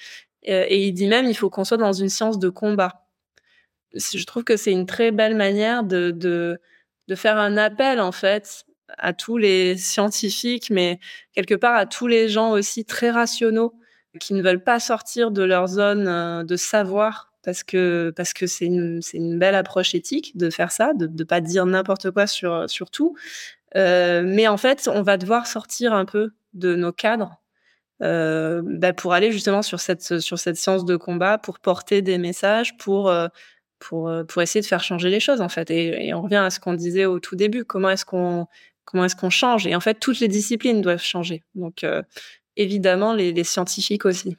Euh, 0.48 0.66
et 0.68 0.88
il 0.88 0.94
dit 0.94 1.08
même, 1.08 1.26
il 1.26 1.36
faut 1.36 1.50
qu'on 1.50 1.64
soit 1.64 1.78
dans 1.78 1.94
une 1.94 2.10
science 2.10 2.40
de 2.40 2.50
combat. 2.50 3.08
Je 3.94 4.24
trouve 4.26 4.44
que 4.44 4.58
c'est 4.58 4.72
une 4.72 4.86
très 4.86 5.12
belle 5.12 5.36
manière 5.36 5.84
de, 5.84 6.12
de, 6.12 6.60
de 7.08 7.16
faire 7.16 7.38
un 7.38 7.58
appel, 7.58 8.02
en 8.02 8.12
fait, 8.12 8.66
à 8.98 9.14
tous 9.14 9.38
les 9.38 9.78
scientifiques, 9.78 10.70
mais 10.70 11.00
quelque 11.34 11.56
part 11.56 11.76
à 11.76 11.86
tous 11.86 12.08
les 12.08 12.30
gens 12.30 12.52
aussi 12.52 12.86
très 12.86 13.12
rationaux 13.12 13.74
qui 14.20 14.34
ne 14.34 14.42
veulent 14.42 14.64
pas 14.64 14.80
sortir 14.80 15.32
de 15.32 15.44
leur 15.44 15.68
zone 15.68 16.08
euh, 16.08 16.44
de 16.44 16.56
savoir 16.56 17.32
parce 17.44 17.64
que 17.64 18.12
parce 18.16 18.34
que 18.34 18.48
c'est 18.48 18.66
une 18.66 19.02
une 19.14 19.38
belle 19.38 19.56
approche 19.56 19.94
éthique 19.96 20.36
de 20.38 20.50
faire 20.50 20.72
ça, 20.72 20.94
de 20.94 21.08
ne 21.08 21.24
pas 21.24 21.42
dire 21.42 21.66
n'importe 21.66 22.12
quoi 22.12 22.28
sur 22.28 22.70
sur 22.70 22.90
tout, 22.90 23.16
euh, 23.76 24.24
mais 24.26 24.48
en 24.48 24.58
fait, 24.58 24.90
on 24.92 25.02
va 25.04 25.18
devoir 25.18 25.48
sortir 25.48 25.94
un 25.94 26.06
peu 26.06 26.32
de 26.54 26.76
nos 26.76 26.92
cadres 26.92 27.42
euh, 28.02 28.62
bah 28.66 28.94
pour 28.94 29.14
aller 29.14 29.32
justement 29.32 29.62
sur 29.62 29.80
cette 29.80 30.20
sur 30.20 30.40
cette 30.40 30.58
science 30.58 30.86
de 30.86 30.96
combat, 30.98 31.38
pour 31.38 31.60
porter 31.60 32.02
des 32.02 32.18
messages, 32.18 32.78
pour 32.78 33.14
pour 33.80 34.12
pour 34.28 34.42
essayer 34.42 34.62
de 34.62 34.66
faire 34.66 34.84
changer 34.84 35.10
les 35.10 35.20
choses 35.20 35.42
en 35.42 35.50
fait. 35.50 35.70
Et, 35.72 36.08
et 36.08 36.14
on 36.14 36.24
revient 36.24 36.36
à 36.38 36.50
ce 36.50 36.60
qu'on 36.60 36.74
disait 36.74 37.06
au 37.06 37.20
tout 37.20 37.36
début. 37.36 37.66
Comment 37.66 37.90
est-ce 37.92 38.06
qu'on 38.06 38.48
comment 38.86 39.06
est-ce 39.06 39.16
qu'on 39.16 39.30
change 39.30 39.68
Et 39.68 39.76
en 39.76 39.80
fait, 39.80 39.96
toutes 40.00 40.20
les 40.20 40.28
disciplines 40.28 40.82
doivent 40.82 41.02
changer. 41.02 41.44
Donc 41.56 41.86
évidemment, 42.56 43.14
les, 43.14 43.34
les 43.34 43.44
scientifiques 43.44 44.06
aussi 44.06 44.38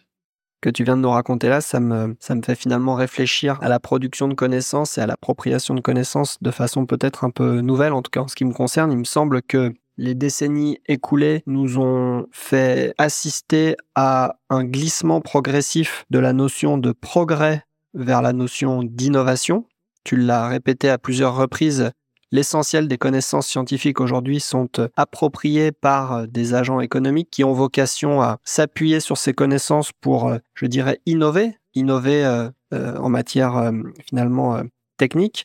que 0.66 0.70
tu 0.70 0.82
viens 0.82 0.96
de 0.96 1.02
nous 1.02 1.10
raconter 1.10 1.48
là, 1.48 1.60
ça 1.60 1.78
me, 1.78 2.16
ça 2.18 2.34
me 2.34 2.42
fait 2.42 2.56
finalement 2.56 2.94
réfléchir 2.94 3.56
à 3.62 3.68
la 3.68 3.78
production 3.78 4.26
de 4.26 4.34
connaissances 4.34 4.98
et 4.98 5.00
à 5.00 5.06
l'appropriation 5.06 5.74
de 5.74 5.80
connaissances 5.80 6.38
de 6.40 6.50
façon 6.50 6.86
peut-être 6.86 7.22
un 7.22 7.30
peu 7.30 7.60
nouvelle, 7.60 7.92
en 7.92 8.02
tout 8.02 8.10
cas 8.10 8.20
en 8.20 8.28
ce 8.28 8.34
qui 8.34 8.44
me 8.44 8.52
concerne. 8.52 8.90
Il 8.90 8.98
me 8.98 9.04
semble 9.04 9.42
que 9.42 9.72
les 9.96 10.14
décennies 10.14 10.78
écoulées 10.86 11.42
nous 11.46 11.78
ont 11.78 12.26
fait 12.32 12.94
assister 12.98 13.76
à 13.94 14.36
un 14.50 14.64
glissement 14.64 15.20
progressif 15.20 16.04
de 16.10 16.18
la 16.18 16.32
notion 16.32 16.78
de 16.78 16.92
progrès 16.92 17.62
vers 17.94 18.20
la 18.20 18.32
notion 18.32 18.82
d'innovation. 18.82 19.66
Tu 20.04 20.16
l'as 20.16 20.48
répété 20.48 20.90
à 20.90 20.98
plusieurs 20.98 21.36
reprises, 21.36 21.90
L'essentiel 22.32 22.88
des 22.88 22.98
connaissances 22.98 23.46
scientifiques 23.46 24.00
aujourd'hui 24.00 24.40
sont 24.40 24.68
euh, 24.78 24.88
appropriées 24.96 25.70
par 25.70 26.12
euh, 26.12 26.26
des 26.26 26.54
agents 26.54 26.80
économiques 26.80 27.30
qui 27.30 27.44
ont 27.44 27.52
vocation 27.52 28.20
à 28.20 28.38
s'appuyer 28.42 28.98
sur 28.98 29.16
ces 29.16 29.32
connaissances 29.32 29.92
pour, 29.92 30.28
euh, 30.28 30.38
je 30.54 30.66
dirais, 30.66 31.00
innover, 31.06 31.56
innover 31.74 32.48
en 32.72 33.08
matière 33.10 33.70
finalement 34.08 34.62
technique. 34.96 35.44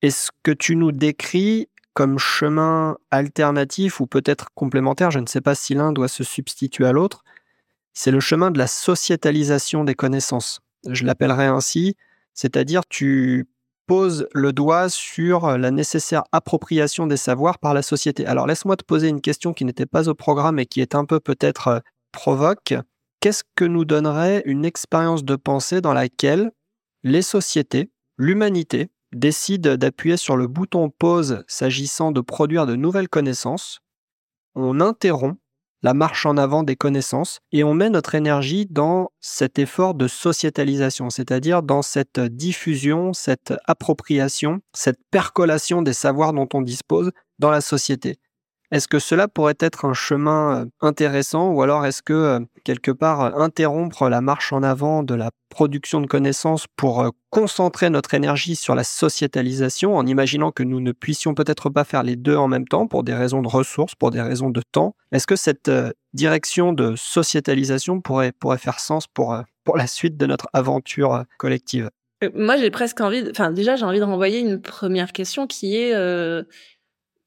Est-ce 0.00 0.30
que 0.42 0.52
tu 0.52 0.76
nous 0.76 0.92
décris 0.92 1.68
comme 1.92 2.18
chemin 2.18 2.98
alternatif 3.10 4.00
ou 4.00 4.06
peut-être 4.06 4.50
complémentaire, 4.54 5.10
je 5.10 5.18
ne 5.18 5.26
sais 5.26 5.40
pas 5.40 5.54
si 5.54 5.74
l'un 5.74 5.92
doit 5.92 6.08
se 6.08 6.24
substituer 6.24 6.86
à 6.86 6.92
l'autre, 6.92 7.24
c'est 7.94 8.10
le 8.10 8.20
chemin 8.20 8.50
de 8.50 8.58
la 8.58 8.66
sociétalisation 8.66 9.82
des 9.82 9.94
connaissances. 9.94 10.60
Je 10.88 11.04
l'appellerai 11.04 11.46
ainsi, 11.46 11.96
c'est-à-dire 12.34 12.82
tu 12.86 13.46
pose 13.86 14.28
le 14.32 14.52
doigt 14.52 14.88
sur 14.88 15.56
la 15.58 15.70
nécessaire 15.70 16.24
appropriation 16.32 17.06
des 17.06 17.16
savoirs 17.16 17.58
par 17.58 17.74
la 17.74 17.82
société. 17.82 18.26
Alors 18.26 18.46
laisse-moi 18.46 18.76
te 18.76 18.84
poser 18.84 19.08
une 19.08 19.20
question 19.20 19.52
qui 19.52 19.64
n'était 19.64 19.86
pas 19.86 20.08
au 20.08 20.14
programme 20.14 20.58
et 20.58 20.66
qui 20.66 20.80
est 20.80 20.94
un 20.94 21.04
peu 21.04 21.20
peut-être 21.20 21.68
euh, 21.68 21.80
provoque. 22.12 22.74
Qu'est-ce 23.20 23.44
que 23.54 23.64
nous 23.64 23.84
donnerait 23.84 24.42
une 24.44 24.64
expérience 24.64 25.24
de 25.24 25.36
pensée 25.36 25.80
dans 25.80 25.92
laquelle 25.92 26.50
les 27.02 27.22
sociétés, 27.22 27.90
l'humanité, 28.18 28.90
décident 29.12 29.76
d'appuyer 29.76 30.16
sur 30.16 30.36
le 30.36 30.46
bouton 30.46 30.90
pause 30.90 31.44
s'agissant 31.46 32.12
de 32.12 32.20
produire 32.20 32.66
de 32.66 32.76
nouvelles 32.76 33.08
connaissances 33.08 33.80
On 34.54 34.80
interrompt 34.80 35.38
la 35.82 35.94
marche 35.94 36.26
en 36.26 36.36
avant 36.36 36.62
des 36.62 36.76
connaissances, 36.76 37.40
et 37.52 37.64
on 37.64 37.74
met 37.74 37.90
notre 37.90 38.14
énergie 38.14 38.66
dans 38.68 39.10
cet 39.20 39.58
effort 39.58 39.94
de 39.94 40.08
sociétalisation, 40.08 41.10
c'est-à-dire 41.10 41.62
dans 41.62 41.82
cette 41.82 42.20
diffusion, 42.20 43.12
cette 43.12 43.54
appropriation, 43.66 44.60
cette 44.74 44.98
percolation 45.10 45.82
des 45.82 45.92
savoirs 45.92 46.32
dont 46.32 46.48
on 46.54 46.62
dispose 46.62 47.10
dans 47.38 47.50
la 47.50 47.60
société. 47.60 48.18
Est-ce 48.72 48.88
que 48.88 48.98
cela 48.98 49.28
pourrait 49.28 49.56
être 49.60 49.84
un 49.84 49.94
chemin 49.94 50.62
euh, 50.62 50.64
intéressant 50.80 51.50
ou 51.50 51.62
alors 51.62 51.86
est-ce 51.86 52.02
que 52.02 52.12
euh, 52.12 52.40
quelque 52.64 52.90
part 52.90 53.20
euh, 53.20 53.30
interrompre 53.36 54.08
la 54.08 54.20
marche 54.20 54.52
en 54.52 54.62
avant 54.64 55.04
de 55.04 55.14
la 55.14 55.30
production 55.50 56.00
de 56.00 56.06
connaissances 56.06 56.66
pour 56.76 57.12
concentrer 57.30 57.90
notre 57.90 58.14
énergie 58.14 58.56
sur 58.56 58.74
la 58.74 58.82
sociétalisation 58.82 59.96
en 59.96 60.04
imaginant 60.04 60.50
que 60.50 60.64
nous 60.64 60.80
ne 60.80 60.90
puissions 60.90 61.34
peut-être 61.34 61.70
pas 61.70 61.84
faire 61.84 62.02
les 62.02 62.16
deux 62.16 62.36
en 62.36 62.48
même 62.48 62.66
temps 62.66 62.88
pour 62.88 63.04
des 63.04 63.14
raisons 63.14 63.40
de 63.40 63.48
ressources, 63.48 63.94
pour 63.94 64.10
des 64.10 64.20
raisons 64.20 64.50
de 64.50 64.62
temps? 64.72 64.96
Est-ce 65.12 65.26
que 65.26 65.36
cette 65.36 65.70
direction 66.12 66.72
de 66.72 66.94
sociétalisation 66.96 68.00
pourrait, 68.00 68.32
faire 68.58 68.80
sens 68.80 69.06
pour, 69.06 69.40
pour 69.64 69.76
la 69.76 69.86
suite 69.86 70.16
de 70.16 70.26
notre 70.26 70.48
aventure 70.52 71.24
collective? 71.38 71.90
Moi, 72.34 72.56
j'ai 72.56 72.70
presque 72.70 73.00
envie, 73.00 73.24
enfin 73.30 73.50
déjà, 73.50 73.76
j'ai 73.76 73.84
envie 73.84 74.00
de 74.00 74.04
renvoyer 74.04 74.40
une 74.40 74.60
première 74.60 75.12
question 75.12 75.46
qui 75.46 75.76
est 75.76 75.94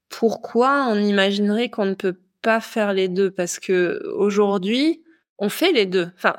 pourquoi 0.09 0.87
on 0.89 0.95
imaginerait 0.95 1.69
qu'on 1.69 1.85
ne 1.85 1.93
peut 1.93 2.17
pas 2.41 2.59
faire 2.61 2.93
les 2.93 3.07
deux? 3.07 3.31
Parce 3.31 3.59
que 3.59 4.01
aujourd'hui, 4.15 5.03
on 5.37 5.49
fait 5.49 5.71
les 5.71 5.85
deux. 5.85 6.09
Enfin, 6.17 6.35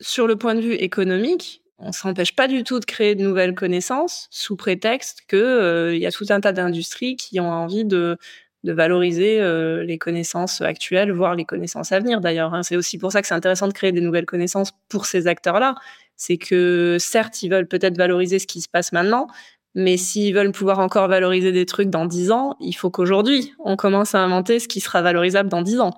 sur 0.00 0.26
le 0.26 0.36
point 0.36 0.54
de 0.54 0.60
vue 0.60 0.74
économique, 0.74 1.62
on 1.78 1.92
s'empêche 1.92 2.34
pas 2.34 2.48
du 2.48 2.64
tout 2.64 2.80
de 2.80 2.84
créer 2.84 3.14
de 3.14 3.22
nouvelles 3.22 3.54
connaissances 3.54 4.28
sous 4.30 4.56
prétexte 4.56 5.22
que 5.28 5.36
euh, 5.36 5.96
y 5.96 6.06
a 6.06 6.12
tout 6.12 6.26
un 6.30 6.40
tas 6.40 6.52
d'industries 6.52 7.16
qui 7.16 7.40
ont 7.40 7.50
envie 7.50 7.84
de 7.84 8.18
de 8.64 8.72
valoriser 8.72 9.40
euh, 9.40 9.82
les 9.84 9.98
connaissances 9.98 10.60
actuelles, 10.60 11.12
voire 11.12 11.34
les 11.34 11.44
connaissances 11.44 11.92
à 11.92 11.98
venir 11.98 12.20
d'ailleurs. 12.20 12.54
Hein. 12.54 12.62
C'est 12.62 12.76
aussi 12.76 12.98
pour 12.98 13.12
ça 13.12 13.22
que 13.22 13.28
c'est 13.28 13.34
intéressant 13.34 13.68
de 13.68 13.72
créer 13.72 13.92
des 13.92 14.00
nouvelles 14.00 14.26
connaissances 14.26 14.72
pour 14.88 15.06
ces 15.06 15.26
acteurs-là. 15.26 15.74
C'est 16.16 16.36
que 16.36 16.98
certes, 17.00 17.42
ils 17.42 17.48
veulent 17.50 17.68
peut-être 17.68 17.96
valoriser 17.96 18.38
ce 18.38 18.46
qui 18.46 18.60
se 18.60 18.68
passe 18.68 18.92
maintenant, 18.92 19.28
mais 19.74 19.96
s'ils 19.96 20.34
veulent 20.34 20.52
pouvoir 20.52 20.78
encore 20.78 21.08
valoriser 21.08 21.52
des 21.52 21.66
trucs 21.66 21.90
dans 21.90 22.06
dix 22.06 22.30
ans, 22.30 22.56
il 22.60 22.72
faut 22.72 22.90
qu'aujourd'hui, 22.90 23.54
on 23.58 23.76
commence 23.76 24.14
à 24.14 24.20
inventer 24.20 24.58
ce 24.58 24.68
qui 24.68 24.80
sera 24.80 25.02
valorisable 25.02 25.48
dans 25.48 25.62
dix 25.62 25.80
ans. 25.80 25.94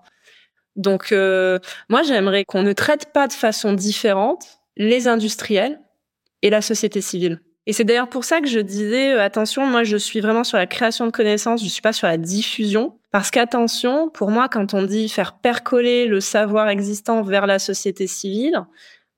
Donc, 0.76 1.12
euh, 1.12 1.58
moi, 1.88 2.02
j'aimerais 2.02 2.44
qu'on 2.44 2.62
ne 2.62 2.72
traite 2.72 3.12
pas 3.12 3.28
de 3.28 3.32
façon 3.32 3.72
différente 3.72 4.44
les 4.76 5.08
industriels 5.08 5.80
et 6.42 6.50
la 6.50 6.62
société 6.62 7.00
civile. 7.00 7.40
Et 7.66 7.72
c'est 7.72 7.84
d'ailleurs 7.84 8.08
pour 8.08 8.24
ça 8.24 8.40
que 8.40 8.48
je 8.48 8.58
disais, 8.58 9.12
euh, 9.12 9.22
attention, 9.22 9.66
moi, 9.66 9.84
je 9.84 9.96
suis 9.96 10.20
vraiment 10.20 10.44
sur 10.44 10.58
la 10.58 10.66
création 10.66 11.06
de 11.06 11.12
connaissances, 11.12 11.62
je 11.62 11.68
suis 11.68 11.82
pas 11.82 11.92
sur 11.92 12.08
la 12.08 12.16
diffusion. 12.16 12.98
Parce 13.12 13.30
qu'attention, 13.30 14.08
pour 14.08 14.30
moi, 14.30 14.48
quand 14.48 14.74
on 14.74 14.82
dit 14.82 15.08
faire 15.08 15.38
percoler 15.38 16.06
le 16.06 16.20
savoir 16.20 16.68
existant 16.68 17.22
vers 17.22 17.46
la 17.46 17.58
société 17.58 18.06
civile, 18.06 18.64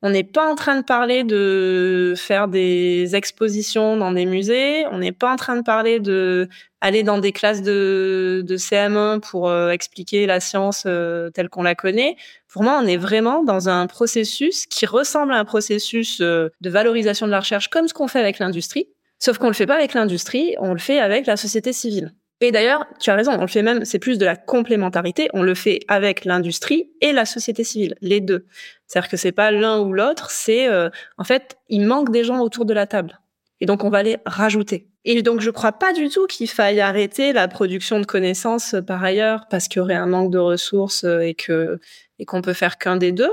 On 0.06 0.10
n'est 0.10 0.22
pas 0.22 0.46
en 0.46 0.54
train 0.54 0.78
de 0.78 0.84
parler 0.84 1.24
de 1.24 2.12
faire 2.14 2.46
des 2.46 3.16
expositions 3.16 3.96
dans 3.96 4.12
des 4.12 4.26
musées. 4.26 4.84
On 4.92 4.98
n'est 4.98 5.12
pas 5.12 5.32
en 5.32 5.36
train 5.36 5.56
de 5.56 5.62
parler 5.62 5.98
de 5.98 6.50
aller 6.82 7.02
dans 7.02 7.16
des 7.16 7.32
classes 7.32 7.62
de, 7.62 8.44
de 8.46 8.56
CM1 8.58 9.20
pour 9.20 9.48
euh, 9.48 9.70
expliquer 9.70 10.26
la 10.26 10.40
science 10.40 10.82
euh, 10.84 11.30
telle 11.30 11.48
qu'on 11.48 11.62
la 11.62 11.74
connaît. 11.74 12.16
Pour 12.52 12.62
moi, 12.62 12.78
on 12.82 12.86
est 12.86 12.98
vraiment 12.98 13.44
dans 13.44 13.70
un 13.70 13.86
processus 13.86 14.66
qui 14.66 14.84
ressemble 14.84 15.32
à 15.32 15.38
un 15.38 15.46
processus 15.46 16.20
euh, 16.20 16.50
de 16.60 16.68
valorisation 16.68 17.24
de 17.24 17.30
la 17.30 17.40
recherche 17.40 17.68
comme 17.68 17.88
ce 17.88 17.94
qu'on 17.94 18.06
fait 18.06 18.20
avec 18.20 18.40
l'industrie. 18.40 18.88
Sauf 19.18 19.38
qu'on 19.38 19.48
le 19.48 19.54
fait 19.54 19.64
pas 19.64 19.76
avec 19.76 19.94
l'industrie, 19.94 20.54
on 20.58 20.74
le 20.74 20.80
fait 20.80 20.98
avec 20.98 21.24
la 21.24 21.38
société 21.38 21.72
civile. 21.72 22.12
Et 22.44 22.52
d'ailleurs, 22.52 22.84
tu 23.00 23.08
as 23.08 23.14
raison, 23.14 23.32
on 23.32 23.40
le 23.40 23.46
fait 23.46 23.62
même, 23.62 23.86
c'est 23.86 23.98
plus 23.98 24.18
de 24.18 24.26
la 24.26 24.36
complémentarité, 24.36 25.30
on 25.32 25.42
le 25.42 25.54
fait 25.54 25.80
avec 25.88 26.26
l'industrie 26.26 26.90
et 27.00 27.12
la 27.12 27.24
société 27.24 27.64
civile, 27.64 27.94
les 28.02 28.20
deux. 28.20 28.44
C'est-à-dire 28.86 29.08
que 29.08 29.16
c'est 29.16 29.32
pas 29.32 29.50
l'un 29.50 29.80
ou 29.80 29.94
l'autre, 29.94 30.30
c'est 30.30 30.68
euh, 30.68 30.90
en 31.16 31.24
fait, 31.24 31.56
il 31.70 31.86
manque 31.86 32.12
des 32.12 32.22
gens 32.22 32.40
autour 32.40 32.66
de 32.66 32.74
la 32.74 32.86
table. 32.86 33.18
Et 33.62 33.66
donc 33.66 33.82
on 33.82 33.88
va 33.88 34.02
les 34.02 34.18
rajouter. 34.26 34.88
Et 35.06 35.22
donc 35.22 35.40
je 35.40 35.48
crois 35.48 35.72
pas 35.72 35.94
du 35.94 36.10
tout 36.10 36.26
qu'il 36.26 36.50
faille 36.50 36.82
arrêter 36.82 37.32
la 37.32 37.48
production 37.48 37.98
de 37.98 38.04
connaissances 38.04 38.74
euh, 38.74 38.82
par 38.82 39.02
ailleurs 39.02 39.46
parce 39.48 39.66
qu'il 39.66 39.80
y 39.80 39.82
aurait 39.82 39.94
un 39.94 40.04
manque 40.06 40.30
de 40.30 40.38
ressources 40.38 41.04
euh, 41.04 41.20
et 41.20 41.32
que 41.32 41.80
et 42.18 42.26
qu'on 42.26 42.42
peut 42.42 42.52
faire 42.52 42.76
qu'un 42.76 42.98
des 42.98 43.12
deux. 43.12 43.32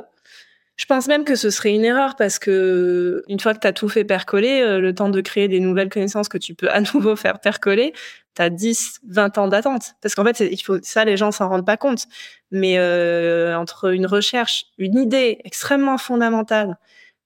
Je 0.77 0.85
pense 0.85 1.07
même 1.07 1.25
que 1.25 1.35
ce 1.35 1.49
serait 1.49 1.73
une 1.73 1.85
erreur 1.85 2.15
parce 2.15 2.39
que 2.39 3.23
une 3.27 3.39
fois 3.39 3.53
que 3.53 3.59
tu 3.59 3.67
as 3.67 3.73
tout 3.73 3.89
fait 3.89 4.03
percoler, 4.03 4.79
le 4.79 4.95
temps 4.95 5.09
de 5.09 5.21
créer 5.21 5.47
des 5.47 5.59
nouvelles 5.59 5.89
connaissances 5.89 6.27
que 6.27 6.37
tu 6.37 6.55
peux 6.55 6.69
à 6.69 6.81
nouveau 6.93 7.15
faire 7.15 7.39
percoler, 7.39 7.93
tu 8.35 8.41
as 8.41 8.49
10, 8.49 9.01
20 9.07 9.37
ans 9.37 9.47
d'attente. 9.47 9.95
Parce 10.01 10.15
qu'en 10.15 10.23
fait, 10.23 10.43
ça, 10.83 11.05
les 11.05 11.17
gens 11.17 11.31
s'en 11.31 11.49
rendent 11.49 11.65
pas 11.65 11.77
compte. 11.77 12.07
Mais 12.51 12.77
euh, 12.77 13.57
entre 13.57 13.93
une 13.93 14.05
recherche, 14.05 14.65
une 14.77 14.97
idée 14.97 15.39
extrêmement 15.43 15.97
fondamentale 15.97 16.77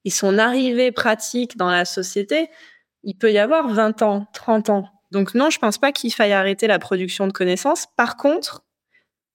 et 0.04 0.10
son 0.10 0.38
arrivée 0.38 0.92
pratique 0.92 1.58
dans 1.58 1.70
la 1.70 1.86
société, 1.86 2.50
il 3.04 3.16
peut 3.16 3.32
y 3.32 3.38
avoir 3.38 3.70
20 3.70 4.02
ans, 4.02 4.28
30 4.34 4.70
ans. 4.70 4.90
Donc 5.12 5.34
non, 5.36 5.50
je 5.50 5.60
pense 5.60 5.78
pas 5.78 5.92
qu'il 5.92 6.14
faille 6.14 6.34
arrêter 6.34 6.68
la 6.68 6.80
production 6.80 7.28
de 7.28 7.32
connaissances. 7.32 7.88
Par 7.96 8.18
contre, 8.18 8.64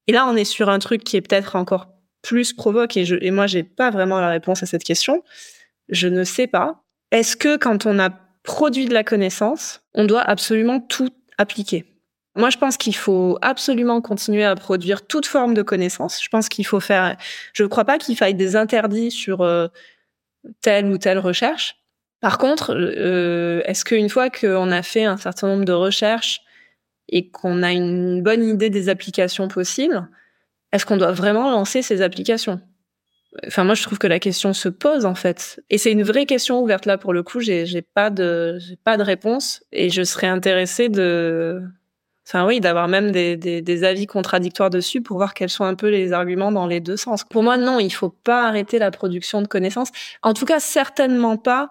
et 0.07 0.13
là, 0.13 0.27
on 0.27 0.37
est 0.37 0.45
sur 0.45 0.69
un 0.69 0.79
truc 0.79 1.05
qui 1.05 1.17
est 1.17 1.21
peut-être 1.21 1.57
encore 1.57 1.89
plus 2.23 2.53
provoque 2.53 2.97
et, 2.97 3.05
je, 3.05 3.17
et 3.21 3.31
moi, 3.31 3.47
j'ai 3.47 3.63
pas 3.63 3.91
vraiment 3.91 4.21
la 4.21 4.29
réponse 4.29 4.63
à 4.63 4.67
cette 4.67 4.85
question. 4.85 5.23
Je 5.89 6.09
ne 6.09 6.25
sais 6.25 6.47
pas. 6.47 6.83
Est-ce 7.11 7.37
que 7.37 7.57
quand 7.57 7.87
on 7.87 7.99
a 7.99 8.11
produit 8.43 8.87
de 8.87 8.95
la 8.95 9.05
connaissance, 9.05 9.83
on 9.95 10.05
doit 10.05 10.23
absolument 10.23 10.81
tout 10.81 11.11
appliquer? 11.39 11.85
Moi, 12.37 12.51
je 12.51 12.59
pense 12.59 12.77
qu'il 12.77 12.95
faut 12.95 13.39
absolument 13.43 14.01
continuer 14.01 14.45
à 14.45 14.55
produire 14.55 15.07
toute 15.07 15.27
forme 15.27 15.55
de 15.55 15.63
connaissances. 15.63 16.23
Je 16.23 16.29
pense 16.29 16.49
qu'il 16.49 16.65
faut 16.65 16.79
faire. 16.79 17.17
Je 17.53 17.65
ne 17.65 17.69
crois 17.69 17.85
pas 17.85 17.99
qu'il 17.99 18.17
faille 18.17 18.35
des 18.35 18.55
interdits 18.55 19.11
sur 19.11 19.41
euh, 19.41 19.67
telle 20.61 20.87
ou 20.87 20.99
telle 20.99 21.19
recherche. 21.19 21.77
Par 22.21 22.39
contre, 22.39 22.75
euh, 22.77 23.63
est-ce 23.65 23.85
qu'une 23.85 24.09
fois 24.09 24.31
qu'on 24.31 24.71
a 24.71 24.83
fait 24.83 25.05
un 25.05 25.17
certain 25.17 25.49
nombre 25.49 25.65
de 25.65 25.73
recherches 25.73 26.41
et 27.09 27.31
qu'on 27.31 27.63
a 27.63 27.73
une 27.73 28.23
bonne 28.23 28.45
idée 28.45 28.71
des 28.71 28.89
applications 28.89 29.49
possibles, 29.49 30.09
est-ce 30.73 30.87
qu'on 30.87 30.97
doit 30.97 31.13
vraiment 31.13 31.51
lancer 31.51 31.83
ces 31.83 32.03
applications? 32.03 32.61
Enfin, 33.47 33.63
moi, 33.63 33.75
je 33.75 33.83
trouve 33.83 33.99
que 33.99 34.09
la 34.09 34.19
question 34.19 34.53
se 34.53 34.69
pose 34.69 35.05
en 35.07 35.15
fait, 35.15 35.63
et 35.71 35.79
c'est 35.79 35.93
une 35.93 36.03
vraie 36.03 36.27
question 36.27 36.61
ouverte 36.61 36.87
là 36.87 36.99
pour 36.99 37.13
le 37.13 37.23
coup. 37.23 37.41
J'ai, 37.41 37.65
j'ai 37.65 37.83
pas 37.83 38.11
de, 38.11 38.59
j'ai 38.59 38.77
pas 38.77 38.97
de 38.97 39.03
réponse, 39.03 39.63
et 39.73 39.89
je 39.89 40.03
serais 40.03 40.27
intéressée 40.27 40.89
de, 40.89 41.63
enfin 42.31 42.47
oui, 42.47 42.61
d'avoir 42.61 42.89
même 42.89 43.11
des, 43.11 43.85
avis 43.85 44.07
contradictoires 44.07 44.71
dessus 44.71 45.01
pour 45.01 45.17
voir 45.17 45.35
quels 45.35 45.49
sont 45.49 45.65
un 45.65 45.75
peu 45.75 45.89
les 45.89 46.13
arguments 46.13 46.53
dans 46.53 46.67
les 46.67 46.81
deux 46.81 46.97
sens. 46.97 47.25
Pour 47.25 47.43
moi, 47.43 47.57
non, 47.57 47.81
il 47.81 47.91
faut 47.91 48.11
pas 48.11 48.47
arrêter 48.47 48.79
la 48.79 48.91
production 48.91 49.43
de 49.43 49.49
connaissances. 49.49 49.91
En 50.23 50.35
tout 50.35 50.45
cas, 50.45 50.61
certainement 50.61 51.37
pas 51.37 51.71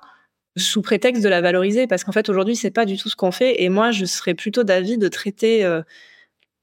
sous 0.58 0.82
prétexte 0.82 1.24
de 1.24 1.30
la 1.30 1.42
valoriser, 1.42 1.88
parce 1.88 2.04
qu'en 2.04 2.12
fait, 2.12 2.28
aujourd'hui, 2.30 2.56
c'est 2.56 2.72
pas 2.72 2.86
du 2.86 2.98
tout 2.98 3.10
ce 3.10 3.16
qu'on 3.16 3.32
fait. 3.32 3.64
Et 3.64 3.70
moi, 3.70 3.92
je 3.92 4.06
serais 4.06 4.34
plutôt 4.34 4.64
d'avis 4.64 4.98
de 4.98 5.08
traiter 5.08 5.64
euh, 5.64 5.82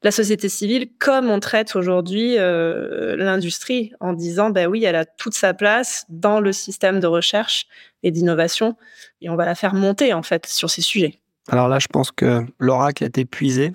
la 0.03 0.11
société 0.11 0.49
civile 0.49 0.89
comme 0.99 1.31
on 1.31 1.41
traite 1.41 1.75
aujourd'hui 1.75 2.37
euh, 2.39 3.17
l'industrie 3.17 3.93
en 4.01 4.13
disant 4.13 4.51
ben 4.51 4.67
oui 4.69 4.85
elle 4.85 4.97
a 4.97 5.05
toute 5.05 5.35
sa 5.35 5.55
place 5.55 6.05
dans 6.09 6.41
le 6.41 6.53
système 6.53 7.01
de 7.01 7.07
recherche 7.07 7.67
et 8.03 8.11
d'innovation 8.11 8.77
et 9.21 9.31
on 9.31 9.37
va 9.37 9.47
la 9.47 9.55
faire 9.55 9.75
monter 9.75 10.13
en 10.13 10.23
fait 10.23 10.47
sur 10.47 10.71
ces 10.71 10.83
sujets. 10.83 11.21
Alors 11.49 11.69
là 11.69 11.79
je 11.79 11.87
pense 11.87 12.13
que 12.13 12.45
l'oracle 12.59 13.05
est 13.05 13.19
épuisé. 13.19 13.73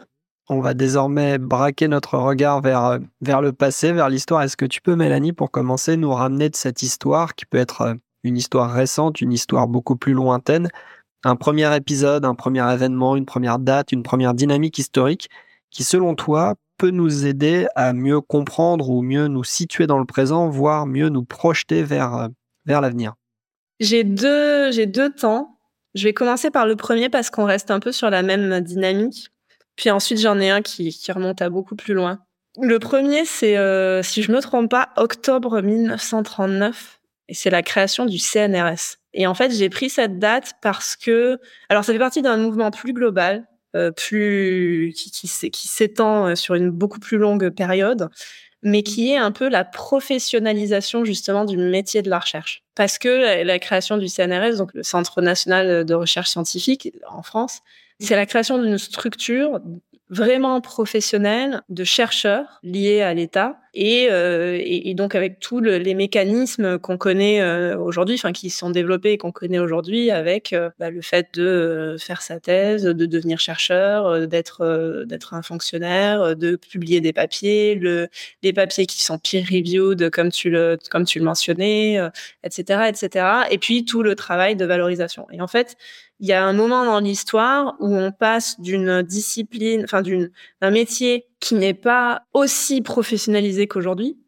On 0.49 0.59
va 0.59 0.74
désormais 0.74 1.38
braquer 1.38 1.88
notre 1.88 2.17
regard 2.17 2.61
vers, 2.61 2.99
vers 3.22 3.41
le 3.41 3.53
passé, 3.53 3.93
vers 3.93 4.09
l'histoire. 4.09 4.41
Est-ce 4.41 4.57
que 4.57 4.65
tu 4.65 4.82
peux, 4.82 4.97
Mélanie, 4.97 5.32
pour 5.32 5.49
commencer, 5.49 5.95
nous 5.95 6.11
ramener 6.11 6.49
de 6.49 6.57
cette 6.57 6.82
histoire 6.82 7.36
qui 7.36 7.45
peut 7.45 7.57
être 7.57 7.82
euh, 7.82 7.93
une 8.24 8.36
histoire 8.36 8.69
récente, 8.69 9.22
une 9.22 9.32
histoire 9.32 9.69
beaucoup 9.69 9.95
plus 9.95 10.11
lointaine, 10.11 10.67
un 11.24 11.38
premier 11.38 11.74
épisode, 11.74 12.26
un 12.26 12.36
premier 12.36 12.69
événement, 12.74 13.15
une 13.15 13.26
première 13.26 13.59
date, 13.59 13.93
une 13.93 14.03
première 14.03 14.34
dynamique 14.34 14.78
historique 14.78 15.30
qui, 15.72 15.84
selon 15.84 16.15
toi, 16.15 16.55
peut 16.78 16.91
nous 16.91 17.26
aider 17.26 17.67
à 17.76 17.93
mieux 17.93 18.22
comprendre 18.22 18.89
ou 18.89 19.01
mieux 19.01 19.28
nous 19.28 19.43
situer 19.43 19.88
dans 19.88 19.99
le 19.99 20.05
présent, 20.05 20.49
voire 20.49 20.86
mieux 20.86 21.09
nous 21.09 21.24
projeter 21.24 21.84
vers, 21.84 22.15
euh, 22.15 22.28
vers 22.65 22.82
l'avenir? 22.82 23.13
J'ai 23.80 24.03
deux, 24.03 24.72
j'ai 24.72 24.86
deux 24.86 25.09
temps. 25.09 25.57
Je 25.95 26.03
vais 26.03 26.13
commencer 26.13 26.51
par 26.51 26.65
le 26.65 26.76
premier 26.76 27.09
parce 27.09 27.30
qu'on 27.30 27.45
reste 27.45 27.72
un 27.72 27.80
peu 27.80 27.91
sur 27.91 28.09
la 28.09 28.22
même 28.22 28.61
dynamique. 28.61 29.30
Puis 29.76 29.89
ensuite, 29.89 30.19
j'en 30.19 30.39
ai 30.39 30.49
un 30.49 30.61
qui, 30.61 30.89
qui 30.89 31.11
remonte 31.11 31.41
à 31.41 31.49
beaucoup 31.49 31.76
plus 31.76 31.93
loin. 31.93 32.19
Le 32.59 32.80
premier, 32.80 33.26
c'est, 33.26 33.57
euh, 33.57 34.03
si 34.03 34.24
je 34.24 34.32
me 34.32 34.41
trompe 34.41 34.69
pas, 34.69 34.89
octobre 34.97 35.61
1939. 35.61 36.99
Et 37.30 37.34
c'est 37.34 37.49
la 37.49 37.63
création 37.63 38.05
du 38.05 38.17
CNRS. 38.17 38.97
Et 39.13 39.26
en 39.28 39.34
fait, 39.34 39.51
j'ai 39.51 39.69
pris 39.69 39.89
cette 39.89 40.19
date 40.19 40.53
parce 40.61 40.95
que, 40.95 41.39
alors 41.69 41.84
ça 41.84 41.93
fait 41.93 41.99
partie 41.99 42.22
d'un 42.22 42.38
mouvement 42.38 42.72
plus 42.72 42.93
global 42.93 43.45
plus 43.95 44.93
qui, 44.95 45.11
qui, 45.11 45.67
s'étend 45.67 46.28
euh, 46.28 46.36
sur 46.36 46.55
une 46.55 46.69
beaucoup 46.69 46.99
plus 46.99 47.17
longue 47.17 47.49
période, 47.49 48.09
mais 48.63 48.84
qui 48.84 49.11
est 49.11 49.17
un 49.17 49.32
peu 49.32 49.49
la 49.49 49.63
professionnalisation 49.63 51.03
justement 51.05 51.45
du 51.45 51.57
métier 51.57 52.01
de 52.01 52.09
la 52.09 52.19
recherche. 52.19 52.63
Parce 52.76 52.97
que 52.97 53.43
la, 53.43 53.59
création 53.59 53.97
du 53.97 54.07
CNRS, 54.07 54.57
donc 54.57 54.74
le 54.74 54.84
Centre 54.84 55.22
national 55.22 55.86
de 55.86 55.93
recherche 55.93 56.30
scientifique 56.30 56.91
en 57.09 57.24
France, 57.24 57.61
c'est 57.99 58.15
la 58.15 58.26
création 58.26 58.61
d'une 58.61 58.78
structure 58.78 59.59
vraiment 60.12 60.59
professionnelle 60.59 61.62
de 61.70 61.84
chercheurs 61.86 62.59
liés 62.64 63.01
à 63.01 63.14
l'État 63.14 63.62
et, 63.74 64.09
euh, 64.12 64.59
et, 64.62 64.93
donc 64.95 65.16
avec 65.16 65.39
tous 65.39 65.62
le, 65.62 65.78
les 65.78 65.93
mécanismes 65.93 66.78
qu'on 66.78 66.97
connaît 66.97 67.41
euh, 67.41 67.78
aujourd'hui, 67.78 68.16
enfin 68.16 68.34
qui 68.34 68.49
sont 68.49 68.70
développés 68.70 69.14
et 69.14 69.18
qu'on 69.18 69.32
connaît 69.32 69.59
aujourd'hui, 69.59 70.12
avec 70.12 70.51
euh, 70.51 70.70
bah, 70.78 70.89
le 70.89 71.01
fait 71.01 71.30
de 71.36 71.43
euh, 71.43 71.97
faire 71.97 72.22
sa 72.22 72.41
thèse, 72.41 72.84
de 72.84 73.05
devenir 73.05 73.39
chercheur, 73.39 74.28
d'être 74.28 75.05
d'être 75.07 75.34
un 75.34 75.41
fonctionnaire, 75.41 76.36
de 76.36 76.57
publier 76.57 76.99
des 76.99 77.14
papiers, 77.14 77.76
le, 77.76 78.09
les 78.43 78.51
papiers 78.51 78.86
qui 78.86 79.01
sont 79.03 79.18
peer 79.18 79.45
reviewed 79.49 80.09
comme 80.09 80.32
tu 80.32 80.49
le 80.49 80.78
comme 80.89 81.05
tu 81.05 81.20
le 81.20 81.26
mentionnais, 81.26 81.97
etc., 82.43 82.89
etc. 82.89 83.26
Et 83.51 83.57
puis 83.57 83.86
tout 83.86 84.03
le 84.03 84.16
travail 84.16 84.57
de 84.57 84.66
valorisation. 84.66 85.28
Et 85.32 85.39
en 85.39 85.47
fait, 85.47 85.78
il 86.22 86.28
y 86.28 86.34
a 86.34 86.45
un 86.45 86.53
moment 86.53 86.86
dans 86.86 86.99
l'histoire 86.99 87.76
où 87.80 87.95
on 87.95 88.11
passe 88.11 88.59
d'une 88.61 89.01
discipline, 89.01 89.84
enfin 89.84 90.03
d'un 90.03 90.72
métier 90.72 91.26
qui 91.39 91.55
n'est 91.55 91.74
pas 91.74 92.22
aussi 92.34 92.82
professionnalisé 92.82 93.67
qu'aujourd'hui 93.67 94.19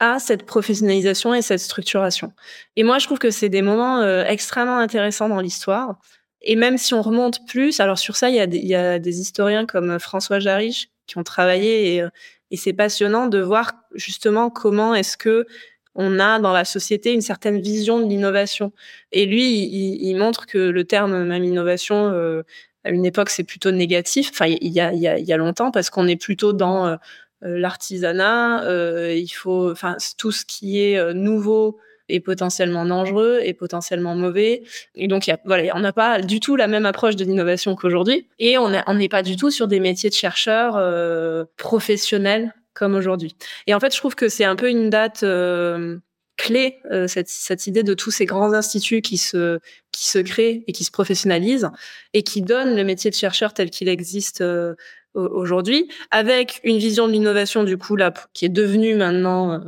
à 0.00 0.18
cette 0.18 0.44
professionnalisation 0.44 1.34
et 1.34 1.42
cette 1.42 1.60
structuration. 1.60 2.32
Et 2.74 2.82
moi, 2.82 2.98
je 2.98 3.06
trouve 3.06 3.20
que 3.20 3.30
c'est 3.30 3.48
des 3.48 3.62
moments 3.62 4.00
euh, 4.00 4.24
extrêmement 4.24 4.78
intéressants 4.78 5.28
dans 5.28 5.40
l'histoire. 5.40 6.00
Et 6.42 6.56
même 6.56 6.76
si 6.76 6.92
on 6.94 7.02
remonte 7.02 7.46
plus, 7.46 7.78
alors 7.78 7.98
sur 7.98 8.16
ça, 8.16 8.30
il 8.30 8.36
y 8.36 8.40
a 8.40 8.46
des, 8.48 8.58
il 8.58 8.68
y 8.68 8.74
a 8.74 8.98
des 8.98 9.20
historiens 9.20 9.64
comme 9.64 9.98
François 10.00 10.40
Jarich 10.40 10.90
qui 11.06 11.18
ont 11.18 11.24
travaillé 11.24 11.94
et, 11.94 12.02
euh, 12.02 12.08
et 12.50 12.56
c'est 12.56 12.72
passionnant 12.72 13.28
de 13.28 13.38
voir 13.40 13.72
justement 13.94 14.50
comment 14.50 14.94
est-ce 14.94 15.16
que 15.16 15.46
on 15.94 16.18
a 16.18 16.38
dans 16.38 16.52
la 16.52 16.64
société 16.64 17.12
une 17.12 17.20
certaine 17.20 17.60
vision 17.60 17.98
de 18.00 18.06
l'innovation. 18.06 18.72
Et 19.12 19.26
lui, 19.26 19.64
il, 19.64 20.14
montre 20.16 20.46
que 20.46 20.58
le 20.58 20.84
terme 20.84 21.24
même 21.24 21.44
innovation, 21.44 22.10
euh, 22.12 22.42
à 22.84 22.90
une 22.90 23.04
époque, 23.04 23.30
c'est 23.30 23.44
plutôt 23.44 23.70
négatif. 23.70 24.30
Enfin, 24.32 24.46
il 24.46 24.72
y 24.72 24.80
a, 24.80 24.92
y 24.92 25.08
a, 25.08 25.18
y 25.18 25.32
a 25.32 25.36
longtemps, 25.36 25.70
parce 25.70 25.90
qu'on 25.90 26.06
est 26.06 26.16
plutôt 26.16 26.52
dans 26.52 26.86
euh, 26.86 26.96
l'artisanat. 27.42 28.64
Euh, 28.64 29.14
il 29.14 29.28
faut, 29.28 29.70
enfin, 29.70 29.96
tout 30.16 30.32
ce 30.32 30.44
qui 30.44 30.80
est 30.80 31.14
nouveau 31.14 31.78
est 32.08 32.20
potentiellement 32.20 32.86
dangereux 32.86 33.40
et 33.42 33.52
potentiellement 33.52 34.14
mauvais. 34.14 34.62
Et 34.94 35.08
donc, 35.08 35.26
y 35.26 35.32
a, 35.32 35.38
voilà, 35.44 35.74
on 35.74 35.80
n'a 35.80 35.92
pas 35.92 36.20
du 36.20 36.40
tout 36.40 36.56
la 36.56 36.66
même 36.66 36.86
approche 36.86 37.16
de 37.16 37.24
l'innovation 37.24 37.74
qu'aujourd'hui. 37.74 38.28
Et 38.38 38.56
on 38.56 38.70
n'est 38.70 39.08
pas 39.08 39.22
du 39.22 39.36
tout 39.36 39.50
sur 39.50 39.68
des 39.68 39.80
métiers 39.80 40.10
de 40.10 40.14
chercheurs 40.14 41.46
professionnels 41.56 42.54
comme 42.78 42.94
aujourd'hui. 42.94 43.34
Et 43.66 43.74
en 43.74 43.80
fait, 43.80 43.92
je 43.92 43.98
trouve 43.98 44.14
que 44.14 44.28
c'est 44.28 44.44
un 44.44 44.54
peu 44.54 44.70
une 44.70 44.88
date 44.88 45.24
euh, 45.24 45.98
clé, 46.36 46.78
euh, 46.92 47.08
cette, 47.08 47.28
cette, 47.28 47.66
idée 47.66 47.82
de 47.82 47.92
tous 47.92 48.12
ces 48.12 48.24
grands 48.24 48.52
instituts 48.52 49.02
qui 49.02 49.16
se, 49.16 49.58
qui 49.90 50.06
se 50.06 50.20
créent 50.20 50.62
et 50.68 50.72
qui 50.72 50.84
se 50.84 50.92
professionnalisent 50.92 51.70
et 52.14 52.22
qui 52.22 52.40
donnent 52.40 52.76
le 52.76 52.84
métier 52.84 53.10
de 53.10 53.16
chercheur 53.16 53.52
tel 53.52 53.70
qu'il 53.70 53.88
existe 53.88 54.42
euh, 54.42 54.76
aujourd'hui, 55.14 55.90
avec 56.12 56.60
une 56.62 56.78
vision 56.78 57.08
de 57.08 57.12
l'innovation 57.12 57.64
du 57.64 57.76
coup 57.76 57.96
là 57.96 58.12
qui 58.34 58.44
est 58.44 58.50
devenue 58.50 58.94
maintenant 58.94 59.60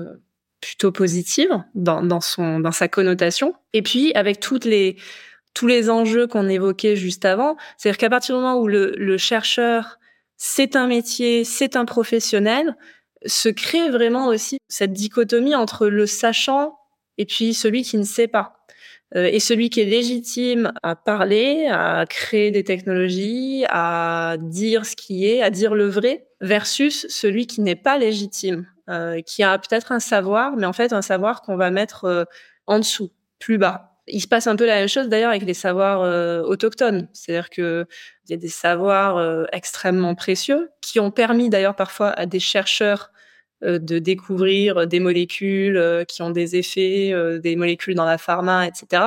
plutôt 0.60 0.92
positive 0.92 1.48
dans, 1.74 2.02
dans 2.02 2.20
son 2.20 2.60
dans 2.60 2.70
sa 2.70 2.86
connotation. 2.86 3.54
Et 3.72 3.82
puis 3.82 4.12
avec 4.14 4.38
toutes 4.38 4.64
les 4.64 4.96
tous 5.54 5.66
les 5.66 5.90
enjeux 5.90 6.28
qu'on 6.28 6.48
évoquait 6.48 6.94
juste 6.94 7.24
avant, 7.24 7.56
c'est-à-dire 7.76 7.98
qu'à 7.98 8.10
partir 8.10 8.36
du 8.36 8.42
moment 8.42 8.60
où 8.60 8.68
le, 8.68 8.94
le 8.96 9.18
chercheur 9.18 9.98
c'est 10.42 10.74
un 10.74 10.86
métier, 10.86 11.44
c'est 11.44 11.76
un 11.76 11.84
professionnel, 11.84 12.74
se 13.26 13.48
crée 13.48 13.90
vraiment 13.90 14.28
aussi 14.28 14.58
cette 14.68 14.92
dichotomie 14.92 15.54
entre 15.54 15.88
le 15.88 16.06
sachant 16.06 16.78
et 17.18 17.26
puis 17.26 17.54
celui 17.54 17.82
qui 17.82 17.98
ne 17.98 18.04
sait 18.04 18.28
pas. 18.28 18.60
Euh, 19.16 19.24
et 19.24 19.40
celui 19.40 19.70
qui 19.70 19.80
est 19.80 19.84
légitime 19.84 20.72
à 20.82 20.94
parler, 20.94 21.66
à 21.70 22.04
créer 22.08 22.50
des 22.50 22.62
technologies, 22.62 23.64
à 23.68 24.36
dire 24.38 24.86
ce 24.86 24.94
qui 24.94 25.26
est, 25.26 25.42
à 25.42 25.50
dire 25.50 25.74
le 25.74 25.88
vrai, 25.88 26.28
versus 26.40 27.06
celui 27.08 27.46
qui 27.46 27.60
n'est 27.60 27.76
pas 27.76 27.98
légitime, 27.98 28.66
euh, 28.88 29.20
qui 29.20 29.42
a 29.42 29.58
peut-être 29.58 29.90
un 29.90 30.00
savoir, 30.00 30.56
mais 30.56 30.66
en 30.66 30.72
fait 30.72 30.92
un 30.92 31.02
savoir 31.02 31.42
qu'on 31.42 31.56
va 31.56 31.70
mettre 31.70 32.04
euh, 32.04 32.24
en 32.66 32.78
dessous, 32.78 33.10
plus 33.40 33.58
bas. 33.58 33.96
Il 34.06 34.20
se 34.20 34.28
passe 34.28 34.46
un 34.46 34.56
peu 34.56 34.66
la 34.66 34.76
même 34.76 34.88
chose 34.88 35.08
d'ailleurs 35.08 35.30
avec 35.30 35.44
les 35.44 35.54
savoirs 35.54 36.00
autochtones, 36.48 37.08
c'est-à-dire 37.12 37.48
que 37.48 37.86
il 38.30 38.34
y 38.34 38.34
a 38.34 38.38
des 38.38 38.48
savoirs 38.48 39.46
extrêmement 39.52 40.14
précieux 40.14 40.70
qui 40.80 41.00
ont 41.00 41.10
permis 41.10 41.50
d'ailleurs 41.50 41.74
parfois 41.74 42.10
à 42.10 42.26
des 42.26 42.40
chercheurs 42.40 43.10
euh, 43.62 43.78
de 43.78 43.98
découvrir 43.98 44.86
des 44.86 45.00
molécules 45.00 45.76
euh, 45.76 46.04
qui 46.04 46.22
ont 46.22 46.30
des 46.30 46.56
effets, 46.56 47.10
euh, 47.12 47.38
des 47.38 47.56
molécules 47.56 47.94
dans 47.94 48.06
la 48.06 48.16
pharma, 48.16 48.66
etc. 48.66 49.02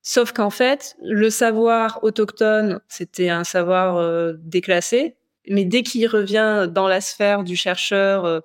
Sauf 0.00 0.32
qu'en 0.32 0.48
fait, 0.48 0.96
le 1.02 1.28
savoir 1.28 2.02
autochtone, 2.02 2.80
c'était 2.88 3.28
un 3.28 3.44
savoir 3.44 4.34
déclassé, 4.38 5.16
mais 5.48 5.64
dès 5.64 5.82
qu'il 5.82 6.06
revient 6.06 6.68
dans 6.70 6.88
la 6.88 7.00
sphère 7.00 7.42
du 7.42 7.56
chercheur 7.56 8.42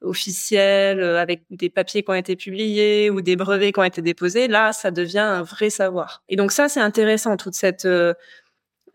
officiel, 0.00 1.02
avec 1.02 1.42
des 1.50 1.68
papiers 1.68 2.02
qui 2.02 2.10
ont 2.10 2.14
été 2.14 2.34
publiés 2.34 3.10
ou 3.10 3.20
des 3.20 3.36
brevets 3.36 3.72
qui 3.72 3.80
ont 3.80 3.84
été 3.84 4.00
déposés, 4.00 4.48
là, 4.48 4.72
ça 4.72 4.90
devient 4.90 5.18
un 5.18 5.42
vrai 5.42 5.68
savoir. 5.68 6.22
Et 6.30 6.36
donc 6.36 6.50
ça, 6.50 6.70
c'est 6.70 6.80
intéressant, 6.80 7.36
toute 7.36 7.54
cette 7.54 7.86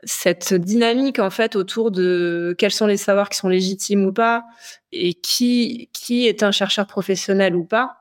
cette 0.04 0.54
dynamique 0.54 1.20
en 1.20 1.30
fait 1.30 1.56
autour 1.56 1.92
de 1.92 2.56
quels 2.58 2.72
sont 2.72 2.88
les 2.88 2.98
savoirs 2.98 3.30
qui 3.30 3.38
sont 3.38 3.50
légitimes 3.50 4.06
ou 4.06 4.14
pas 4.14 4.46
et 4.92 5.14
qui 5.16 5.90
qui 5.94 6.28
est 6.28 6.44
un 6.44 6.52
chercheur 6.52 6.88
professionnel 6.88 7.56
ou 7.56 7.66
pas. 7.66 7.98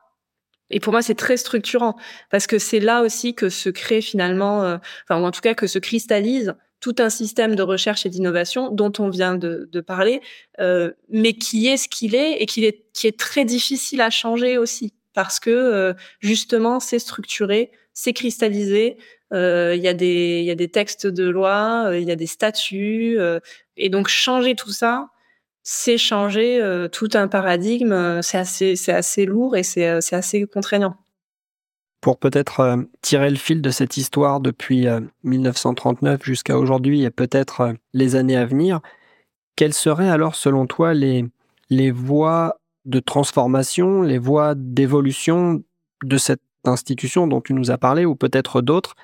Et 0.69 0.79
pour 0.79 0.91
moi, 0.91 1.01
c'est 1.01 1.15
très 1.15 1.37
structurant 1.37 1.95
parce 2.29 2.45
que 2.47 2.59
c'est 2.59 2.79
là 2.79 3.01
aussi 3.01 3.33
que 3.35 3.49
se 3.49 3.69
crée 3.69 4.01
finalement, 4.01 4.63
euh, 4.63 4.77
enfin 5.09 5.23
en 5.23 5.31
tout 5.31 5.41
cas 5.41 5.53
que 5.53 5.67
se 5.67 5.79
cristallise 5.79 6.55
tout 6.79 6.95
un 6.99 7.09
système 7.09 7.55
de 7.55 7.63
recherche 7.63 8.05
et 8.05 8.09
d'innovation 8.09 8.69
dont 8.71 8.91
on 8.99 9.09
vient 9.09 9.35
de, 9.35 9.67
de 9.71 9.81
parler, 9.81 10.21
euh, 10.59 10.91
mais 11.09 11.33
qui 11.33 11.67
est 11.67 11.77
ce 11.77 11.87
qu'il 11.87 12.15
est 12.15 12.41
et 12.41 12.45
qui 12.45 12.65
est 12.65 12.85
qui 12.93 13.07
est 13.07 13.17
très 13.19 13.45
difficile 13.45 14.01
à 14.01 14.09
changer 14.09 14.57
aussi 14.57 14.93
parce 15.17 15.39
que 15.39 15.49
euh, 15.49 15.93
justement 16.19 16.79
c'est 16.79 16.99
structuré, 16.99 17.71
c'est 17.91 18.13
cristallisé, 18.13 18.97
euh, 19.33 19.73
il 19.75 19.81
y 19.81 19.87
a 19.87 19.95
des 19.95 20.69
textes 20.71 21.07
de 21.07 21.27
loi, 21.27 21.85
euh, 21.87 21.97
il 21.97 22.07
y 22.07 22.11
a 22.11 22.15
des 22.15 22.27
statuts 22.27 23.17
et 23.77 23.89
donc 23.89 24.09
changer 24.09 24.53
tout 24.53 24.69
ça, 24.69 25.09
c'est 25.63 25.97
changer 25.97 26.61
tout 26.91 27.09
un 27.15 27.27
paradigme. 27.27 28.21
C'est 28.21 28.37
assez 28.37 29.25
lourd 29.25 29.57
et 29.57 29.63
c'est 29.63 30.13
assez 30.13 30.45
contraignant. 30.45 30.95
Pour 31.99 32.19
peut-être 32.19 32.85
tirer 33.01 33.31
le 33.31 33.37
fil 33.37 33.63
de 33.63 33.71
cette 33.71 33.97
histoire 33.97 34.39
depuis 34.39 34.85
1939 35.23 36.23
jusqu'à 36.23 36.59
aujourd'hui 36.59 37.05
et 37.05 37.09
peut-être 37.09 37.73
les 37.93 38.15
années 38.15 38.37
à 38.37 38.45
venir, 38.45 38.81
quelles 39.55 39.73
seraient 39.73 40.11
alors 40.11 40.35
selon 40.35 40.67
toi 40.67 40.93
les 40.93 41.91
voies 41.91 42.59
de 42.87 42.99
transformation, 42.99 44.01
les 44.01 44.17
voies 44.17 44.55
d'évolution 44.55 45.61
de 46.03 46.17
cette 46.17 46.41
institution 46.65 47.27
dont 47.27 47.41
tu 47.41 47.53
nous 47.53 47.69
as 47.69 47.77
parlé 47.77 48.05
ou 48.05 48.15
peut-être 48.15 48.61
d'autres 48.61 48.95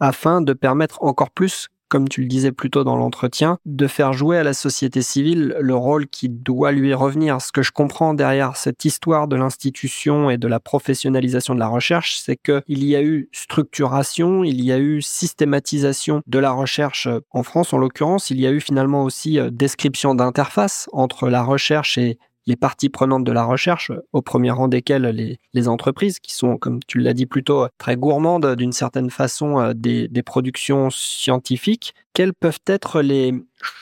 afin 0.00 0.40
de 0.40 0.52
permettre 0.52 1.02
encore 1.02 1.30
plus, 1.30 1.68
comme 1.88 2.08
tu 2.08 2.20
le 2.20 2.26
disais 2.26 2.52
plus 2.52 2.70
tôt 2.70 2.84
dans 2.84 2.96
l'entretien, 2.96 3.58
de 3.64 3.86
faire 3.86 4.12
jouer 4.12 4.38
à 4.38 4.42
la 4.42 4.52
société 4.52 5.02
civile 5.02 5.56
le 5.60 5.74
rôle 5.74 6.06
qui 6.08 6.28
doit 6.28 6.72
lui 6.72 6.92
revenir. 6.92 7.40
Ce 7.40 7.52
que 7.52 7.62
je 7.62 7.72
comprends 7.72 8.12
derrière 8.12 8.56
cette 8.56 8.84
histoire 8.84 9.28
de 9.28 9.36
l'institution 9.36 10.28
et 10.28 10.36
de 10.36 10.48
la 10.48 10.60
professionnalisation 10.60 11.54
de 11.54 11.60
la 11.60 11.68
recherche, 11.68 12.18
c'est 12.18 12.36
qu'il 12.36 12.84
y 12.84 12.96
a 12.96 13.02
eu 13.02 13.28
structuration, 13.32 14.44
il 14.44 14.62
y 14.62 14.72
a 14.72 14.78
eu 14.78 15.00
systématisation 15.00 16.22
de 16.26 16.38
la 16.38 16.50
recherche 16.50 17.08
en 17.30 17.42
France 17.42 17.72
en 17.72 17.78
l'occurrence, 17.78 18.30
il 18.30 18.40
y 18.40 18.46
a 18.46 18.50
eu 18.50 18.60
finalement 18.60 19.04
aussi 19.04 19.38
euh, 19.38 19.50
description 19.50 20.14
d'interface 20.14 20.88
entre 20.92 21.28
la 21.28 21.42
recherche 21.42 21.98
et 21.98 22.18
les 22.46 22.56
parties 22.56 22.88
prenantes 22.88 23.24
de 23.24 23.32
la 23.32 23.44
recherche, 23.44 23.92
au 24.12 24.22
premier 24.22 24.50
rang 24.50 24.68
desquelles 24.68 25.38
les, 25.52 25.68
entreprises, 25.68 26.20
qui 26.20 26.34
sont, 26.34 26.56
comme 26.56 26.80
tu 26.86 26.98
l'as 26.98 27.12
dit 27.12 27.26
plutôt, 27.26 27.66
très 27.78 27.96
gourmandes 27.96 28.54
d'une 28.54 28.72
certaine 28.72 29.10
façon 29.10 29.58
euh, 29.58 29.72
des, 29.74 30.08
des 30.08 30.22
productions 30.22 30.90
scientifiques, 30.90 31.94
quels 32.12 32.34
peuvent 32.34 32.60
être 32.66 33.02
les 33.02 33.34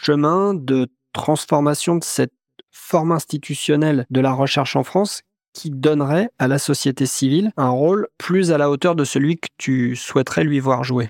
chemins 0.03 0.55
de 0.55 0.89
transformation 1.13 1.97
de 1.97 2.05
cette 2.05 2.33
forme 2.71 3.13
institutionnelle 3.13 4.07
de 4.11 4.21
la 4.21 4.33
recherche 4.33 4.77
en 4.77 4.83
France 4.83 5.23
qui 5.53 5.71
donnerait 5.71 6.31
à 6.39 6.49
la 6.49 6.59
société 6.59 7.07
civile 7.07 7.53
un 7.57 7.71
rôle 7.71 8.09
plus 8.19 8.51
à 8.51 8.59
la 8.59 8.69
hauteur 8.71 8.97
de 8.97 9.05
celui 9.05 9.37
que 9.37 9.49
tu 9.57 9.95
souhaiterais 9.97 10.45
lui 10.45 10.59
voir 10.59 10.85
jouer? 10.85 11.09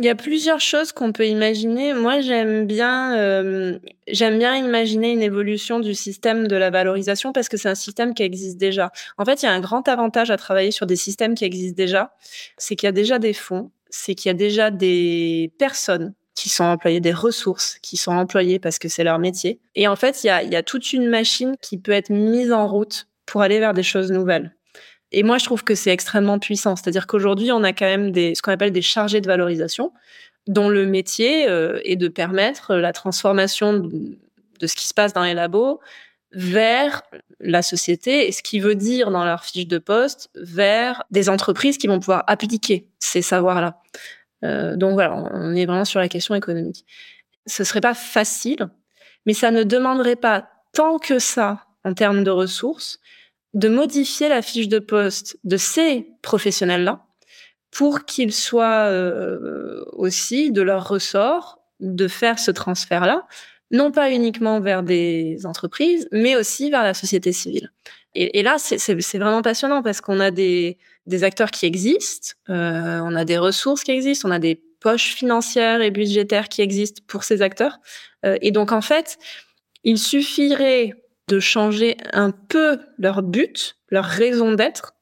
Il 0.00 0.06
y 0.06 0.08
a 0.08 0.14
plusieurs 0.14 0.60
choses 0.60 0.92
qu'on 0.92 1.12
peut 1.12 1.26
imaginer. 1.26 1.92
Moi, 1.92 2.22
j'aime 2.22 2.66
bien, 2.66 3.18
euh, 3.18 3.78
j'aime 4.08 4.38
bien 4.38 4.56
imaginer 4.56 5.12
une 5.12 5.20
évolution 5.20 5.78
du 5.78 5.94
système 5.94 6.48
de 6.48 6.56
la 6.56 6.70
valorisation 6.70 7.34
parce 7.34 7.50
que 7.50 7.58
c'est 7.58 7.68
un 7.68 7.74
système 7.74 8.14
qui 8.14 8.22
existe 8.22 8.56
déjà. 8.56 8.92
En 9.18 9.26
fait, 9.26 9.42
il 9.42 9.46
y 9.46 9.48
a 9.48 9.52
un 9.52 9.60
grand 9.60 9.86
avantage 9.88 10.30
à 10.30 10.38
travailler 10.38 10.70
sur 10.70 10.86
des 10.86 10.96
systèmes 10.96 11.34
qui 11.34 11.44
existent 11.44 11.76
déjà, 11.76 12.14
c'est 12.56 12.76
qu'il 12.76 12.86
y 12.86 12.88
a 12.88 12.92
déjà 12.92 13.18
des 13.18 13.34
fonds, 13.34 13.70
c'est 13.90 14.14
qu'il 14.14 14.30
y 14.30 14.34
a 14.34 14.34
déjà 14.34 14.70
des 14.70 15.52
personnes 15.58 16.14
qui 16.34 16.48
sont 16.48 16.64
employées, 16.64 17.00
des 17.00 17.12
ressources 17.12 17.78
qui 17.82 17.98
sont 17.98 18.12
employées 18.12 18.58
parce 18.58 18.78
que 18.78 18.88
c'est 18.88 19.04
leur 19.04 19.18
métier. 19.18 19.60
Et 19.74 19.86
en 19.86 19.96
fait, 19.96 20.24
il 20.24 20.28
y 20.28 20.30
a, 20.30 20.42
il 20.42 20.50
y 20.50 20.56
a 20.56 20.62
toute 20.62 20.94
une 20.94 21.10
machine 21.10 21.56
qui 21.60 21.76
peut 21.76 21.92
être 21.92 22.08
mise 22.08 22.52
en 22.52 22.66
route 22.66 23.06
pour 23.26 23.42
aller 23.42 23.58
vers 23.58 23.74
des 23.74 23.82
choses 23.82 24.10
nouvelles. 24.10 24.56
Et 25.12 25.22
moi, 25.22 25.38
je 25.38 25.44
trouve 25.44 25.64
que 25.64 25.74
c'est 25.74 25.90
extrêmement 25.90 26.38
puissant. 26.38 26.76
C'est-à-dire 26.76 27.06
qu'aujourd'hui, 27.06 27.50
on 27.52 27.62
a 27.64 27.72
quand 27.72 27.86
même 27.86 28.12
des, 28.12 28.34
ce 28.34 28.42
qu'on 28.42 28.52
appelle 28.52 28.72
des 28.72 28.82
chargés 28.82 29.20
de 29.20 29.26
valorisation, 29.26 29.92
dont 30.46 30.68
le 30.68 30.86
métier 30.86 31.48
euh, 31.48 31.80
est 31.84 31.96
de 31.96 32.08
permettre 32.08 32.74
la 32.74 32.92
transformation 32.92 33.74
de, 33.74 34.66
ce 34.66 34.74
qui 34.74 34.86
se 34.86 34.94
passe 34.94 35.12
dans 35.12 35.24
les 35.24 35.34
labos 35.34 35.80
vers 36.32 37.02
la 37.40 37.62
société 37.62 38.28
et 38.28 38.32
ce 38.32 38.42
qui 38.42 38.60
veut 38.60 38.76
dire 38.76 39.10
dans 39.10 39.24
leur 39.24 39.44
fiche 39.44 39.66
de 39.66 39.78
poste 39.78 40.30
vers 40.36 41.02
des 41.10 41.28
entreprises 41.28 41.76
qui 41.76 41.88
vont 41.88 41.98
pouvoir 41.98 42.22
appliquer 42.28 42.86
ces 43.00 43.22
savoirs-là. 43.22 43.80
Euh, 44.44 44.76
donc 44.76 44.92
voilà, 44.92 45.14
on 45.32 45.54
est 45.54 45.66
vraiment 45.66 45.84
sur 45.84 45.98
la 45.98 46.08
question 46.08 46.34
économique. 46.34 46.86
Ce 47.46 47.64
serait 47.64 47.80
pas 47.80 47.94
facile, 47.94 48.68
mais 49.26 49.34
ça 49.34 49.50
ne 49.50 49.64
demanderait 49.64 50.16
pas 50.16 50.48
tant 50.72 50.98
que 50.98 51.18
ça 51.18 51.66
en 51.84 51.94
termes 51.94 52.22
de 52.22 52.30
ressources 52.30 53.00
de 53.54 53.68
modifier 53.68 54.28
la 54.28 54.42
fiche 54.42 54.68
de 54.68 54.78
poste 54.78 55.38
de 55.44 55.56
ces 55.56 56.06
professionnels-là 56.22 57.04
pour 57.70 58.04
qu'ils 58.04 58.32
soient 58.32 58.86
euh, 58.86 59.84
aussi 59.92 60.50
de 60.50 60.62
leur 60.62 60.88
ressort 60.88 61.58
de 61.80 62.08
faire 62.08 62.38
ce 62.38 62.50
transfert-là, 62.50 63.26
non 63.70 63.90
pas 63.92 64.10
uniquement 64.10 64.60
vers 64.60 64.82
des 64.82 65.46
entreprises, 65.46 66.08
mais 66.12 66.36
aussi 66.36 66.70
vers 66.70 66.82
la 66.82 66.94
société 66.94 67.32
civile. 67.32 67.70
Et, 68.16 68.42
là, 68.42 68.56
c'est 68.58 69.18
vraiment 69.18 69.40
passionnant 69.40 69.82
parce 69.82 70.00
qu'on 70.00 70.18
a 70.18 70.32
des, 70.32 70.76
acteurs 71.22 71.52
qui 71.52 71.64
existent, 71.64 72.32
euh, 72.48 72.98
on 73.04 73.14
a 73.14 73.24
des 73.24 73.38
ressources 73.38 73.84
qui 73.84 73.92
existent, 73.92 74.28
on 74.28 74.32
a 74.32 74.40
des 74.40 74.60
poches 74.80 75.14
financières 75.14 75.80
et 75.80 75.92
budgétaires 75.92 76.48
qui 76.48 76.60
existent 76.60 77.02
pour 77.06 77.22
ces 77.22 77.40
acteurs. 77.40 77.78
Euh, 78.26 78.36
et 78.42 78.50
donc, 78.50 78.72
en 78.72 78.80
fait, 78.80 79.16
il 79.84 79.96
suffirait 79.96 80.92
de 81.28 81.40
changer 81.40 81.96
un 82.12 82.30
peu 82.30 82.78
leur 82.98 83.22
but, 83.22 83.76
leur 83.90 84.04
raison 84.04 84.52
d'être, 84.52 84.94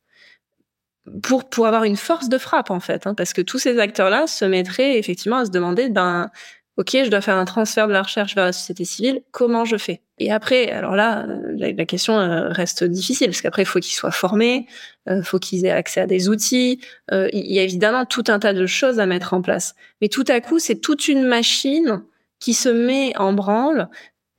pour, 1.22 1.48
pour 1.48 1.66
avoir 1.66 1.84
une 1.84 1.96
force 1.96 2.28
de 2.28 2.38
frappe, 2.38 2.70
en 2.70 2.80
fait. 2.80 3.06
Hein, 3.06 3.14
parce 3.14 3.32
que 3.32 3.40
tous 3.40 3.58
ces 3.58 3.78
acteurs-là 3.78 4.26
se 4.26 4.44
mettraient 4.44 4.98
effectivement 4.98 5.38
à 5.38 5.46
se 5.46 5.50
demander, 5.50 5.88
ben, 5.88 6.30
OK, 6.78 6.90
je 6.92 7.10
dois 7.10 7.20
faire 7.20 7.36
un 7.36 7.44
transfert 7.44 7.88
de 7.88 7.92
la 7.92 8.02
recherche 8.02 8.36
vers 8.36 8.44
la 8.44 8.52
société 8.52 8.84
civile, 8.84 9.22
comment 9.32 9.64
je 9.64 9.76
fais? 9.76 10.02
Et 10.18 10.30
après, 10.30 10.70
alors 10.70 10.94
là, 10.94 11.26
la, 11.56 11.84
question 11.84 12.18
euh, 12.18 12.48
reste 12.50 12.84
difficile, 12.84 13.28
parce 13.28 13.40
qu'après, 13.40 13.62
il 13.62 13.66
faut 13.66 13.80
qu'ils 13.80 13.94
soient 13.94 14.12
formés, 14.12 14.66
il 15.08 15.14
euh, 15.14 15.22
faut 15.24 15.40
qu'ils 15.40 15.66
aient 15.66 15.70
accès 15.70 16.00
à 16.00 16.06
des 16.06 16.28
outils, 16.28 16.80
euh, 17.12 17.28
il 17.32 17.52
y 17.52 17.58
a 17.58 17.64
évidemment 17.64 18.04
tout 18.04 18.22
un 18.28 18.38
tas 18.38 18.52
de 18.52 18.64
choses 18.66 19.00
à 19.00 19.06
mettre 19.06 19.34
en 19.34 19.42
place. 19.42 19.74
Mais 20.00 20.08
tout 20.08 20.24
à 20.28 20.40
coup, 20.40 20.60
c'est 20.60 20.80
toute 20.80 21.08
une 21.08 21.24
machine 21.24 22.04
qui 22.38 22.54
se 22.54 22.68
met 22.68 23.12
en 23.16 23.32
branle 23.32 23.88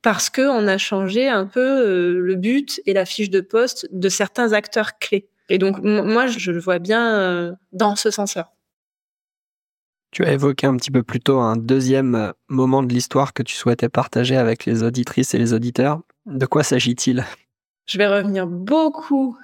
parce 0.01 0.29
que 0.29 0.41
on 0.41 0.67
a 0.67 0.77
changé 0.77 1.27
un 1.27 1.45
peu 1.45 1.59
euh, 1.59 2.19
le 2.19 2.35
but 2.35 2.81
et 2.85 2.93
la 2.93 3.05
fiche 3.05 3.29
de 3.29 3.41
poste 3.41 3.87
de 3.91 4.09
certains 4.09 4.53
acteurs 4.53 4.97
clés. 4.99 5.29
Et 5.49 5.57
donc 5.57 5.79
moi, 5.81 6.27
je 6.27 6.51
le 6.51 6.59
vois 6.59 6.79
bien 6.79 7.15
euh, 7.15 7.51
dans 7.71 7.95
ce 7.95 8.11
sens-là. 8.11 8.53
Tu 10.11 10.23
as 10.25 10.33
évoqué 10.33 10.65
un 10.65 10.75
petit 10.75 10.91
peu 10.91 11.03
plus 11.03 11.19
tôt 11.19 11.39
un 11.39 11.55
deuxième 11.55 12.15
euh, 12.15 12.31
moment 12.47 12.81
de 12.81 12.91
l'histoire 12.93 13.33
que 13.33 13.43
tu 13.43 13.55
souhaitais 13.55 13.89
partager 13.89 14.37
avec 14.37 14.65
les 14.65 14.83
auditrices 14.83 15.33
et 15.33 15.37
les 15.37 15.53
auditeurs. 15.53 16.01
De 16.25 16.45
quoi 16.45 16.63
s'agit-il? 16.63 17.25
Je 17.85 17.97
vais 17.97 18.07
revenir 18.07 18.47
beaucoup 18.47 19.37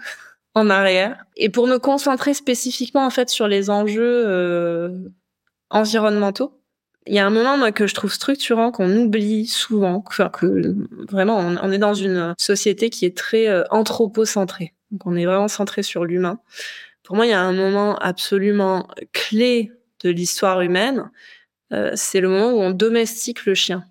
en 0.53 0.69
arrière. 0.69 1.25
Et 1.35 1.49
pour 1.49 1.67
me 1.67 1.77
concentrer 1.77 2.33
spécifiquement 2.33 3.05
en 3.05 3.09
fait 3.09 3.29
sur 3.29 3.47
les 3.47 3.69
enjeux 3.69 4.23
euh, 4.25 4.89
environnementaux, 5.69 6.59
il 7.07 7.13
y 7.13 7.19
a 7.19 7.25
un 7.25 7.29
moment 7.29 7.57
moi, 7.57 7.71
que 7.71 7.87
je 7.87 7.93
trouve 7.93 8.11
structurant 8.11 8.71
qu'on 8.71 8.95
oublie 8.95 9.45
souvent, 9.45 10.01
que, 10.01 10.27
que 10.29 10.75
vraiment 11.09 11.37
on, 11.37 11.71
est 11.71 11.77
dans 11.77 11.93
une 11.93 12.33
société 12.37 12.89
qui 12.89 13.05
est 13.05 13.15
très 13.15 13.47
euh, 13.47 13.63
anthropocentrée. 13.69 14.73
Donc 14.91 15.01
on 15.05 15.15
est 15.15 15.25
vraiment 15.25 15.47
centré 15.47 15.83
sur 15.83 16.05
l'humain. 16.05 16.39
Pour 17.03 17.15
moi, 17.15 17.25
il 17.25 17.29
y 17.29 17.33
a 17.33 17.41
un 17.41 17.53
moment 17.53 17.97
absolument 17.97 18.87
clé 19.13 19.71
de 20.03 20.09
l'histoire 20.09 20.61
humaine, 20.61 21.11
euh, 21.73 21.91
c'est 21.95 22.21
le 22.21 22.29
moment 22.29 22.51
où 22.51 22.61
on 22.61 22.71
domestique 22.71 23.45
le 23.45 23.55
chien. 23.55 23.85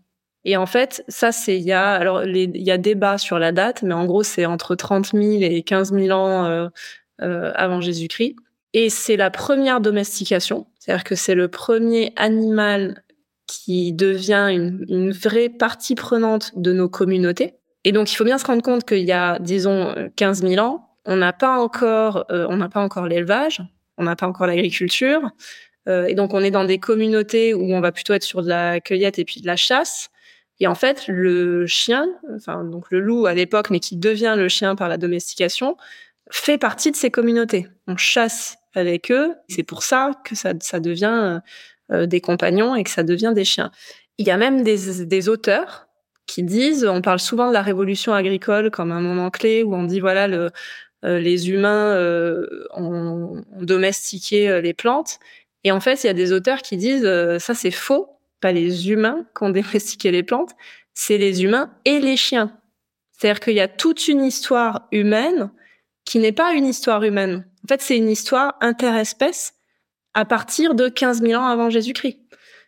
Et 0.44 0.56
en 0.56 0.66
fait, 0.66 1.04
ça, 1.08 1.32
c'est 1.32 1.56
il 1.56 1.64
y 1.64 1.72
a 1.72 1.92
alors 1.92 2.24
il 2.24 2.56
y 2.56 2.70
a 2.70 2.78
débat 2.78 3.18
sur 3.18 3.38
la 3.38 3.52
date, 3.52 3.82
mais 3.82 3.94
en 3.94 4.04
gros, 4.04 4.22
c'est 4.22 4.46
entre 4.46 4.74
30 4.74 5.12
000 5.12 5.42
et 5.42 5.62
15 5.62 5.92
000 5.92 6.10
ans 6.10 6.44
euh, 6.44 6.68
euh, 7.22 7.52
avant 7.54 7.80
Jésus-Christ. 7.80 8.36
Et 8.74 8.90
c'est 8.90 9.16
la 9.16 9.30
première 9.30 9.80
domestication, 9.80 10.66
c'est-à-dire 10.78 11.04
que 11.04 11.14
c'est 11.14 11.36
le 11.36 11.46
premier 11.46 12.12
animal 12.16 13.04
qui 13.46 13.92
devient 13.92 14.48
une, 14.50 15.12
vraie 15.12 15.48
partie 15.48 15.94
prenante 15.94 16.52
de 16.56 16.72
nos 16.72 16.88
communautés. 16.88 17.54
Et 17.84 17.92
donc, 17.92 18.10
il 18.10 18.16
faut 18.16 18.24
bien 18.24 18.38
se 18.38 18.46
rendre 18.46 18.62
compte 18.62 18.84
qu'il 18.84 19.04
y 19.04 19.12
a, 19.12 19.38
disons, 19.38 19.94
15 20.16 20.42
000 20.42 20.64
ans, 20.64 20.88
on 21.04 21.16
n'a 21.16 21.32
pas 21.32 21.58
encore, 21.58 22.26
euh, 22.30 22.46
on 22.48 22.56
n'a 22.56 22.68
pas 22.68 22.80
encore 22.80 23.06
l'élevage, 23.06 23.62
on 23.96 24.04
n'a 24.04 24.16
pas 24.16 24.26
encore 24.26 24.46
l'agriculture, 24.46 25.20
euh, 25.88 26.06
et 26.06 26.14
donc 26.14 26.34
on 26.34 26.40
est 26.40 26.50
dans 26.50 26.64
des 26.64 26.78
communautés 26.78 27.54
où 27.54 27.72
on 27.74 27.80
va 27.80 27.92
plutôt 27.92 28.14
être 28.14 28.22
sur 28.24 28.42
de 28.42 28.48
la 28.48 28.80
cueillette 28.80 29.18
et 29.18 29.24
puis 29.24 29.40
de 29.40 29.46
la 29.46 29.56
chasse. 29.56 30.08
Et 30.60 30.66
en 30.66 30.74
fait, 30.74 31.06
le 31.08 31.66
chien, 31.66 32.06
enfin 32.34 32.64
donc 32.64 32.90
le 32.90 33.00
loup 33.00 33.26
à 33.26 33.34
l'époque, 33.34 33.70
mais 33.70 33.80
qui 33.80 33.96
devient 33.96 34.34
le 34.36 34.48
chien 34.48 34.74
par 34.74 34.88
la 34.88 34.96
domestication, 34.96 35.76
fait 36.30 36.58
partie 36.58 36.90
de 36.90 36.96
ces 36.96 37.10
communautés. 37.10 37.66
On 37.86 37.96
chasse 37.96 38.56
avec 38.74 39.10
eux. 39.10 39.34
C'est 39.48 39.62
pour 39.62 39.82
ça 39.82 40.12
que 40.24 40.34
ça, 40.34 40.52
devient 40.80 41.40
euh, 41.92 42.06
des 42.06 42.20
compagnons 42.20 42.74
et 42.74 42.84
que 42.84 42.90
ça 42.90 43.02
devient 43.02 43.32
des 43.34 43.44
chiens. 43.44 43.70
Il 44.18 44.26
y 44.26 44.30
a 44.30 44.36
même 44.36 44.62
des, 44.62 45.28
auteurs 45.28 45.86
qui 46.26 46.42
disent, 46.42 46.84
on 46.86 47.02
parle 47.02 47.20
souvent 47.20 47.48
de 47.48 47.52
la 47.52 47.62
révolution 47.62 48.14
agricole 48.14 48.70
comme 48.70 48.92
un 48.92 49.00
moment 49.00 49.30
clé 49.30 49.62
où 49.62 49.74
on 49.74 49.84
dit 49.84 50.00
voilà 50.00 50.28
euh, 50.28 50.50
les 51.02 51.50
humains 51.50 51.94
euh, 51.94 52.46
ont, 52.74 53.42
ont, 53.52 53.62
domestiqué 53.62 54.60
les 54.62 54.72
plantes. 54.72 55.18
Et 55.64 55.72
en 55.72 55.80
fait, 55.80 56.04
il 56.04 56.06
y 56.06 56.10
a 56.10 56.14
des 56.14 56.32
auteurs 56.32 56.62
qui 56.62 56.76
disent 56.76 57.08
ça 57.38 57.54
c'est 57.54 57.70
faux 57.70 58.14
pas 58.44 58.52
les 58.52 58.90
humains 58.90 59.24
qui 59.34 59.42
ont 59.42 59.50
domestiqué 59.60 60.10
les 60.10 60.22
plantes, 60.22 60.50
c'est 60.92 61.16
les 61.16 61.42
humains 61.42 61.72
et 61.86 61.98
les 61.98 62.16
chiens. 62.16 62.56
C'est-à-dire 63.12 63.40
qu'il 63.40 63.54
y 63.54 63.60
a 63.60 63.68
toute 63.68 64.06
une 64.06 64.22
histoire 64.22 64.86
humaine 64.92 65.50
qui 66.04 66.18
n'est 66.18 66.32
pas 66.32 66.52
une 66.52 66.66
histoire 66.66 67.02
humaine. 67.04 67.46
En 67.64 67.68
fait, 67.68 67.80
c'est 67.80 67.96
une 67.96 68.10
histoire 68.10 68.56
interespèce 68.60 69.54
à 70.12 70.24
partir 70.24 70.74
de 70.74 70.88
15 70.88 71.22
000 71.22 71.40
ans 71.40 71.46
avant 71.46 71.70
Jésus-Christ. 71.70 72.18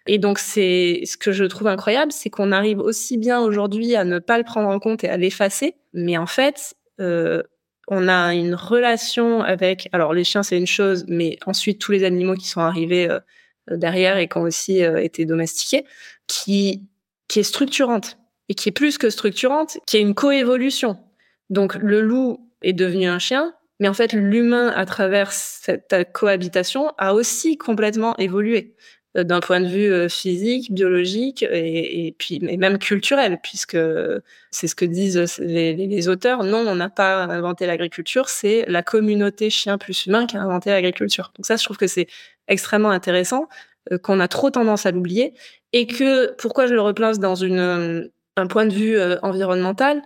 Et 0.07 0.18
donc, 0.18 0.38
c'est 0.38 1.03
ce 1.05 1.16
que 1.16 1.32
je 1.32 1.44
trouve 1.44 1.66
incroyable, 1.66 2.12
c'est 2.12 2.30
qu'on 2.30 2.53
arrive 2.53 2.78
aussi 2.78 3.18
bien 3.18 3.40
aujourd'hui 3.40 3.97
à 3.97 4.05
ne 4.05 4.18
pas 4.18 4.38
le 4.38 4.44
prendre 4.44 4.68
en 4.68 4.78
compte 4.78 5.05
et 5.05 5.09
à 5.09 5.16
l'effacer, 5.16 5.74
mais 5.92 6.16
en 6.16 6.26
fait, 6.26 6.76
euh, 7.01 7.42
on 7.88 8.09
a 8.09 8.34
une 8.34 8.55
relation 8.55 9.42
avec. 9.42 9.88
Alors, 9.92 10.14
les 10.14 10.24
chiens, 10.24 10.42
c'est 10.42 10.57
une 10.57 10.66
chose, 10.66 11.05
mais 11.09 11.38
ensuite 11.44 11.80
tous 11.80 11.92
les 11.92 12.05
animaux 12.05 12.34
qui 12.34 12.49
sont 12.49 12.61
arrivés 12.61 13.11
euh, 13.11 13.18
derrière 13.70 14.16
et 14.16 14.28
qui 14.28 14.38
ont 14.38 14.42
aussi 14.42 14.82
euh, 14.82 15.03
été 15.03 15.24
domestiqués, 15.24 15.84
qui, 16.26 16.82
qui 17.28 17.40
est 17.40 17.44
structurante 17.44 18.18
et 18.49 18.55
qui 18.55 18.68
est 18.68 18.72
plus 18.72 18.97
que 18.99 19.11
structurante, 19.11 19.78
qui 19.86 19.97
est 19.97 20.01
une 20.01 20.14
coévolution. 20.14 20.99
Donc 21.51 21.74
le 21.74 22.01
loup 22.01 22.49
est 22.62 22.72
devenu 22.72 23.07
un 23.07 23.18
chien, 23.18 23.55
mais 23.81 23.89
en 23.89 23.95
fait 23.95 24.12
l'humain 24.12 24.68
à 24.68 24.87
travers 24.87 25.33
cette 25.33 25.95
cohabitation 26.12 26.93
a 26.99 27.14
aussi 27.14 27.59
complètement 27.59 28.16
évolué 28.16 28.74
euh, 29.16 29.24
d'un 29.24 29.41
point 29.41 29.61
de 29.61 29.66
vue 29.66 30.09
physique, 30.11 30.72
biologique 30.72 31.43
et, 31.43 32.14
puis 32.18 32.39
et 32.49 32.57
même 32.57 32.79
culturel, 32.79 33.39
puisque 33.43 33.79
c'est 34.51 34.66
ce 34.68 34.74
que 34.74 34.85
disent 34.85 35.39
les, 35.39 35.74
les 35.74 36.09
auteurs. 36.09 36.45
Non, 36.45 36.64
on 36.66 36.74
n'a 36.77 36.91
pas 36.91 37.24
inventé 37.24 37.66
l'agriculture, 37.66 38.29
c'est 38.29 38.64
la 38.68 38.83
communauté 38.83 39.51
chien 39.51 39.79
plus 39.79 40.07
humain 40.07 40.27
qui 40.27 40.37
a 40.37 40.43
inventé 40.43 40.70
l'agriculture. 40.70 41.33
Donc 41.37 41.47
ça, 41.47 41.57
je 41.57 41.64
trouve 41.64 41.77
que 41.77 41.87
c'est 41.87 42.07
extrêmement 42.49 42.91
intéressant, 42.91 43.49
euh, 43.93 43.99
qu'on 43.99 44.20
a 44.20 44.29
trop 44.29 44.51
tendance 44.51 44.87
à 44.87 44.91
l'oublier, 44.91 45.35
et 45.72 45.87
que 45.87 46.33
pourquoi 46.37 46.66
je 46.66 46.74
le 46.74 46.81
replace 46.81 47.18
dans 47.18 47.35
une, 47.35 47.59
euh, 47.59 48.12
un 48.37 48.47
point 48.47 48.66
de 48.66 48.72
vue 48.72 48.97
euh, 48.99 49.16
environnemental? 49.22 50.03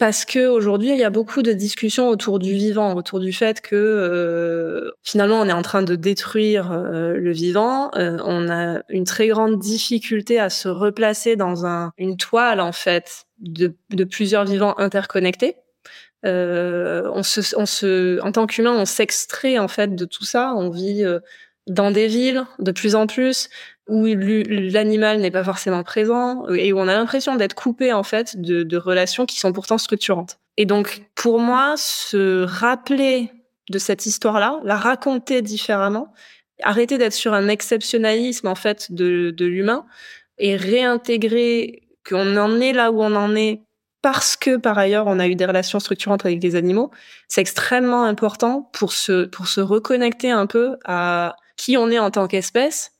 Parce 0.00 0.24
que 0.24 0.48
aujourd'hui 0.48 0.88
il 0.88 0.96
y 0.96 1.04
a 1.04 1.10
beaucoup 1.10 1.42
de 1.42 1.52
discussions 1.52 2.08
autour 2.08 2.38
du 2.38 2.54
vivant, 2.54 2.94
autour 2.94 3.20
du 3.20 3.34
fait 3.34 3.60
que 3.60 4.94
finalement 5.02 5.38
on 5.42 5.46
est 5.46 5.52
en 5.52 5.60
train 5.60 5.82
de 5.82 5.94
détruire 5.94 6.72
le 6.72 7.32
vivant, 7.32 7.90
on 7.94 8.48
a 8.48 8.80
une 8.88 9.04
très 9.04 9.28
grande 9.28 9.58
difficulté 9.58 10.40
à 10.40 10.48
se 10.48 10.68
replacer 10.68 11.36
dans 11.36 11.66
un, 11.66 11.92
une 11.98 12.16
toile 12.16 12.60
en 12.60 12.72
fait 12.72 13.26
de, 13.40 13.76
de 13.90 14.04
plusieurs 14.04 14.46
vivants 14.46 14.74
interconnectés. 14.78 15.56
on 16.24 17.22
se, 17.22 17.54
on 17.58 17.66
se, 17.66 18.22
en 18.22 18.32
tant 18.32 18.46
qu'humain, 18.46 18.72
on 18.72 18.86
s'extrait 18.86 19.58
en 19.58 19.68
fait 19.68 19.94
de 19.94 20.06
tout 20.06 20.24
ça. 20.24 20.54
On 20.56 20.70
vit 20.70 21.04
dans 21.66 21.90
des 21.90 22.06
villes 22.06 22.44
de 22.58 22.72
plus 22.72 22.94
en 22.94 23.06
plus 23.06 23.50
où 23.90 24.06
l'animal 24.06 25.20
n'est 25.20 25.30
pas 25.30 25.44
forcément 25.44 25.82
présent 25.82 26.46
et 26.48 26.72
où 26.72 26.78
on 26.78 26.88
a 26.88 26.94
l'impression 26.94 27.36
d'être 27.36 27.54
coupé 27.54 27.92
en 27.92 28.04
fait 28.04 28.40
de, 28.40 28.76
relations 28.76 29.26
qui 29.26 29.38
sont 29.38 29.52
pourtant 29.52 29.78
structurantes. 29.78 30.38
Et 30.56 30.64
donc 30.64 31.02
pour 31.14 31.40
moi, 31.40 31.74
se 31.76 32.44
rappeler 32.44 33.30
de 33.68 33.78
cette 33.78 34.06
histoire-là, 34.06 34.60
la 34.64 34.76
raconter 34.76 35.42
différemment, 35.42 36.12
arrêter 36.62 36.98
d'être 36.98 37.12
sur 37.12 37.34
un 37.34 37.48
exceptionnalisme 37.48 38.46
en 38.46 38.54
fait 38.54 38.92
de, 38.92 39.32
de 39.36 39.44
l'humain 39.44 39.84
et 40.38 40.56
réintégrer 40.56 41.82
qu'on 42.08 42.36
en 42.36 42.60
est 42.60 42.72
là 42.72 42.92
où 42.92 43.02
on 43.02 43.14
en 43.16 43.34
est 43.34 43.60
parce 44.02 44.36
que 44.36 44.56
par 44.56 44.78
ailleurs 44.78 45.06
on 45.08 45.18
a 45.18 45.26
eu 45.26 45.34
des 45.34 45.44
relations 45.44 45.80
structurantes 45.80 46.24
avec 46.24 46.42
les 46.42 46.56
animaux, 46.56 46.90
c'est 47.28 47.40
extrêmement 47.40 48.04
important 48.04 48.70
pour 48.72 48.92
se 48.92 49.26
pour 49.26 49.48
se 49.48 49.60
reconnecter 49.60 50.30
un 50.30 50.46
peu 50.46 50.76
à 50.84 51.36
qui 51.56 51.76
on 51.76 51.90
est 51.90 51.98
en 51.98 52.10
tant 52.10 52.26
qu'espèce, 52.26 52.92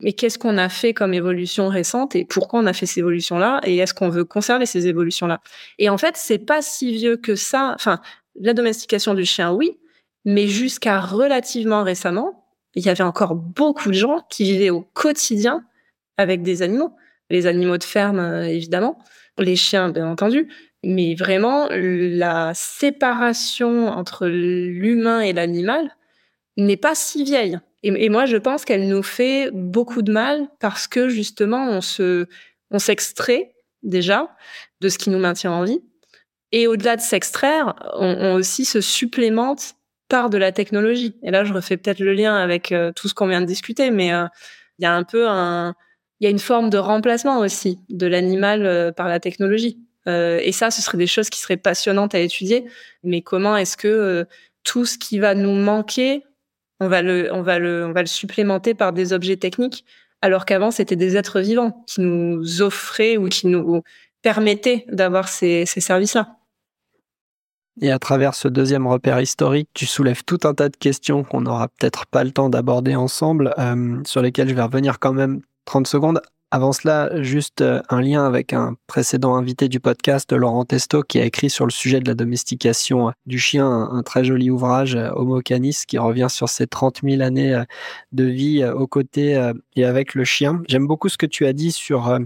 mais 0.00 0.12
qu'est-ce 0.12 0.38
qu'on 0.38 0.58
a 0.58 0.68
fait 0.68 0.92
comme 0.92 1.14
évolution 1.14 1.68
récente 1.68 2.14
et 2.16 2.24
pourquoi 2.24 2.60
on 2.60 2.66
a 2.66 2.72
fait 2.72 2.86
ces 2.86 3.00
évolutions-là 3.00 3.60
et 3.64 3.76
est-ce 3.78 3.94
qu'on 3.94 4.10
veut 4.10 4.24
conserver 4.24 4.66
ces 4.66 4.86
évolutions-là? 4.88 5.40
Et 5.78 5.88
en 5.88 5.98
fait, 5.98 6.16
c'est 6.16 6.38
pas 6.38 6.62
si 6.62 6.92
vieux 6.92 7.16
que 7.16 7.34
ça. 7.34 7.72
Enfin, 7.74 8.00
la 8.38 8.52
domestication 8.52 9.14
du 9.14 9.24
chien, 9.24 9.52
oui, 9.52 9.78
mais 10.24 10.46
jusqu'à 10.48 11.00
relativement 11.00 11.82
récemment, 11.82 12.46
il 12.74 12.84
y 12.84 12.90
avait 12.90 13.04
encore 13.04 13.34
beaucoup 13.34 13.88
de 13.88 13.94
gens 13.94 14.20
qui 14.28 14.44
vivaient 14.44 14.70
au 14.70 14.82
quotidien 14.82 15.64
avec 16.18 16.42
des 16.42 16.62
animaux. 16.62 16.94
Les 17.30 17.46
animaux 17.46 17.78
de 17.78 17.84
ferme, 17.84 18.20
euh, 18.20 18.44
évidemment, 18.46 18.98
les 19.38 19.56
chiens, 19.56 19.90
bien 19.90 20.08
entendu, 20.08 20.48
mais 20.84 21.14
vraiment, 21.14 21.68
la 21.70 22.52
séparation 22.54 23.88
entre 23.88 24.26
l'humain 24.26 25.20
et 25.20 25.32
l'animal 25.32 25.96
n'est 26.56 26.76
pas 26.76 26.94
si 26.94 27.24
vieille. 27.24 27.58
Et, 27.82 28.08
moi, 28.08 28.26
je 28.26 28.36
pense 28.36 28.64
qu'elle 28.64 28.88
nous 28.88 29.02
fait 29.02 29.50
beaucoup 29.52 30.02
de 30.02 30.12
mal 30.12 30.48
parce 30.60 30.88
que 30.88 31.08
justement, 31.08 31.68
on 31.68 31.80
se, 31.80 32.26
on 32.70 32.78
s'extrait 32.78 33.54
déjà 33.82 34.34
de 34.80 34.88
ce 34.88 34.98
qui 34.98 35.10
nous 35.10 35.18
maintient 35.18 35.52
en 35.52 35.64
vie. 35.64 35.80
Et 36.52 36.66
au-delà 36.66 36.96
de 36.96 37.00
s'extraire, 37.00 37.74
on, 37.94 38.34
aussi 38.34 38.64
se 38.64 38.80
supplémente 38.80 39.74
par 40.08 40.30
de 40.30 40.38
la 40.38 40.52
technologie. 40.52 41.16
Et 41.22 41.30
là, 41.30 41.44
je 41.44 41.52
refais 41.52 41.76
peut-être 41.76 42.00
le 42.00 42.12
lien 42.12 42.36
avec 42.36 42.72
euh, 42.72 42.92
tout 42.92 43.08
ce 43.08 43.14
qu'on 43.14 43.26
vient 43.26 43.40
de 43.40 43.46
discuter, 43.46 43.90
mais 43.90 44.12
euh, 44.12 44.26
il 44.78 44.84
y 44.84 44.86
a 44.86 44.94
un 44.94 45.04
peu 45.04 45.28
un, 45.28 45.74
il 46.20 46.24
y 46.24 46.26
a 46.26 46.30
une 46.30 46.38
forme 46.38 46.70
de 46.70 46.78
remplacement 46.78 47.38
aussi 47.38 47.78
de 47.88 48.06
l'animal 48.06 48.64
euh, 48.64 48.92
par 48.92 49.08
la 49.08 49.20
technologie. 49.20 49.78
et 50.06 50.52
ça, 50.52 50.70
ce 50.70 50.82
serait 50.82 50.98
des 50.98 51.08
choses 51.08 51.30
qui 51.30 51.40
seraient 51.40 51.56
passionnantes 51.56 52.14
à 52.14 52.20
étudier. 52.20 52.64
Mais 53.02 53.22
comment 53.22 53.56
est-ce 53.56 53.76
que 53.76 54.24
tout 54.62 54.86
ce 54.86 54.98
qui 54.98 55.18
va 55.18 55.34
nous 55.34 55.54
manquer 55.54 56.22
on 56.80 56.88
va 56.88 57.02
le, 57.02 57.30
on 57.32 58.06
supplémenter 58.06 58.74
par 58.74 58.92
des 58.92 59.12
objets 59.12 59.36
techniques, 59.36 59.84
alors 60.20 60.44
qu'avant 60.44 60.70
c'était 60.70 60.96
des 60.96 61.16
êtres 61.16 61.40
vivants 61.40 61.84
qui 61.86 62.00
nous 62.00 62.62
offraient 62.62 63.16
ou 63.16 63.28
qui 63.28 63.46
nous 63.46 63.82
permettaient 64.22 64.84
d'avoir 64.88 65.28
ces, 65.28 65.66
ces 65.66 65.80
services-là. 65.80 66.36
Et 67.82 67.90
à 67.90 67.98
travers 67.98 68.34
ce 68.34 68.48
deuxième 68.48 68.86
repère 68.86 69.20
historique, 69.20 69.68
tu 69.74 69.84
soulèves 69.84 70.24
tout 70.24 70.40
un 70.44 70.54
tas 70.54 70.70
de 70.70 70.76
questions 70.76 71.24
qu'on 71.24 71.42
n'aura 71.42 71.68
peut-être 71.68 72.06
pas 72.06 72.24
le 72.24 72.30
temps 72.30 72.48
d'aborder 72.48 72.96
ensemble, 72.96 73.54
euh, 73.58 74.00
sur 74.06 74.22
lesquelles 74.22 74.48
je 74.48 74.54
vais 74.54 74.62
revenir 74.62 74.98
quand 74.98 75.12
même 75.12 75.42
30 75.66 75.86
secondes 75.86 76.22
Avant 76.56 76.72
cela, 76.72 77.10
juste 77.20 77.60
euh, 77.60 77.82
un 77.90 78.00
lien 78.00 78.24
avec 78.24 78.54
un 78.54 78.76
précédent 78.86 79.36
invité 79.36 79.68
du 79.68 79.78
podcast, 79.78 80.32
Laurent 80.32 80.64
Testo, 80.64 81.02
qui 81.02 81.18
a 81.18 81.26
écrit 81.26 81.50
sur 81.50 81.66
le 81.66 81.70
sujet 81.70 82.00
de 82.00 82.08
la 82.08 82.14
domestication 82.14 83.12
du 83.26 83.38
chien 83.38 83.68
un, 83.68 84.02
très 84.02 84.24
joli 84.24 84.48
ouvrage, 84.48 84.96
Homo 85.16 85.42
Canis, 85.42 85.82
qui 85.86 85.98
revient 85.98 86.28
sur 86.30 86.48
ses 86.48 86.66
30 86.66 87.02
000 87.04 87.20
années 87.20 87.62
de 88.12 88.24
vie 88.24 88.64
aux 88.64 88.86
côtés 88.86 89.52
et 89.74 89.84
avec 89.84 90.14
le 90.14 90.24
chien. 90.24 90.62
J'aime 90.66 90.86
beaucoup 90.86 91.10
ce 91.10 91.18
que 91.18 91.26
tu 91.26 91.44
as 91.44 91.52
dit 91.52 91.72
sur 91.72 92.18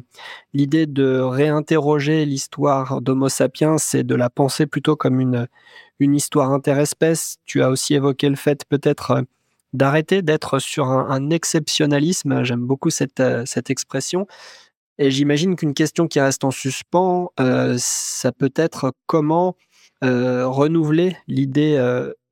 l'idée 0.54 0.86
de 0.86 1.18
réinterroger 1.18 2.24
l'histoire 2.24 3.00
d'Homo 3.00 3.28
sapiens 3.28 3.78
et 3.94 4.04
de 4.04 4.14
la 4.14 4.30
penser 4.30 4.68
plutôt 4.68 4.94
comme 4.94 5.18
une, 5.18 5.48
une 5.98 6.14
histoire 6.14 6.52
interespèce. 6.52 7.38
Tu 7.46 7.64
as 7.64 7.68
aussi 7.68 7.94
évoqué 7.94 8.28
le 8.28 8.36
fait 8.36 8.64
peut-être 8.68 9.24
d'arrêter 9.72 10.22
d'être 10.22 10.58
sur 10.58 10.88
un, 10.88 11.30
exceptionnalisme. 11.30 12.44
J'aime 12.44 12.66
beaucoup 12.66 12.90
cette, 12.90 13.20
euh, 13.20 13.44
cette 13.46 13.70
expression. 13.70 14.26
Et 14.98 15.10
j'imagine 15.10 15.56
qu'une 15.56 15.74
question 15.74 16.08
qui 16.08 16.20
reste 16.20 16.44
en 16.44 16.50
suspens, 16.50 17.30
euh, 17.40 17.76
ça 17.78 18.32
peut 18.32 18.52
être 18.54 18.92
comment 19.06 19.56
euh, 20.04 20.46
renouveler 20.46 21.16
l'idée 21.26 21.78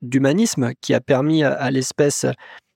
d'humanisme 0.02 0.72
qui 0.80 0.92
a 0.94 1.00
permis 1.00 1.42
à, 1.44 1.70
l'espèce 1.70 2.26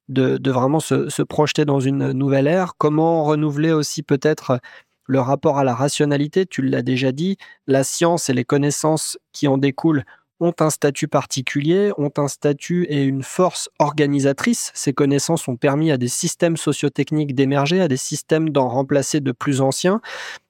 de, 0.08 0.38
de, 0.38 0.50
vraiment 0.50 0.80
se, 0.80 1.08
se, 1.10 1.22
projeter 1.22 1.64
dans 1.64 1.80
une 1.80 2.12
nouvelle 2.12 2.46
ère. 2.46 2.72
Comment 2.78 3.24
renouveler 3.24 3.72
aussi 3.72 4.02
peut-être 4.02 4.60
le 5.06 5.20
rapport 5.20 5.58
à 5.58 5.64
la 5.64 5.74
rationalité, 5.74 6.46
tu 6.46 6.62
l'as 6.62 6.82
déjà 6.82 7.12
dit, 7.12 7.36
la 7.66 7.84
science 7.84 8.30
et 8.30 8.34
les 8.34 8.44
connaissances 8.44 9.18
qui 9.32 9.48
en 9.48 9.58
découlent 9.58 10.04
ont 10.42 10.52
un 10.58 10.70
statut 10.70 11.06
particulier, 11.06 11.92
ont 11.98 12.10
un 12.16 12.26
statut 12.26 12.84
et 12.90 13.04
une 13.04 13.22
force 13.22 13.70
organisatrice. 13.78 14.72
Ces 14.74 14.92
connaissances 14.92 15.46
ont 15.46 15.56
permis 15.56 15.92
à 15.92 15.96
des 15.96 16.08
systèmes 16.08 16.56
sociotechniques 16.56 17.34
d'émerger, 17.34 17.80
à 17.80 17.86
des 17.86 17.96
systèmes 17.96 18.50
d'en 18.50 18.68
remplacer 18.68 19.20
de 19.20 19.30
plus 19.30 19.60
anciens. 19.60 20.00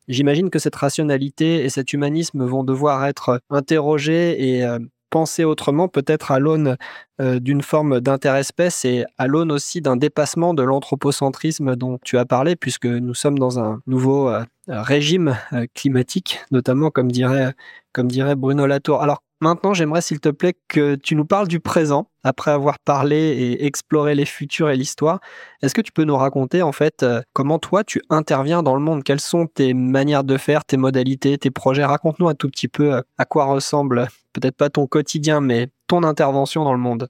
J'imagine 0.08 0.48
que 0.48 0.58
cette 0.58 0.76
rationalité 0.76 1.64
et 1.64 1.68
cet 1.68 1.92
humanisme 1.92 2.44
vont 2.44 2.64
devoir 2.64 3.04
être 3.04 3.40
interrogés 3.50 4.56
et 4.56 4.64
euh, 4.64 4.78
pensés 5.10 5.44
autrement, 5.44 5.88
peut-être 5.88 6.32
à 6.32 6.38
l'aune 6.38 6.78
euh, 7.20 7.38
d'une 7.38 7.60
forme 7.60 8.00
d'interespèce 8.00 8.86
et 8.86 9.04
à 9.18 9.26
l'aune 9.26 9.52
aussi 9.52 9.82
d'un 9.82 9.96
dépassement 9.96 10.54
de 10.54 10.62
l'anthropocentrisme 10.62 11.76
dont 11.76 11.98
tu 12.02 12.16
as 12.16 12.24
parlé, 12.24 12.56
puisque 12.56 12.86
nous 12.86 13.14
sommes 13.14 13.38
dans 13.38 13.60
un 13.60 13.82
nouveau 13.86 14.30
euh, 14.30 14.42
régime 14.68 15.36
climatique, 15.74 16.40
notamment 16.50 16.90
comme 16.90 17.12
dirait, 17.12 17.52
comme 17.92 18.08
dirait 18.08 18.36
Bruno 18.36 18.66
Latour. 18.66 19.02
Alors, 19.02 19.22
Maintenant, 19.42 19.74
j'aimerais, 19.74 20.02
s'il 20.02 20.20
te 20.20 20.28
plaît, 20.28 20.54
que 20.68 20.94
tu 20.94 21.16
nous 21.16 21.24
parles 21.24 21.48
du 21.48 21.58
présent, 21.58 22.08
après 22.22 22.52
avoir 22.52 22.78
parlé 22.78 23.16
et 23.16 23.66
exploré 23.66 24.14
les 24.14 24.24
futurs 24.24 24.70
et 24.70 24.76
l'histoire. 24.76 25.18
Est-ce 25.62 25.74
que 25.74 25.80
tu 25.80 25.90
peux 25.90 26.04
nous 26.04 26.16
raconter, 26.16 26.62
en 26.62 26.70
fait, 26.70 27.02
euh, 27.02 27.22
comment 27.32 27.58
toi, 27.58 27.82
tu 27.82 28.00
interviens 28.08 28.62
dans 28.62 28.76
le 28.76 28.80
monde? 28.80 29.02
Quelles 29.02 29.18
sont 29.18 29.48
tes 29.48 29.74
manières 29.74 30.22
de 30.22 30.36
faire, 30.36 30.64
tes 30.64 30.76
modalités, 30.76 31.38
tes 31.38 31.50
projets? 31.50 31.84
Raconte-nous 31.84 32.28
un 32.28 32.36
tout 32.36 32.48
petit 32.48 32.68
peu 32.68 32.94
euh, 32.94 33.00
à 33.18 33.24
quoi 33.24 33.46
ressemble, 33.46 34.06
peut-être 34.32 34.56
pas 34.56 34.70
ton 34.70 34.86
quotidien, 34.86 35.40
mais 35.40 35.70
ton 35.88 36.04
intervention 36.04 36.62
dans 36.62 36.72
le 36.72 36.78
monde. 36.78 37.08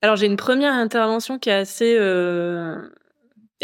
Alors, 0.00 0.14
j'ai 0.14 0.26
une 0.26 0.36
première 0.36 0.74
intervention 0.74 1.40
qui 1.40 1.50
est 1.50 1.54
assez... 1.54 1.96
Euh, 1.98 2.88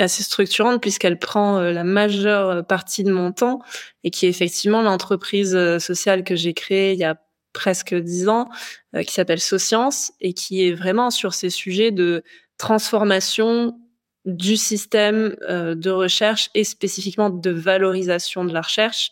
assez 0.03 0.23
structurante 0.23 0.81
puisqu'elle 0.81 1.19
prend 1.19 1.61
la 1.61 1.85
majeure 1.85 2.67
partie 2.67 3.05
de 3.05 3.13
mon 3.13 3.33
temps 3.33 3.61
et 4.05 4.11
qui 4.11 4.27
est 4.27 4.29
effectivement 4.29 4.83
l'entreprise 4.83 5.57
sociale 5.79 6.25
que 6.25 6.37
j'ai 6.37 6.55
créée 6.55 6.93
il 6.93 6.99
y 6.99 7.05
a 7.05 7.17
presque 7.53 7.95
dix 7.95 8.29
ans, 8.29 8.49
euh, 8.95 9.03
qui 9.03 9.13
s'appelle 9.13 9.41
Socience 9.41 10.13
et 10.21 10.33
qui 10.33 10.67
est 10.67 10.73
vraiment 10.73 11.11
sur 11.11 11.35
ces 11.35 11.51
sujets 11.51 11.91
de 11.91 12.23
transformation 12.57 13.79
du 14.25 14.57
système 14.57 15.37
euh, 15.49 15.75
de 15.75 15.91
recherche 15.91 16.51
et 16.55 16.65
spécifiquement 16.65 17.31
de 17.31 17.51
valorisation 17.51 18.45
de 18.45 18.53
la 18.53 18.61
recherche 18.61 19.11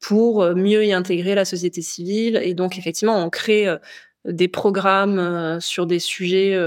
pour 0.00 0.42
euh, 0.42 0.54
mieux 0.54 0.84
y 0.84 0.92
intégrer 0.92 1.34
la 1.34 1.44
société 1.44 1.82
civile. 1.82 2.40
Et 2.42 2.54
donc, 2.54 2.78
effectivement, 2.78 3.24
on 3.24 3.30
crée 3.30 3.66
des 4.24 4.48
programmes 4.48 5.58
sur 5.60 5.86
des 5.86 6.00
sujets 6.00 6.58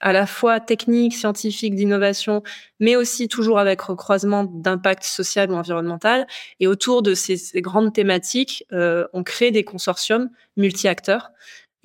à 0.00 0.12
la 0.12 0.26
fois 0.26 0.60
technique, 0.60 1.14
scientifique, 1.14 1.74
d'innovation, 1.74 2.42
mais 2.78 2.96
aussi 2.96 3.28
toujours 3.28 3.58
avec 3.58 3.80
recroisement 3.82 4.44
d'impact 4.44 5.04
social 5.04 5.50
ou 5.50 5.54
environnemental. 5.54 6.26
Et 6.58 6.66
autour 6.66 7.02
de 7.02 7.14
ces, 7.14 7.38
grandes 7.60 7.92
thématiques, 7.92 8.64
euh, 8.72 9.06
on 9.12 9.22
crée 9.22 9.50
des 9.50 9.64
consortiums 9.64 10.30
multi-acteurs 10.56 11.30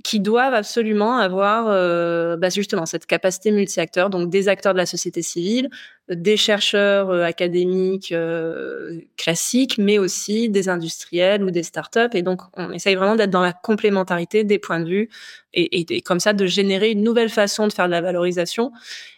qui 0.04 0.20
doivent 0.20 0.54
absolument 0.54 1.18
avoir 1.18 1.68
euh, 1.68 2.36
bah 2.38 2.50
justement 2.50 2.86
cette 2.86 3.06
capacité 3.06 3.52
multi-acteurs, 3.52 4.10
donc 4.10 4.30
des 4.30 4.50
acteurs 4.50 4.74
de 4.74 4.78
la 4.78 4.86
société 4.86 5.22
civile, 5.22 5.70
des 6.10 6.38
chercheurs 6.38 7.10
euh, 7.10 7.24
académiques 7.24 8.12
euh, 8.12 9.00
classiques, 9.18 9.78
mais 9.78 9.98
aussi 9.98 10.50
des 10.50 10.70
industriels 10.70 11.43
ou 11.43 11.50
des 11.50 11.64
startups. 11.64 12.14
Et 12.14 12.22
donc, 12.22 12.41
on 12.56 12.72
essaye 12.72 12.96
vraiment 12.96 13.16
d'être 13.16 13.32
dans 13.32 13.41
la 13.41 13.54
complémentarité 13.54 14.43
des 14.43 14.60
points 14.60 14.82
de 14.82 14.89
vue 14.89 15.10
et, 15.54 15.80
et, 15.80 15.96
et, 15.96 16.02
comme 16.02 16.20
ça 16.20 16.34
de 16.34 16.46
générer 16.46 16.91
une 16.91 17.02
nouvelle 17.02 17.30
façon 17.30 17.68
de 17.68 17.74
faire 17.74 17.88
de 17.88 17.91
la 17.91 18.02
valorisation. 18.02 18.72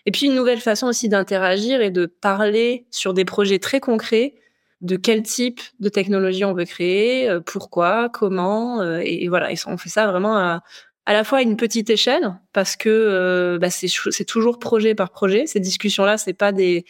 Et 0.05 0.11
puis 0.11 0.28
une 0.28 0.36
nouvelle 0.36 0.61
façon 0.61 0.88
aussi 0.88 1.09
d'interagir 1.09 1.82
et 1.82 1.89
de 1.91 2.05
parler 2.05 2.86
sur 2.91 3.13
des 3.13 3.25
projets 3.25 3.59
très 3.59 3.80
concrets 3.80 4.36
de 4.82 4.95
quel 4.95 5.23
type 5.23 5.59
de 5.80 5.89
technologie 5.89 6.45
on 6.45 6.53
veut 6.53 6.65
créer, 6.65 7.30
euh, 7.30 7.39
pourquoi, 7.39 8.09
comment, 8.09 8.82
euh, 8.82 9.01
et, 9.03 9.28
voilà. 9.28 9.51
Et 9.51 9.55
on 9.65 9.78
fait 9.78 9.89
ça 9.89 10.07
vraiment 10.07 10.38
à, 10.38 10.63
à 11.05 11.13
la 11.13 11.23
fois 11.23 11.39
à 11.39 11.41
une 11.41 11.57
petite 11.57 11.89
échelle 11.89 12.36
parce 12.53 12.75
que 12.75 12.89
euh, 12.89 13.57
bah 13.59 13.69
c'est 13.69 14.25
toujours 14.25 14.59
projet 14.59 14.95
par 14.95 15.09
projet. 15.09 15.47
Ces 15.47 15.59
discussions-là, 15.59 16.17
c'est 16.17 16.34
pas 16.34 16.51
des 16.51 16.86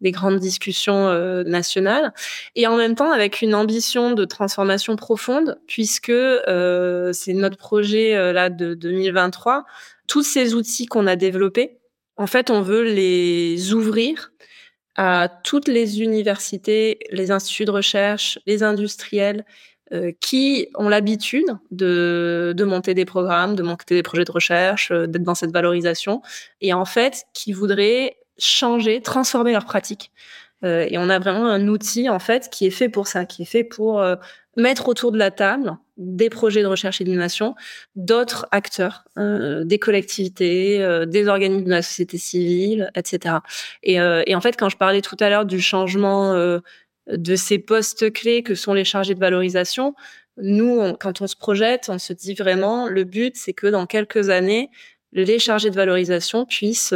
des 0.00 0.10
grandes 0.10 0.40
discussions 0.40 1.14
nationales 1.44 2.12
et 2.56 2.66
en 2.66 2.76
même 2.76 2.96
temps 2.96 3.12
avec 3.12 3.40
une 3.40 3.54
ambition 3.54 4.14
de 4.14 4.24
transformation 4.24 4.96
profonde 4.96 5.60
puisque 5.68 6.10
euh, 6.10 7.12
c'est 7.12 7.34
notre 7.34 7.56
projet 7.56 8.32
là 8.32 8.50
de 8.50 8.74
2023 8.74 9.64
tous 10.08 10.24
ces 10.24 10.54
outils 10.54 10.86
qu'on 10.86 11.06
a 11.06 11.14
développés 11.14 11.78
en 12.16 12.26
fait 12.26 12.50
on 12.50 12.62
veut 12.62 12.82
les 12.82 13.74
ouvrir 13.74 14.32
à 14.96 15.28
toutes 15.42 15.68
les 15.68 16.02
universités, 16.02 16.98
les 17.10 17.30
instituts 17.30 17.64
de 17.64 17.70
recherche, 17.70 18.38
les 18.46 18.62
industriels 18.62 19.44
euh, 19.92 20.12
qui 20.20 20.68
ont 20.74 20.88
l'habitude 20.88 21.46
de, 21.70 22.54
de 22.56 22.64
monter 22.64 22.94
des 22.94 23.04
programmes, 23.04 23.56
de 23.56 23.62
monter 23.62 23.94
des 23.94 24.02
projets 24.02 24.24
de 24.24 24.32
recherche, 24.32 24.90
euh, 24.90 25.06
d'être 25.06 25.22
dans 25.22 25.34
cette 25.34 25.52
valorisation, 25.52 26.22
et 26.60 26.72
en 26.72 26.84
fait 26.84 27.24
qui 27.34 27.52
voudraient 27.52 28.16
changer, 28.38 29.00
transformer 29.02 29.52
leurs 29.52 29.66
pratiques. 29.66 30.10
Euh, 30.64 30.86
et 30.88 30.98
on 30.98 31.08
a 31.08 31.18
vraiment 31.18 31.46
un 31.46 31.66
outil 31.68 32.08
en 32.08 32.18
fait 32.18 32.48
qui 32.50 32.66
est 32.66 32.70
fait 32.70 32.88
pour 32.88 33.06
ça, 33.06 33.24
qui 33.24 33.42
est 33.42 33.46
fait 33.46 33.64
pour 33.64 34.00
euh, 34.00 34.16
mettre 34.56 34.88
autour 34.88 35.12
de 35.12 35.18
la 35.18 35.30
table 35.30 35.76
des 35.96 36.30
projets 36.30 36.62
de 36.62 36.66
recherche 36.66 37.00
et 37.00 37.04
d'innovation, 37.04 37.54
d'autres 37.96 38.46
acteurs, 38.50 39.04
euh, 39.18 39.64
des 39.64 39.78
collectivités, 39.78 40.82
euh, 40.82 41.06
des 41.06 41.28
organismes 41.28 41.64
de 41.64 41.70
la 41.70 41.82
société 41.82 42.18
civile, 42.18 42.90
etc. 42.94 43.36
Et, 43.82 44.00
euh, 44.00 44.22
et, 44.26 44.34
en 44.34 44.40
fait, 44.40 44.56
quand 44.56 44.68
je 44.68 44.76
parlais 44.76 45.00
tout 45.00 45.16
à 45.20 45.28
l'heure 45.28 45.44
du 45.44 45.60
changement 45.60 46.32
de 47.08 47.36
ces 47.36 47.58
postes 47.58 48.12
clés 48.12 48.42
que 48.42 48.54
sont 48.54 48.74
les 48.74 48.84
chargés 48.84 49.14
de 49.14 49.20
valorisation, 49.20 49.94
nous, 50.38 50.94
quand 50.98 51.20
on 51.20 51.26
se 51.26 51.36
projette, 51.36 51.88
on 51.88 51.98
se 51.98 52.12
dit 52.12 52.34
vraiment, 52.34 52.88
le 52.88 53.04
but, 53.04 53.36
c'est 53.36 53.52
que 53.52 53.66
dans 53.66 53.86
quelques 53.86 54.30
années, 54.30 54.70
les 55.12 55.38
chargés 55.38 55.70
de 55.70 55.76
valorisation 55.76 56.46
puissent 56.46 56.94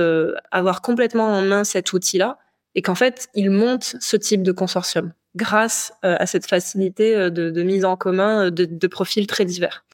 avoir 0.50 0.80
complètement 0.80 1.26
en 1.26 1.42
main 1.42 1.64
cet 1.64 1.92
outil-là 1.92 2.38
et 2.74 2.82
qu'en 2.82 2.94
fait, 2.94 3.28
ils 3.34 3.50
montent 3.50 3.96
ce 4.00 4.16
type 4.16 4.42
de 4.42 4.52
consortium 4.52 5.12
grâce 5.36 5.92
euh, 6.04 6.16
à 6.18 6.26
cette 6.26 6.46
facilité 6.46 7.14
euh, 7.14 7.30
de, 7.30 7.62
mise 7.62 7.84
en 7.84 7.96
commun 7.96 8.46
euh, 8.46 8.50
de, 8.50 8.86
profils 8.88 9.26
très 9.26 9.44
divers. 9.44 9.84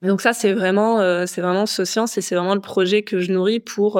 donc 0.00 0.20
ça, 0.20 0.32
c'est 0.32 0.52
vraiment, 0.52 1.26
c'est 1.26 1.40
vraiment 1.40 1.66
Socience 1.66 2.16
et 2.16 2.20
c'est 2.20 2.36
vraiment 2.36 2.54
le 2.54 2.60
projet 2.60 3.02
que 3.02 3.18
je 3.18 3.32
nourris 3.32 3.60
pour, 3.60 3.94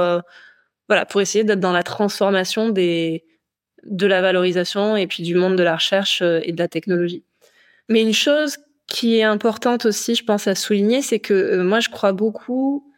voilà, 0.88 1.06
pour 1.06 1.20
essayer 1.20 1.42
d'être 1.42 1.60
dans 1.60 1.72
la 1.72 1.82
transformation 1.82 2.70
de 2.70 4.06
la 4.06 4.20
valorisation 4.20 4.96
et 4.96 5.06
puis 5.06 5.22
du 5.22 5.34
monde 5.34 5.56
de 5.56 5.62
la 5.62 5.74
recherche 5.74 6.22
et 6.22 6.52
de 6.52 6.58
la 6.58 6.68
technologie. 6.68 7.24
Mais 7.88 8.02
une 8.02 8.14
chose 8.14 8.58
qui 8.86 9.18
est 9.18 9.24
importante 9.24 9.86
aussi, 9.86 10.14
je 10.14 10.24
pense 10.24 10.46
à 10.46 10.54
souligner, 10.54 11.02
c'est 11.02 11.18
que 11.18 11.60
moi, 11.62 11.80
je 11.80 11.88
crois 11.88 12.12
beaucoup 12.12 12.92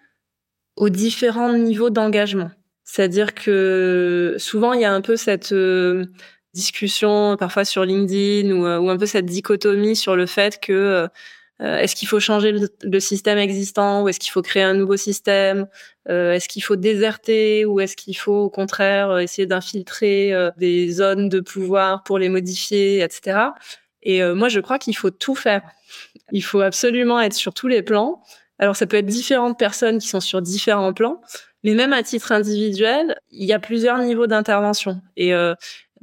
aux 0.76 0.90
différents 0.90 1.54
niveaux 1.54 1.90
d'engagement. 1.90 2.50
C'est-à-dire 2.84 3.34
que 3.34 4.34
souvent, 4.38 4.72
il 4.72 4.82
y 4.82 4.84
a 4.84 4.92
un 4.92 5.00
peu 5.00 5.16
cette 5.16 5.54
discussion 6.54 7.36
parfois 7.38 7.64
sur 7.64 7.84
LinkedIn 7.84 8.50
ou, 8.50 8.66
euh, 8.66 8.78
ou, 8.78 8.90
un 8.90 8.96
peu 8.96 9.06
cette 9.06 9.26
dichotomie 9.26 9.96
sur 9.96 10.16
le 10.16 10.26
fait 10.26 10.60
que 10.60 10.72
euh, 10.72 11.08
euh, 11.60 11.78
est-ce 11.78 11.96
qu'il 11.96 12.08
faut 12.08 12.20
changer 12.20 12.52
le, 12.82 13.00
système 13.00 13.38
existant 13.38 14.02
ou 14.02 14.08
est-ce 14.08 14.20
qu'il 14.20 14.30
faut 14.30 14.42
créer 14.42 14.62
un 14.62 14.74
nouveau 14.74 14.96
système 14.96 15.66
Est-ce 16.08 16.48
qu'il 16.48 16.62
faut 16.62 16.76
déserter 16.76 17.64
ou 17.64 17.80
est-ce 17.80 17.96
qu'il 17.96 18.16
faut 18.16 18.44
au 18.44 18.50
contraire 18.50 19.18
essayer 19.18 19.46
d'infiltrer 19.46 20.32
des 20.56 20.88
zones 20.92 21.28
de 21.28 21.40
pouvoir 21.40 22.04
pour 22.04 22.18
les 22.18 22.28
modifier, 22.28 23.02
etc. 23.02 23.48
Et 24.02 24.22
moi, 24.22 24.48
je 24.48 24.60
crois 24.60 24.78
qu'il 24.78 24.96
faut 24.96 25.10
tout 25.10 25.34
faire. 25.34 25.62
Il 26.30 26.44
faut 26.44 26.60
absolument 26.60 27.20
être 27.20 27.34
sur 27.34 27.52
tous 27.52 27.66
les 27.66 27.82
plans. 27.82 28.22
Alors, 28.60 28.76
ça 28.76 28.86
peut 28.86 28.96
être 28.96 29.06
différentes 29.06 29.58
personnes 29.58 29.98
qui 29.98 30.06
sont 30.06 30.20
sur 30.20 30.40
différents 30.42 30.92
plans, 30.92 31.20
mais 31.64 31.74
même 31.74 31.92
à 31.92 32.02
titre 32.02 32.32
individuel, 32.32 33.18
il 33.30 33.44
y 33.44 33.52
a 33.52 33.58
plusieurs 33.58 33.98
niveaux 33.98 34.26
d'intervention. 34.26 35.00
Et, 35.16 35.34
euh, 35.34 35.54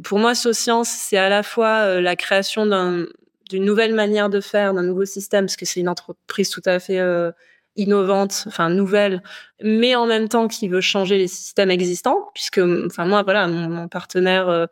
Pour 0.04 0.20
moi, 0.20 0.36
Socience, 0.36 0.90
c'est 0.90 1.18
à 1.18 1.30
la 1.30 1.44
fois 1.44 2.02
la 2.02 2.16
création 2.16 2.66
d'une 2.66 3.66
nouvelle 3.66 3.94
manière 3.94 4.30
de 4.30 4.42
faire, 4.42 4.74
d'un 4.74 4.84
nouveau 4.84 5.06
système, 5.06 5.46
parce 5.46 5.56
que 5.56 5.66
c'est 5.66 5.80
une 5.80 5.90
entreprise 5.90 6.50
tout 6.50 6.62
à 6.66 6.80
fait 6.80 7.00
innovante, 7.76 8.46
enfin 8.48 8.70
nouvelle, 8.70 9.22
mais 9.62 9.96
en 9.96 10.06
même 10.06 10.30
temps 10.30 10.48
qui 10.48 10.68
veut 10.68 10.82
changer 10.82 11.18
les 11.18 11.28
systèmes 11.28 11.72
existants, 11.72 12.30
puisque, 12.34 12.60
enfin 12.60 13.06
moi, 13.06 13.24
voilà, 13.24 13.48
mon, 13.48 13.88
partenaire 13.88 14.50
euh, 14.50 14.66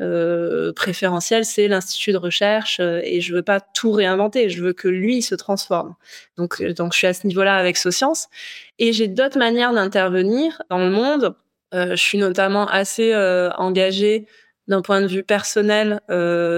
euh, 0.00 0.72
préférentiel, 0.72 1.44
c'est 1.44 1.68
l'institut 1.68 2.12
de 2.12 2.18
recherche, 2.18 2.78
euh, 2.80 3.00
et 3.02 3.20
je 3.20 3.34
veux 3.34 3.42
pas 3.42 3.60
tout 3.60 3.92
réinventer, 3.92 4.50
je 4.50 4.62
veux 4.62 4.72
que 4.72 4.88
lui 4.88 5.22
se 5.22 5.34
transforme. 5.34 5.94
Donc, 6.36 6.62
donc 6.62 6.92
je 6.92 6.98
suis 6.98 7.06
à 7.06 7.14
ce 7.14 7.26
niveau-là 7.26 7.56
avec 7.56 7.76
Socience, 7.76 8.28
et 8.78 8.92
j'ai 8.92 9.08
d'autres 9.08 9.38
manières 9.38 9.72
d'intervenir 9.72 10.62
dans 10.70 10.78
le 10.78 10.90
monde. 10.90 11.34
je 11.72 11.96
suis 11.96 12.18
notamment 12.18 12.66
assez 12.66 13.14
engagée 13.56 14.26
d'un 14.70 14.82
point 14.82 15.02
de 15.02 15.06
vue 15.06 15.22
personnel 15.24 16.00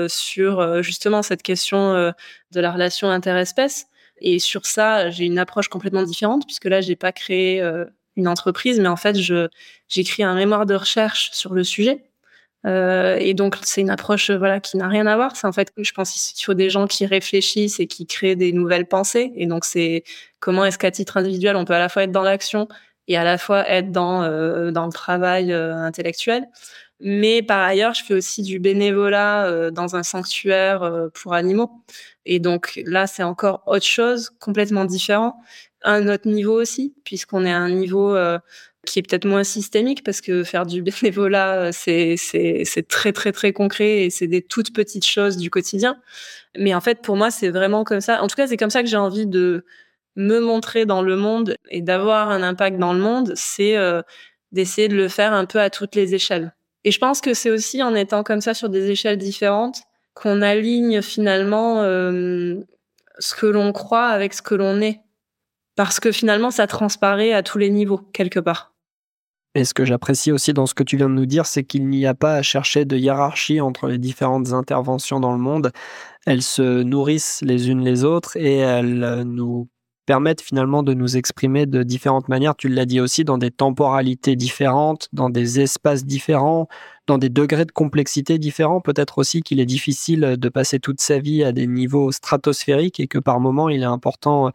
sur 0.09 0.83
justement 0.83 1.23
cette 1.23 1.43
question 1.43 1.95
de 1.95 2.61
la 2.61 2.71
relation 2.71 3.11
interespèce 3.11 3.87
et 4.23 4.39
sur 4.39 4.67
ça, 4.67 5.11
j'ai 5.11 5.27
une 5.27 5.39
approche 5.39 5.69
complètement 5.69 6.05
différente 6.05 6.47
puisque 6.47 6.67
là, 6.67 6.81
j'ai 6.81 6.97
pas 6.97 7.13
créé 7.13 7.61
euh, 7.61 7.85
une 8.17 8.29
entreprise, 8.29 8.79
mais 8.81 8.89
en 8.89 8.97
fait, 8.97 9.17
j'écris 9.89 10.23
un 10.23 10.35
mémoire 10.35 10.65
de 10.65 10.75
recherche 10.75 11.31
sur 11.33 11.53
le 11.53 11.65
sujet. 11.65 12.05
Euh, 12.65 13.17
et 13.21 13.35
donc, 13.35 13.57
c'est 13.63 13.81
une 13.81 13.91
approche 13.91 14.31
euh, 14.31 14.39
voilà 14.39 14.61
qui 14.61 14.77
n'a 14.77 14.87
rien 14.89 15.07
à 15.09 15.17
voir. 15.17 15.35
C'est 15.37 15.49
en 15.49 15.53
fait, 15.53 15.73
je 15.77 15.93
pense 15.93 16.13
qu'il 16.13 16.45
faut 16.45 16.55
des 16.55 16.71
gens 16.71 16.87
qui 16.87 17.05
réfléchissent 17.07 17.81
et 17.81 17.89
qui 17.89 18.07
créent 18.07 18.37
des 18.37 18.53
nouvelles 18.53 18.87
pensées. 18.87 19.33
Et 19.35 19.47
donc, 19.47 19.65
c'est 19.65 20.05
comment 20.39 20.65
est-ce 20.65 20.79
qu'à 20.79 20.93
titre 20.93 21.17
individuel, 21.17 21.57
on 21.57 21.65
peut 21.65 21.75
à 21.75 21.81
la 21.81 21.89
fois 21.89 22.05
être 22.05 22.13
dans 22.13 22.23
l'action 22.23 22.69
et 23.09 23.17
à 23.17 23.25
la 23.25 23.39
fois 23.39 23.69
être 23.69 23.91
dans 23.91 24.23
euh, 24.23 24.71
dans 24.71 24.87
le 24.87 24.93
travail 24.93 25.53
euh, 25.53 25.75
intellectuel. 25.75 26.47
Mais 27.03 27.43
par 27.43 27.61
ailleurs, 27.61 27.95
je 27.95 28.05
fais 28.05 28.15
aussi 28.15 28.43
du 28.43 28.59
bénévolat 28.59 29.47
euh, 29.47 29.71
dans 29.71 29.97
un 29.97 30.03
sanctuaire 30.03 31.09
pour 31.15 31.35
animaux. 31.35 31.71
Et 32.27 32.39
donc 32.39 32.81
là, 32.87 33.07
c'est 33.07 33.23
encore 33.25 33.63
autre 33.67 33.85
chose, 33.85 34.31
complètement 34.41 34.85
différent, 34.85 35.37
un 35.83 36.09
autre 36.09 36.29
niveau 36.29 36.61
aussi, 36.61 36.95
puisqu'on 37.05 37.45
est 37.45 37.53
à 37.53 37.59
un 37.59 37.71
niveau 37.71 38.17
qui 38.87 38.99
est 38.99 39.03
peut-être 39.03 39.27
moins 39.27 39.45
systémique, 39.45 40.05
parce 40.05 40.21
que 40.21 40.45
faire 40.45 40.67
du 40.67 40.83
bénévolat, 41.03 41.73
c'est 41.73 42.17
c'est 42.17 42.89
très 42.89 43.13
très 43.13 43.33
très 43.33 43.53
concret 43.53 44.05
et 44.05 44.11
c'est 44.11 44.29
des 44.29 44.43
toutes 44.43 44.73
petites 44.73 45.07
choses 45.07 45.37
du 45.37 45.51
quotidien. 45.51 45.99
Mais 46.57 46.75
en 46.75 46.81
fait, 46.81 47.03
pour 47.03 47.17
moi, 47.17 47.31
c'est 47.31 47.51
vraiment 47.51 47.85
comme 47.85 48.01
ça. 48.01 48.23
En 48.23 48.27
tout 48.29 48.37
cas, 48.37 48.47
c'est 48.47 48.57
comme 48.57 48.71
ça 48.71 48.83
que 48.83 48.89
j'ai 48.89 48.97
envie 48.97 49.27
de 49.27 49.65
me 50.17 50.41
montrer 50.41 50.87
dans 50.87 51.03
le 51.03 51.17
monde 51.17 51.57
et 51.71 51.83
d'avoir 51.83 52.31
un 52.31 52.43
impact 52.43 52.79
dans 52.79 52.93
le 52.93 53.01
monde, 53.01 53.33
c'est 53.35 53.77
euh, 53.77 54.03
d'essayer 54.53 54.89
de 54.89 54.97
le 54.97 55.09
faire 55.09 55.33
un 55.33 55.47
peu 55.47 55.61
à 55.61 55.71
toutes 55.71 55.95
les 55.95 56.15
échelles. 56.15 56.55
Et 56.85 56.91
je 56.91 56.99
pense 56.99 57.21
que 57.21 57.35
c'est 57.35 57.51
aussi 57.51 57.83
en 57.83 57.95
étant 57.95 58.23
comme 58.23 58.41
ça 58.41 58.55
sur 58.55 58.69
des 58.69 58.91
échelles 58.91 59.19
différentes 59.19 59.83
qu'on 60.15 60.43
aligne 60.43 61.01
finalement 61.01 61.83
euh, 61.83 62.61
ce 63.19 63.35
que 63.35 63.47
l'on 63.47 63.73
croit 63.73 64.07
avec 64.07 64.35
ce 64.35 64.43
que 64.43 64.55
l'on 64.55 64.81
est. 64.81 65.01
Parce 65.77 66.01
que 66.01 66.13
finalement, 66.13 66.51
ça 66.51 66.67
transparaît 66.67 67.33
à 67.33 67.43
tous 67.43 67.59
les 67.59 67.71
niveaux, 67.71 67.99
quelque 68.13 68.41
part. 68.41 68.75
Et 69.55 69.65
ce 69.65 69.75
que 69.75 69.85
j'apprécie 69.85 70.33
aussi 70.33 70.53
dans 70.53 70.67
ce 70.67 70.75
que 70.75 70.83
tu 70.83 70.97
viens 70.97 71.09
de 71.09 71.15
nous 71.15 71.27
dire, 71.27 71.47
c'est 71.47 71.65
qu'il 71.65 71.89
n'y 71.89 72.07
a 72.07 72.15
pas 72.15 72.37
à 72.37 72.43
chercher 72.43 72.85
de 72.85 72.97
hiérarchie 72.97 73.61
entre 73.61 73.87
les 73.87 73.99
différentes 73.99 74.53
interventions 74.53 75.21
dans 75.21 75.33
le 75.33 75.39
monde. 75.39 75.73
Elles 76.27 76.43
se 76.43 76.83
nourrissent 76.83 77.43
les 77.43 77.69
unes 77.69 77.85
les 77.85 78.05
autres 78.05 78.37
et 78.37 78.57
elles 78.57 79.23
nous 79.25 79.69
permettent 80.07 80.41
finalement 80.41 80.83
de 80.83 80.95
nous 80.95 81.17
exprimer 81.17 81.67
de 81.67 81.83
différentes 81.83 82.29
manières. 82.29 82.57
Tu 82.57 82.69
l'as 82.69 82.87
dit 82.87 83.01
aussi, 83.01 83.25
dans 83.25 83.39
des 83.39 83.51
temporalités 83.51 84.37
différentes, 84.37 85.09
dans 85.13 85.31
des 85.31 85.61
espaces 85.61 86.05
différents, 86.05 86.69
dans 87.07 87.19
des 87.19 87.29
degrés 87.29 87.65
de 87.65 87.73
complexité 87.73 88.39
différents. 88.39 88.81
Peut-être 88.81 89.19
aussi 89.19 89.43
qu'il 89.43 89.61
est 89.61 89.67
difficile 89.67 90.37
de 90.39 90.49
passer 90.49 90.81
toute 90.81 91.01
sa 91.01 91.19
vie 91.19 91.45
à 91.45 91.53
des 91.53 91.67
niveaux 91.67 92.13
stratosphériques 92.13 93.01
et 93.01 93.07
que 93.07 93.19
par 93.19 93.41
moment, 93.41 93.69
il 93.69 93.83
est 93.83 93.87
important 93.87 94.51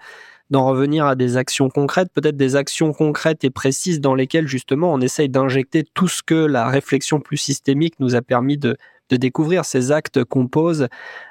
d'en 0.49 0.65
revenir 0.65 1.05
à 1.05 1.15
des 1.15 1.37
actions 1.37 1.69
concrètes, 1.69 2.09
peut-être 2.13 2.37
des 2.37 2.55
actions 2.55 2.93
concrètes 2.93 3.43
et 3.43 3.49
précises 3.49 3.99
dans 3.99 4.15
lesquelles 4.15 4.47
justement 4.47 4.93
on 4.93 5.01
essaye 5.01 5.29
d'injecter 5.29 5.83
tout 5.93 6.07
ce 6.07 6.23
que 6.23 6.35
la 6.35 6.67
réflexion 6.67 7.19
plus 7.19 7.37
systémique 7.37 7.95
nous 7.99 8.15
a 8.15 8.21
permis 8.21 8.57
de, 8.57 8.77
découvrir. 9.09 9.63
Ces 9.65 9.91
actes 9.91 10.23
qu'on 10.25 10.47
pose 10.47 10.87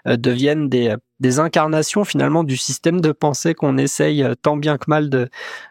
euh, 0.06 0.16
deviennent 0.16 0.68
des, 0.68 0.94
des 1.20 1.38
incarnations 1.38 2.04
finalement 2.04 2.44
du 2.44 2.56
système 2.56 3.00
de 3.00 3.12
pensée 3.12 3.54
qu'on 3.54 3.78
essaye 3.78 4.22
euh, 4.22 4.34
tant 4.34 4.56
bien 4.56 4.78
que 4.78 4.84
mal 4.88 5.08
de, 5.08 5.28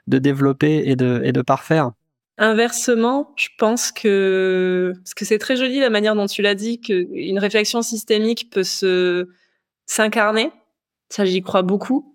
développer 0.07 0.83
et 0.85 0.95
de, 0.95 1.21
et 1.23 1.31
de 1.31 1.41
parfaire. 1.41 1.91
Inversement, 2.37 3.33
je 3.37 3.47
pense 3.57 3.91
que 3.91 4.93
parce 4.97 5.13
que 5.13 5.23
c'est 5.23 5.37
très 5.37 5.55
joli 5.55 5.79
la 5.79 5.89
manière 5.89 6.15
dont 6.15 6.25
tu 6.25 6.41
l'as 6.41 6.55
dit 6.55 6.81
qu'une 6.81 7.39
réflexion 7.39 7.81
systémique 7.81 8.49
peut 8.51 8.63
se 8.63 9.29
s'incarner. 9.85 10.51
Ça, 11.09 11.23
j'y 11.23 11.41
crois 11.41 11.61
beaucoup. 11.61 12.13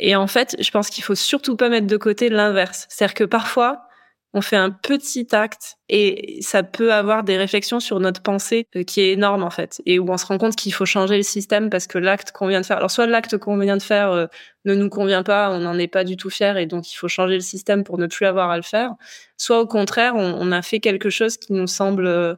Et 0.00 0.16
en 0.16 0.26
fait, 0.26 0.56
je 0.58 0.70
pense 0.70 0.90
qu'il 0.90 1.04
faut 1.04 1.14
surtout 1.14 1.56
pas 1.56 1.68
mettre 1.68 1.86
de 1.86 1.96
côté 1.96 2.30
l'inverse. 2.30 2.86
C'est-à-dire 2.88 3.14
que 3.14 3.24
parfois, 3.24 3.87
on 4.34 4.42
fait 4.42 4.56
un 4.56 4.70
petit 4.70 5.26
acte 5.34 5.76
et 5.88 6.38
ça 6.42 6.62
peut 6.62 6.92
avoir 6.92 7.24
des 7.24 7.38
réflexions 7.38 7.80
sur 7.80 7.98
notre 7.98 8.22
pensée 8.22 8.66
euh, 8.76 8.82
qui 8.82 9.00
est 9.00 9.12
énorme 9.12 9.42
en 9.42 9.50
fait. 9.50 9.80
Et 9.86 9.98
où 9.98 10.10
on 10.10 10.18
se 10.18 10.26
rend 10.26 10.36
compte 10.36 10.54
qu'il 10.54 10.72
faut 10.74 10.84
changer 10.84 11.16
le 11.16 11.22
système 11.22 11.70
parce 11.70 11.86
que 11.86 11.98
l'acte 11.98 12.32
qu'on 12.32 12.46
vient 12.46 12.60
de 12.60 12.66
faire 12.66 12.76
alors 12.76 12.90
soit 12.90 13.06
l'acte 13.06 13.38
qu'on 13.38 13.56
vient 13.58 13.76
de 13.76 13.82
faire 13.82 14.10
euh, 14.10 14.26
ne 14.66 14.74
nous 14.74 14.90
convient 14.90 15.22
pas 15.22 15.50
on 15.50 15.60
n'en 15.60 15.78
est 15.78 15.88
pas 15.88 16.04
du 16.04 16.16
tout 16.16 16.30
fier 16.30 16.58
et 16.58 16.66
donc 16.66 16.92
il 16.92 16.96
faut 16.96 17.08
changer 17.08 17.34
le 17.34 17.40
système 17.40 17.84
pour 17.84 17.96
ne 17.98 18.06
plus 18.06 18.26
avoir 18.26 18.50
à 18.50 18.56
le 18.56 18.62
faire 18.62 18.92
soit 19.38 19.60
au 19.60 19.66
contraire 19.66 20.14
on, 20.14 20.52
a 20.52 20.62
fait 20.62 20.80
quelque 20.80 21.10
chose 21.10 21.36
qui 21.38 21.52
nous 21.54 21.66
semble 21.66 22.06
euh, 22.06 22.34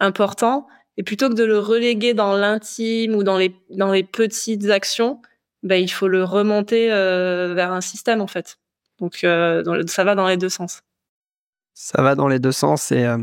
important 0.00 0.66
et 0.96 1.02
plutôt 1.02 1.28
que 1.28 1.34
de 1.34 1.44
le 1.44 1.58
reléguer 1.58 2.14
dans 2.14 2.36
l'intime 2.36 3.14
ou 3.14 3.24
dans 3.24 3.38
les 3.38 3.54
dans 3.70 3.92
les 3.92 4.04
petites 4.04 4.70
actions 4.70 5.20
ben 5.62 5.82
il 5.82 5.88
faut 5.88 6.08
le 6.08 6.22
remonter 6.24 6.88
vers 6.88 7.72
un 7.72 7.80
système 7.80 8.20
en 8.20 8.26
fait. 8.26 8.58
Donc 9.00 9.16
ça 9.16 10.04
va 10.04 10.14
dans 10.14 10.28
les 10.28 10.36
deux 10.36 10.48
sens 10.48 10.82
ça 11.76 12.02
va 12.02 12.14
dans 12.14 12.26
les 12.26 12.38
deux 12.38 12.52
sens 12.52 12.90
et 12.90 13.04
euh, 13.04 13.18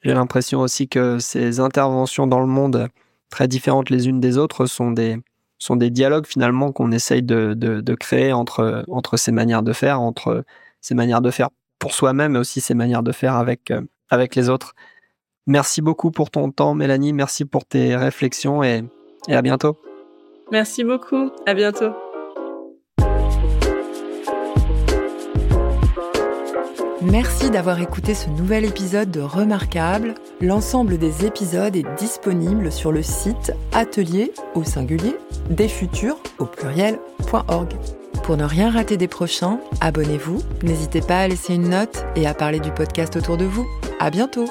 j'ai 0.00 0.14
l'impression 0.14 0.60
aussi 0.60 0.88
que 0.88 1.18
ces 1.18 1.60
interventions 1.60 2.26
dans 2.26 2.40
le 2.40 2.46
monde 2.46 2.88
très 3.28 3.46
différentes 3.46 3.90
les 3.90 4.08
unes 4.08 4.20
des 4.20 4.38
autres 4.38 4.64
sont 4.64 4.90
des, 4.90 5.18
sont 5.58 5.76
des 5.76 5.90
dialogues 5.90 6.26
finalement 6.26 6.72
qu'on 6.72 6.92
essaye 6.92 7.22
de, 7.22 7.52
de, 7.54 7.94
créer 7.94 8.32
entre, 8.32 8.84
entre 8.88 9.18
ces 9.18 9.32
manières 9.32 9.62
de 9.62 9.74
faire, 9.74 10.00
entre 10.00 10.44
ces 10.80 10.94
manières 10.94 11.20
de 11.20 11.30
faire 11.30 11.50
pour 11.78 11.92
soi-même 11.92 12.32
mais 12.32 12.38
aussi 12.38 12.62
ces 12.62 12.74
manières 12.74 13.02
de 13.02 13.12
faire 13.12 13.36
avec, 13.36 13.70
euh, 13.70 13.82
avec 14.08 14.34
les 14.34 14.48
autres. 14.48 14.74
Merci 15.46 15.82
beaucoup 15.82 16.10
pour 16.10 16.30
ton 16.30 16.50
temps 16.50 16.72
Mélanie, 16.72 17.12
merci 17.12 17.44
pour 17.44 17.66
tes 17.66 17.96
réflexions 17.96 18.62
et, 18.62 18.82
et 19.28 19.34
à 19.34 19.42
bientôt. 19.42 19.76
Merci 20.50 20.84
beaucoup, 20.84 21.30
à 21.46 21.52
bientôt. 21.52 21.92
Merci 27.04 27.50
d'avoir 27.50 27.80
écouté 27.80 28.14
ce 28.14 28.30
nouvel 28.30 28.64
épisode 28.64 29.10
de 29.10 29.20
Remarquable. 29.20 30.14
L'ensemble 30.40 30.96
des 30.96 31.26
épisodes 31.26 31.76
est 31.76 31.86
disponible 31.98 32.72
sur 32.72 32.92
le 32.92 33.02
site 33.02 33.52
atelier 33.72 34.32
au 34.54 34.64
singulier 34.64 35.16
des 35.50 35.68
futurs 35.68 36.16
au 36.38 36.46
pluriel.org. 36.46 37.74
Pour 38.22 38.38
ne 38.38 38.44
rien 38.44 38.70
rater 38.70 38.96
des 38.96 39.08
prochains, 39.08 39.60
abonnez-vous, 39.82 40.40
n'hésitez 40.62 41.02
pas 41.02 41.20
à 41.20 41.28
laisser 41.28 41.54
une 41.54 41.68
note 41.68 42.06
et 42.16 42.26
à 42.26 42.32
parler 42.32 42.58
du 42.58 42.70
podcast 42.70 43.16
autour 43.16 43.36
de 43.36 43.44
vous. 43.44 43.66
À 44.00 44.08
bientôt! 44.08 44.46